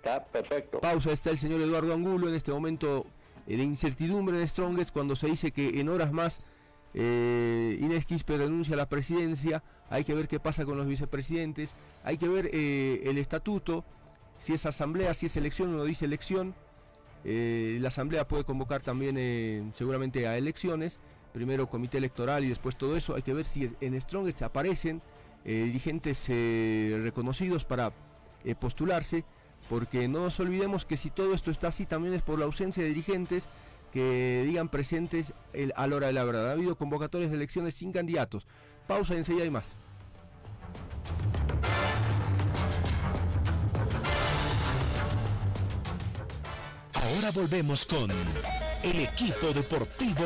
Está 0.03 0.25
perfecto. 0.25 0.81
Pausa, 0.81 1.13
está 1.13 1.29
el 1.29 1.37
señor 1.37 1.61
Eduardo 1.61 1.93
Angulo 1.93 2.27
en 2.27 2.35
este 2.35 2.51
momento 2.51 3.05
eh, 3.47 3.59
de 3.59 3.63
incertidumbre 3.63 4.41
en 4.41 4.49
Strongest 4.49 4.93
cuando 4.93 5.15
se 5.15 5.27
dice 5.27 5.51
que 5.51 5.79
en 5.79 5.91
horas 5.91 6.11
más 6.11 6.41
eh, 6.95 7.77
Inés 7.79 8.07
Quispe 8.07 8.39
renuncia 8.39 8.73
a 8.73 8.79
la 8.79 8.89
presidencia, 8.89 9.63
hay 9.91 10.05
que 10.05 10.15
ver 10.15 10.27
qué 10.27 10.41
pasa 10.41 10.65
con 10.65 10.79
los 10.79 10.87
vicepresidentes, 10.87 11.77
hay 12.03 12.17
que 12.17 12.31
ver 12.31 12.49
eh, 12.51 13.03
el 13.05 13.19
estatuto, 13.19 13.85
si 14.39 14.55
es 14.55 14.65
asamblea, 14.65 15.13
si 15.13 15.27
es 15.27 15.37
elección 15.37 15.75
o 15.75 15.77
no 15.77 15.85
dice 15.85 16.07
elección. 16.07 16.55
La 17.23 17.89
asamblea 17.89 18.27
puede 18.27 18.45
convocar 18.45 18.81
también 18.81 19.71
seguramente 19.75 20.27
a 20.27 20.39
elecciones, 20.39 20.99
primero 21.35 21.69
comité 21.69 21.99
electoral 21.99 22.43
y 22.45 22.49
después 22.49 22.79
todo 22.79 22.97
eso. 22.97 23.15
Hay 23.15 23.21
que 23.21 23.35
ver 23.35 23.45
si 23.45 23.71
en 23.83 24.01
Strongest 24.01 24.41
aparecen 24.41 25.03
dirigentes 25.45 26.29
reconocidos 27.03 27.67
para 27.67 27.93
postularse 28.59 29.27
porque 29.71 30.09
no 30.09 30.25
nos 30.25 30.41
olvidemos 30.41 30.85
que 30.85 30.97
si 30.97 31.11
todo 31.11 31.33
esto 31.33 31.53
está 31.53 31.69
así 31.69 31.87
también 31.87 32.13
es 32.13 32.23
por 32.23 32.41
la 32.41 32.45
ausencia 32.45 32.83
de 32.83 32.89
dirigentes 32.89 33.49
que 33.93 34.43
digan 34.45 34.69
presentes 34.69 35.33
el, 35.53 35.73
a 35.77 35.87
la 35.87 35.97
hora 35.97 36.07
de 36.09 36.13
la 36.13 36.25
verdad. 36.25 36.51
Ha 36.51 36.53
habido 36.53 36.77
convocatorias 36.77 37.31
de 37.31 37.37
elecciones 37.37 37.75
sin 37.75 37.93
candidatos. 37.93 38.47
Pausa 38.89 39.15
y 39.15 39.19
enseguida 39.19 39.45
hay 39.45 39.51
más. 39.51 39.77
Ahora 46.95 47.31
volvemos 47.31 47.87
con 47.87 48.11
el 48.83 49.01
equipo 49.01 49.53
deportivo 49.55 50.25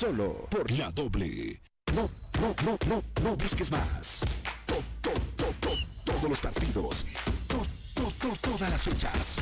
solo 0.00 0.46
por 0.48 0.70
la 0.70 0.90
doble. 0.92 1.60
No, 1.94 2.08
no, 2.40 2.54
no, 2.64 2.78
no, 2.88 3.02
no 3.22 3.36
busques 3.36 3.70
más. 3.70 4.24
To- 4.64 4.82
to- 5.02 5.20
to- 5.36 5.54
to- 5.60 5.86
todos 6.06 6.30
los 6.30 6.40
partidos. 6.40 7.04
To- 7.48 7.66
to- 7.94 8.10
to- 8.18 8.36
todas 8.40 8.70
las 8.70 8.82
fechas. 8.82 9.36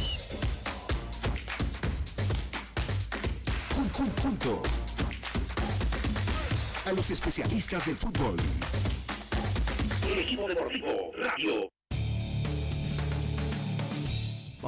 Jun- 3.73 3.91
jun- 3.93 4.13
junto 4.21 4.63
a 6.87 6.93
los 6.93 7.09
especialistas 7.11 7.87
del 7.87 7.97
fútbol. 7.97 8.37
El 10.09 10.37
deportivo 10.49 11.13
Radio. 11.19 11.69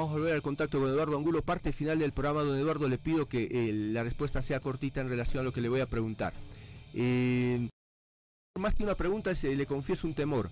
Vamos 0.01 0.15
a 0.15 0.19
volver 0.19 0.33
al 0.33 0.41
contacto 0.41 0.81
con 0.81 0.89
Eduardo 0.89 1.15
Angulo, 1.15 1.43
parte 1.43 1.73
final 1.73 1.99
del 1.99 2.13
programa. 2.13 2.43
Don 2.43 2.57
Eduardo, 2.57 2.89
le 2.89 2.97
pido 2.97 3.29
que 3.29 3.49
eh, 3.51 3.71
la 3.71 4.03
respuesta 4.03 4.41
sea 4.41 4.59
cortita 4.59 5.03
en 5.03 5.11
relación 5.11 5.43
a 5.43 5.45
lo 5.45 5.53
que 5.53 5.61
le 5.61 5.69
voy 5.69 5.81
a 5.81 5.87
preguntar. 5.87 6.33
Eh, 6.95 7.69
más 8.59 8.75
que 8.75 8.83
una 8.83 8.95
pregunta, 8.95 9.31
es, 9.31 9.45
le 9.45 9.67
confieso 9.67 10.07
un 10.07 10.15
temor. 10.15 10.49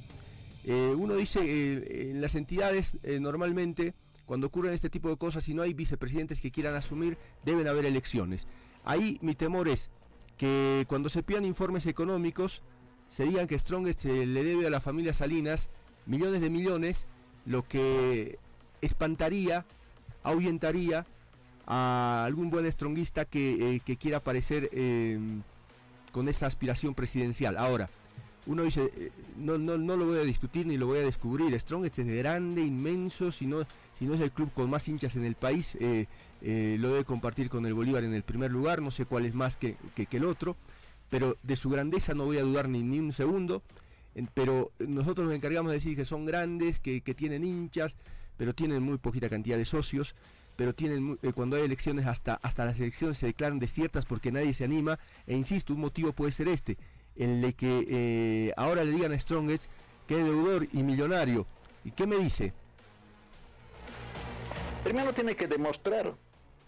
Eh, 0.65 0.95
uno 0.95 1.15
dice, 1.15 1.41
eh, 1.43 2.11
en 2.11 2.21
las 2.21 2.35
entidades 2.35 2.99
normalmente, 3.03 3.95
cuando 4.27 4.49
ocurren 4.49 4.75
este 4.75 4.91
tipo 4.91 5.09
de 5.09 5.17
cosas, 5.17 5.45
si 5.45 5.55
no 5.55 5.63
hay 5.63 5.73
vicepresidentes 5.73 6.43
que 6.43 6.51
quieran 6.51 6.75
asumir, 6.75 7.17
deben 7.47 7.69
haber 7.69 7.87
elecciones. 7.87 8.47
Ahí 8.85 9.19
mi 9.23 9.35
temor 9.35 9.69
es 9.69 9.89
que 10.37 10.85
cuando 10.89 11.09
se 11.09 11.23
pidan 11.23 11.47
informes 11.47 11.87
económicos, 11.87 12.61
se 13.09 13.25
digan 13.25 13.47
que 13.47 13.59
Strongest 13.59 14.05
le 14.05 14.45
debe 14.45 14.67
a 14.67 14.71
la 14.71 14.81
familia 14.81 15.15
Salinas 15.15 15.71
millones 16.05 16.43
de 16.43 16.51
millones, 16.51 17.07
lo 17.47 17.67
que 17.67 18.39
espantaría, 18.81 19.65
ahuyentaría 20.23 21.07
a 21.67 22.25
algún 22.25 22.51
buen 22.51 22.71
stronguista 22.71 23.25
que, 23.25 23.77
eh, 23.77 23.81
que 23.85 23.97
quiera 23.97 24.19
aparecer 24.19 24.69
eh, 24.73 25.19
con 26.13 26.29
esa 26.29 26.47
aspiración 26.47 26.95
presidencial. 26.95 27.57
Ahora, 27.59 27.91
uno 28.47 28.63
dice, 28.63 28.91
eh, 28.97 29.11
no, 29.37 29.59
no, 29.59 29.77
no 29.77 29.97
lo 29.97 30.07
voy 30.07 30.19
a 30.19 30.23
discutir 30.23 30.67
ni 30.67 30.79
lo 30.79 30.87
voy 30.87 30.99
a 31.01 31.03
descubrir. 31.03 31.59
Strongest 31.61 31.99
es 31.99 32.07
grande, 32.07 32.63
inmenso, 32.63 33.31
si 33.31 33.47
no, 33.47 33.67
si 33.93 34.07
no 34.07 34.15
es 34.15 34.21
el 34.21 34.31
club 34.31 34.51
con 34.55 34.71
más 34.71 34.89
hinchas 34.89 35.17
en 35.17 35.25
el 35.25 35.35
país, 35.35 35.77
eh, 35.81 36.07
lo 36.41 36.91
debe 36.93 37.05
compartir 37.05 37.51
con 37.51 37.67
el 37.67 37.75
Bolívar 37.75 38.05
en 38.05 38.15
el 38.15 38.23
primer 38.23 38.51
lugar, 38.51 38.81
no 38.81 38.91
sé 38.91 39.05
cuál 39.05 39.27
es 39.27 39.35
más 39.35 39.57
que, 39.57 39.77
que- 39.95 40.07
que 40.07 40.17
el 40.19 40.25
otro, 40.25 40.57
pero 41.11 41.37
de 41.43 41.57
su 41.57 41.69
grandeza 41.69 42.15
no 42.15 42.25
voy 42.27 42.39
a 42.39 42.43
dudar 42.43 42.69
ni, 42.69 42.83
ni 42.83 42.99
un 42.99 43.13
segundo. 43.13 43.63
Pero 44.35 44.73
nosotros 44.81 45.27
nos 45.27 45.37
encargamos 45.37 45.71
de 45.71 45.77
decir 45.77 45.95
que 45.95 46.05
son 46.05 46.25
grandes, 46.27 46.81
que, 46.81 47.03
que 47.03 47.15
tienen 47.15 47.45
hinchas, 47.45 47.97
pero 48.39 48.55
tienen 48.55 48.83
muy 48.83 48.97
poquita 48.97 49.29
cantidad 49.29 49.59
de 49.59 49.67
socios, 49.67 50.15
pero 50.57 50.75
tienen 50.75 51.19
eh, 51.23 51.33
cuando 51.35 51.57
hay 51.57 51.65
elecciones 51.65 52.07
hasta 52.07 52.35
hasta 52.43 52.65
las 52.65 52.81
elecciones 52.81 53.19
se 53.19 53.27
declaran 53.27 53.59
desiertas 53.59 54.07
porque 54.07 54.33
nadie 54.33 54.55
se 54.55 54.65
anima 54.65 54.99
e 55.27 55.37
insisto 55.37 55.75
un 55.75 55.81
motivo 55.81 56.13
puede 56.13 56.33
ser 56.33 56.49
este 56.49 56.79
el 57.15 57.41
de 57.41 57.53
que 57.53 57.87
eh, 57.89 58.53
ahora 58.57 58.83
le 58.83 58.91
digan 58.91 59.13
a 59.13 59.19
Strongest 59.19 59.71
que 60.09 60.19
es 60.19 60.25
deudor 60.25 60.67
y 60.73 60.83
millonario 60.83 61.47
y 61.85 61.93
qué 61.93 62.07
me 62.07 62.17
dice 62.17 62.53
Primero 64.83 65.13
tiene 65.13 65.37
que 65.37 65.49
demostrar, 65.49 66.15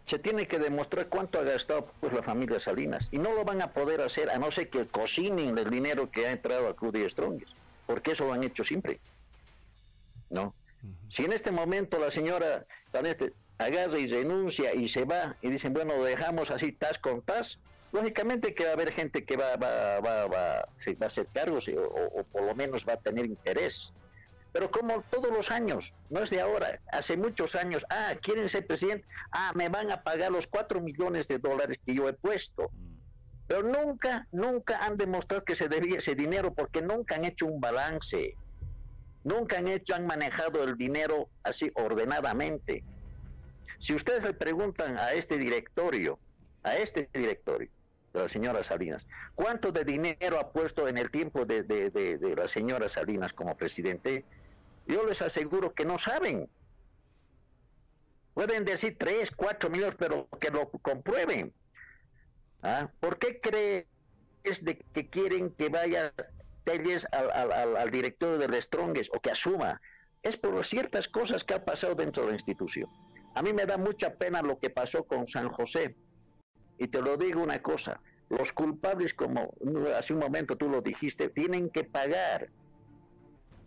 se 0.04 0.18
tiene 0.18 0.46
que 0.46 0.58
demostrar 0.58 1.08
cuánto 1.08 1.38
ha 1.38 1.42
gastado 1.42 1.90
pues 2.00 2.12
la 2.12 2.22
familia 2.22 2.60
Salinas 2.60 3.08
y 3.12 3.18
no 3.18 3.32
lo 3.32 3.44
van 3.44 3.62
a 3.62 3.72
poder 3.72 4.00
hacer 4.00 4.30
a 4.30 4.38
no 4.38 4.50
ser 4.50 4.68
que 4.68 4.86
cocinen 4.86 5.56
el 5.56 5.70
dinero 5.70 6.10
que 6.10 6.26
ha 6.26 6.32
entrado 6.32 6.68
a 6.68 6.76
Cruz 6.76 6.94
y 6.96 7.08
Strongest, 7.08 7.52
porque 7.86 8.12
eso 8.12 8.26
lo 8.26 8.32
han 8.32 8.42
hecho 8.44 8.62
siempre. 8.62 9.00
¿No? 10.28 10.54
Si 11.08 11.24
en 11.24 11.32
este 11.32 11.50
momento 11.50 11.98
la 11.98 12.10
señora 12.10 12.66
Caneste 12.92 13.32
agarra 13.58 13.98
y 13.98 14.06
renuncia 14.06 14.74
y 14.74 14.88
se 14.88 15.04
va 15.04 15.36
y 15.42 15.50
dicen, 15.50 15.72
bueno, 15.72 15.96
lo 15.96 16.04
dejamos 16.04 16.50
así 16.50 16.72
tas 16.72 16.98
con 16.98 17.22
tas, 17.22 17.58
lógicamente 17.92 18.54
que 18.54 18.64
va 18.64 18.70
a 18.70 18.74
haber 18.74 18.92
gente 18.92 19.24
que 19.24 19.36
va, 19.36 19.56
va, 19.56 20.00
va, 20.00 20.26
va, 20.26 20.68
se 20.78 20.94
va 20.94 21.06
a 21.06 21.08
hacer 21.08 21.28
cargos 21.32 21.68
y- 21.68 21.74
o, 21.76 21.84
o 21.84 22.24
por 22.24 22.42
lo 22.42 22.54
menos 22.54 22.86
va 22.88 22.94
a 22.94 22.96
tener 23.00 23.26
interés. 23.26 23.92
Pero 24.52 24.70
como 24.70 25.02
todos 25.10 25.30
los 25.30 25.50
años, 25.50 25.94
no 26.08 26.22
es 26.22 26.30
de 26.30 26.40
ahora, 26.40 26.80
hace 26.90 27.16
muchos 27.16 27.54
años, 27.54 27.84
ah, 27.90 28.14
quieren 28.20 28.48
ser 28.48 28.66
presidente, 28.66 29.06
ah, 29.32 29.52
me 29.54 29.68
van 29.68 29.92
a 29.92 30.02
pagar 30.02 30.32
los 30.32 30.46
cuatro 30.46 30.80
millones 30.80 31.28
de 31.28 31.38
dólares 31.38 31.78
que 31.84 31.94
yo 31.94 32.08
he 32.08 32.14
puesto. 32.14 32.70
Pero 33.46 33.62
nunca, 33.62 34.26
nunca 34.32 34.84
han 34.84 34.96
demostrado 34.96 35.44
que 35.44 35.54
se 35.54 35.68
debía 35.68 35.98
ese 35.98 36.14
dinero 36.14 36.54
porque 36.54 36.82
nunca 36.82 37.16
han 37.16 37.24
hecho 37.24 37.46
un 37.46 37.60
balance. 37.60 38.34
Nunca 39.24 39.58
han 39.58 39.68
hecho, 39.68 39.94
han 39.94 40.06
manejado 40.06 40.62
el 40.64 40.76
dinero 40.76 41.28
así 41.42 41.70
ordenadamente. 41.74 42.82
Si 43.78 43.94
ustedes 43.94 44.24
le 44.24 44.34
preguntan 44.34 44.96
a 44.98 45.12
este 45.12 45.36
directorio, 45.38 46.18
a 46.62 46.76
este 46.76 47.08
directorio 47.12 47.70
de 48.12 48.20
la 48.20 48.28
señora 48.28 48.62
Salinas, 48.64 49.06
¿cuánto 49.34 49.72
de 49.72 49.84
dinero 49.84 50.38
ha 50.40 50.52
puesto 50.52 50.88
en 50.88 50.98
el 50.98 51.10
tiempo 51.10 51.44
de, 51.44 51.62
de- 51.62 51.90
de- 51.90 52.36
la 52.36 52.48
señora 52.48 52.88
Salinas 52.88 53.32
como 53.32 53.56
presidente? 53.56 54.24
Yo 54.86 55.04
les 55.06 55.22
aseguro 55.22 55.72
que 55.74 55.84
no 55.84 55.98
saben. 55.98 56.48
Pueden 58.34 58.64
decir 58.64 58.96
3, 58.98 59.30
4 59.32 59.70
millones, 59.70 59.96
pero 59.98 60.28
que 60.40 60.50
lo 60.50 60.70
comprueben. 60.70 61.52
¿Ah? 62.62 62.90
¿Por 63.00 63.18
qué 63.18 63.40
crees 63.40 63.86
de 64.64 64.78
que 64.92 65.08
quieren 65.08 65.50
que 65.50 65.68
vaya 65.68 66.12
Telles 66.70 67.06
al, 67.10 67.30
al, 67.32 67.76
al- 67.76 67.90
directorio 67.90 68.38
de 68.38 68.62
Strongest 68.62 69.10
o 69.14 69.20
que 69.20 69.30
asuma? 69.32 69.80
Es 70.22 70.36
por 70.36 70.64
ciertas 70.64 71.08
cosas 71.08 71.42
que 71.42 71.54
ha 71.54 71.64
pasado 71.64 71.94
dentro 71.94 72.22
de 72.22 72.28
la 72.30 72.34
institución. 72.34 72.86
A 73.34 73.42
mí 73.42 73.52
me 73.52 73.66
da 73.66 73.76
mucha 73.76 74.14
pena 74.14 74.42
lo 74.42 74.58
que 74.58 74.70
pasó 74.70 75.04
con 75.04 75.26
San 75.26 75.48
José. 75.48 75.96
Y 76.78 76.88
te 76.88 77.02
lo 77.02 77.16
digo 77.16 77.42
una 77.42 77.60
cosa, 77.60 78.00
los 78.28 78.52
culpables, 78.52 79.14
como 79.14 79.52
hace 79.96 80.12
un 80.12 80.20
momento 80.20 80.56
tú 80.56 80.68
lo 80.68 80.80
dijiste, 80.80 81.28
tienen 81.28 81.70
que 81.70 81.84
pagar. 81.84 82.48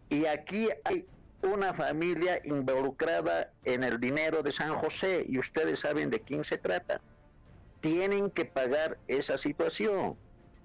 Y 0.10 0.26
aquí 0.26 0.70
hay 0.86 1.06
una 1.42 1.74
familia 1.74 2.40
involucrada 2.46 3.52
en 3.66 3.84
el 3.84 4.00
dinero 4.00 4.42
de 4.44 4.52
San 4.52 4.76
José 4.76 5.26
y 5.28 5.38
ustedes 5.40 5.80
saben 5.80 6.10
de 6.10 6.22
quién 6.22 6.44
se 6.44 6.58
trata. 6.58 7.02
Tienen 7.82 8.32
que 8.32 8.46
pagar 8.46 8.98
esa 9.08 9.38
situación. 9.38 10.16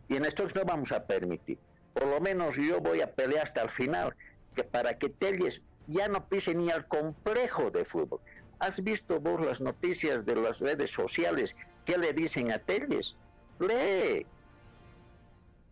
Y 0.08 0.16
en 0.16 0.24
esto 0.24 0.46
no 0.54 0.64
vamos 0.64 0.92
a 0.92 1.04
permitir. 1.04 1.58
Por 1.98 2.06
lo 2.06 2.20
menos 2.20 2.54
yo 2.54 2.80
voy 2.80 3.00
a 3.00 3.10
pelear 3.10 3.42
hasta 3.42 3.60
el 3.60 3.70
final, 3.70 4.14
que 4.54 4.62
para 4.62 4.96
que 4.98 5.08
Telles 5.08 5.62
ya 5.88 6.06
no 6.06 6.28
pise 6.28 6.54
ni 6.54 6.70
al 6.70 6.86
complejo 6.86 7.72
de 7.72 7.84
fútbol. 7.84 8.20
¿Has 8.60 8.84
visto 8.84 9.18
vos 9.18 9.40
las 9.40 9.60
noticias 9.60 10.24
de 10.24 10.36
las 10.36 10.60
redes 10.60 10.92
sociales? 10.92 11.56
¿Qué 11.84 11.98
le 11.98 12.12
dicen 12.12 12.52
a 12.52 12.60
Telles? 12.60 13.16
Lee. 13.58 14.26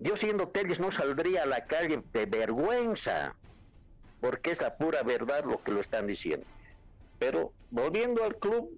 Yo 0.01 0.17
siendo 0.17 0.49
Telles 0.49 0.81
no 0.81 0.91
saldría 0.91 1.45
a 1.45 1.47
la 1.47 1.65
calle 1.65 2.03
de 2.13 2.27
vergüenza, 2.27 3.37
porque 4.21 4.51
es 4.51 4.61
la 4.61 4.77
pura 4.77 5.05
verdad 5.05 5.45
lo 5.45 5.63
que 5.63 5.71
lo 5.71 5.79
están 5.79 6.09
diciendo. 6.09 6.45
Pero 7.21 7.53
volviendo 7.71 8.25
al 8.25 8.35
club, 8.35 8.77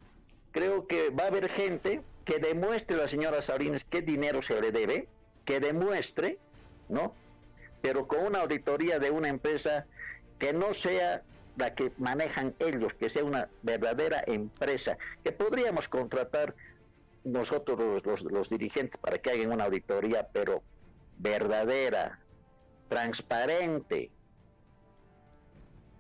creo 0.53 0.87
que 0.87 1.09
va 1.09 1.25
a 1.25 1.29
haber 1.29 1.49
gente 1.49 2.03
que 2.27 2.41
demuestre 2.41 2.99
a 2.99 3.01
la 3.01 3.09
señora 3.09 3.41
Salinas 3.41 3.85
qué 3.85 4.03
dinero 4.03 4.43
se 4.43 4.61
le 4.61 4.71
debe, 4.71 5.09
que 5.47 5.61
demuestre, 5.61 6.39
¿no? 6.91 7.15
Pero 7.83 8.07
con 8.09 8.25
una 8.25 8.41
auditoría 8.41 8.99
de 8.99 9.11
una 9.11 9.29
empresa 9.29 9.87
que 10.39 10.53
no 10.53 10.75
sea 10.75 11.23
la 11.57 11.75
que 11.75 11.93
manejan 11.99 12.55
ellos, 12.61 12.95
que 12.95 13.09
sea 13.09 13.25
una 13.25 13.49
verdadera 13.63 14.23
empresa, 14.27 14.97
que 15.25 15.33
podríamos 15.33 15.89
contratar 15.89 16.55
nosotros 17.25 17.79
los, 17.79 18.07
los- 18.07 18.23
los 18.33 18.49
dirigentes 18.49 18.99
para 19.01 19.19
que 19.19 19.31
hagan 19.31 19.53
una 19.53 19.65
auditoría, 19.65 20.29
pero 20.33 20.63
verdadera, 21.19 22.21
transparente. 22.89 24.11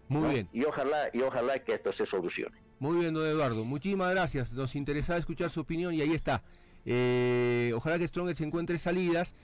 Muy 0.08 0.22
¿no? 0.22 0.28
bien. 0.30 0.48
Y 0.52 0.64
ojalá, 0.64 1.10
y 1.12 1.22
ojalá 1.22 1.58
que 1.58 1.74
esto 1.74 1.92
se 1.92 2.06
solucione. 2.06 2.56
Muy 2.78 2.98
bien, 2.98 3.12
don 3.14 3.26
Eduardo. 3.26 3.64
Muchísimas 3.64 4.12
gracias. 4.12 4.54
Nos 4.54 4.76
interesaba 4.76 5.18
escuchar 5.18 5.50
su 5.50 5.60
opinión 5.60 5.92
y 5.92 6.00
ahí 6.00 6.14
está. 6.14 6.42
Eh, 6.86 7.72
ojalá 7.74 7.98
que 7.98 8.06
Strongest 8.06 8.40
encuentre 8.40 8.78
salidas 8.78 9.34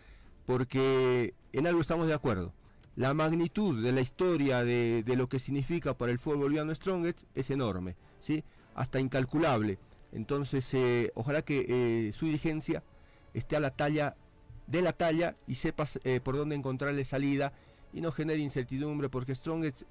porque 0.46 1.34
en 1.52 1.66
algo 1.66 1.80
estamos 1.80 2.06
de 2.06 2.14
acuerdo. 2.14 2.52
La 2.96 3.12
magnitud 3.12 3.82
de 3.82 3.92
la 3.92 4.00
historia 4.00 4.62
de, 4.62 5.02
de 5.04 5.16
lo 5.16 5.28
que 5.28 5.40
significa 5.40 5.94
para 5.94 6.12
el 6.12 6.18
fútbol 6.18 6.40
boliviano 6.40 6.74
Strongest 6.74 7.24
es 7.34 7.50
enorme, 7.50 7.96
¿sí? 8.20 8.44
hasta 8.74 9.00
incalculable. 9.00 9.78
Entonces, 10.12 10.72
eh, 10.74 11.10
ojalá 11.14 11.42
que 11.42 11.66
eh, 11.68 12.12
su 12.12 12.26
dirigencia 12.26 12.82
esté 13.32 13.56
a 13.56 13.60
la 13.60 13.70
talla 13.70 14.16
de 14.66 14.80
la 14.80 14.92
talla 14.92 15.36
y 15.46 15.56
sepas 15.56 15.98
eh, 16.04 16.20
por 16.22 16.36
dónde 16.36 16.54
encontrarle 16.54 17.04
salida 17.04 17.52
y 17.92 18.00
no 18.00 18.12
genere 18.12 18.40
incertidumbre 18.40 19.08
porque 19.08 19.34
Strongest 19.34 19.82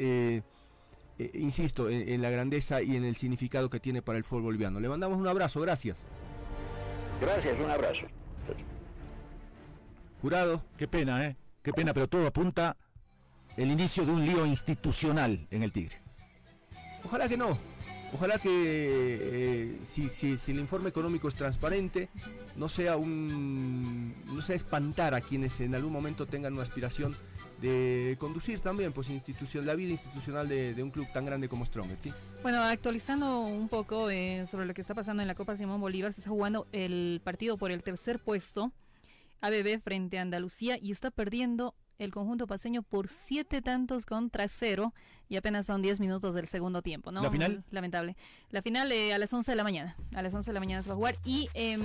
insisto, 1.34 1.90
en, 1.90 2.10
en 2.10 2.22
la 2.22 2.32
grandeza 2.32 2.82
y 2.82 2.96
en 2.96 3.06
el 3.06 3.16
significado 3.16 3.70
que 3.70 3.80
tiene 3.80 4.02
para 4.02 4.18
el 4.18 4.24
fútbol 4.24 4.44
boliviano. 4.44 4.80
Le 4.80 4.90
mandamos 4.90 5.18
un 5.18 5.28
abrazo, 5.28 5.62
gracias. 5.62 6.06
Gracias, 7.22 7.60
un 7.60 7.70
abrazo. 7.70 8.08
Jurado. 10.24 10.64
Qué 10.78 10.88
pena, 10.88 11.28
¿eh? 11.28 11.36
Qué 11.62 11.74
pena, 11.74 11.94
pero 11.94 12.08
todo 12.08 12.26
apunta 12.26 12.78
el 13.58 13.70
inicio 13.70 14.06
de 14.06 14.14
un 14.14 14.26
lío 14.26 14.46
institucional 14.46 15.46
en 15.52 15.64
el 15.64 15.74
Tigre. 15.74 15.98
Ojalá 17.04 17.28
que 17.28 17.36
no. 17.36 17.58
Ojalá 18.14 18.40
que 18.40 18.50
eh, 18.50 19.80
si, 19.84 20.08
si- 20.08 20.38
si 20.38 20.54
el 20.54 20.60
informe 20.60 20.88
económico 20.88 21.28
es 21.28 21.36
transparente, 21.36 22.08
no 22.56 22.70
sea 22.70 22.96
un 22.96 24.14
no 24.34 24.42
sea 24.42 24.56
espantar 24.56 25.14
a 25.14 25.20
quienes 25.20 25.60
en 25.60 25.76
algún 25.76 25.92
momento 25.92 26.26
tengan 26.26 26.54
una 26.54 26.64
aspiración 26.64 27.14
de 27.60 28.16
conducir 28.18 28.62
también 28.62 28.94
pues 28.94 29.10
institución, 29.10 29.66
la 29.66 29.76
vida 29.76 29.92
institucional 29.92 30.48
de, 30.48 30.74
de 30.74 30.84
un 30.84 30.92
club 30.92 31.06
tan 31.14 31.26
grande 31.26 31.50
como 31.50 31.66
Strongest, 31.66 32.04
¿sí? 32.04 32.14
Bueno, 32.44 32.62
actualizando 32.64 33.42
un 33.42 33.68
poco 33.68 34.10
eh, 34.10 34.46
sobre 34.50 34.68
lo 34.68 34.74
que 34.74 34.80
está 34.82 34.94
pasando 34.94 35.22
en 35.22 35.28
la 35.28 35.36
Copa 35.36 35.58
Simón 35.58 35.82
Bolívar, 35.82 36.14
se 36.14 36.22
está 36.22 36.30
jugando 36.30 36.66
el 36.72 37.20
partido 37.26 37.58
por 37.58 37.72
el 37.72 37.84
tercer 37.84 38.20
puesto, 38.20 38.72
ABB 39.44 39.82
frente 39.82 40.18
a 40.18 40.22
Andalucía, 40.22 40.78
y 40.82 40.92
está 40.92 41.12
perdiendo 41.12 41.76
el 42.00 42.12
conjunto 42.12 42.48
paseño 42.48 42.82
por 42.82 43.08
siete 43.08 43.62
tantos 43.62 44.06
contra 44.06 44.48
cero, 44.48 44.94
y 45.30 45.36
apenas 45.36 45.66
son 45.66 45.82
10 45.82 46.00
minutos 46.00 46.34
del 46.34 46.48
segundo 46.48 46.82
tiempo, 46.82 47.12
¿no? 47.12 47.22
¿La 47.22 47.30
final? 47.30 47.64
Lamentable. 47.70 48.16
La 48.50 48.62
final 48.62 48.92
eh, 48.92 49.14
a 49.14 49.18
las 49.18 49.32
11 49.32 49.52
de 49.52 49.56
la 49.56 49.64
mañana, 49.64 49.96
a 50.14 50.22
las 50.22 50.34
11 50.34 50.50
de 50.50 50.54
la 50.54 50.60
mañana 50.60 50.82
se 50.82 50.90
va 50.90 50.94
a 50.94 50.98
jugar, 50.98 51.16
y 51.26 51.50
em, 51.54 51.82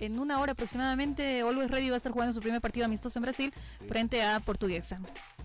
en 0.00 0.18
una 0.18 0.40
hora 0.40 0.52
aproximadamente 0.52 1.40
Always 1.40 1.70
Ready 1.70 1.88
va 1.88 1.94
a 1.94 1.98
estar 1.98 2.12
jugando 2.12 2.32
su 2.32 2.40
primer 2.40 2.60
partido 2.60 2.86
amistoso 2.86 3.18
en 3.18 3.22
Brasil 3.22 3.54
frente 3.88 4.22
a 4.22 4.40
Portuguesa. 4.40 5.00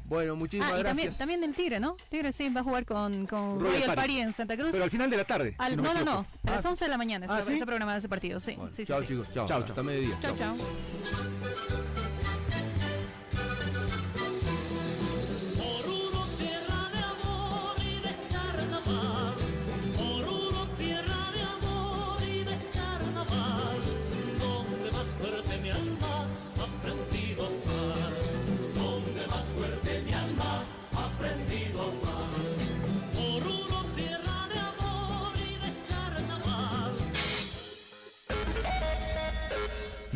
Bueno, 0.10 0.36
muchísimas 0.36 0.74
Ah, 0.74 0.80
y 0.80 0.80
gracias. 0.84 1.18
también, 1.18 1.40
también 1.40 1.44
el 1.44 1.56
Tigre, 1.56 1.80
¿no? 1.80 1.96
Tigre 2.10 2.34
sí, 2.34 2.50
va 2.50 2.62
a 2.62 2.64
jugar 2.64 2.84
con, 2.86 3.28
con 3.28 3.60
Royal 3.60 3.74
Royal, 3.74 3.86
Party. 3.86 3.96
Party 4.02 4.20
en 4.20 4.34
Santa 4.34 4.58
Cruz. 4.58 4.70
Pero 4.72 4.84
al 4.84 4.90
final 4.90 5.10
de 5.10 5.18
la 5.18 5.24
tarde. 5.24 5.56
Al- 5.60 5.70
si 5.72 5.78
no, 5.78 5.94
no, 5.94 6.04
no, 6.04 6.26
a 6.48 6.52
las 6.52 6.66
Ah, 6.66 6.70
11 6.70 6.86
de 6.86 6.90
la 6.90 6.98
mañana 6.98 7.28
¿Ah, 7.30 7.40
está, 7.40 7.52
sí? 7.54 7.60
programado 7.64 8.00
ese 8.00 8.10
partido, 8.10 8.40
sí. 8.40 8.58
sí, 8.74 8.86
chao 8.86 9.02
sí. 9.02 9.08
chicos, 9.10 9.28
chao, 9.34 9.48
Chao, 9.48 9.60
hasta 9.60 9.74
chao. 9.76 9.84
mediodía. 9.84 10.18
Chao, 10.22 10.36
chao. 10.36 10.56
Oruro, 10.56 11.89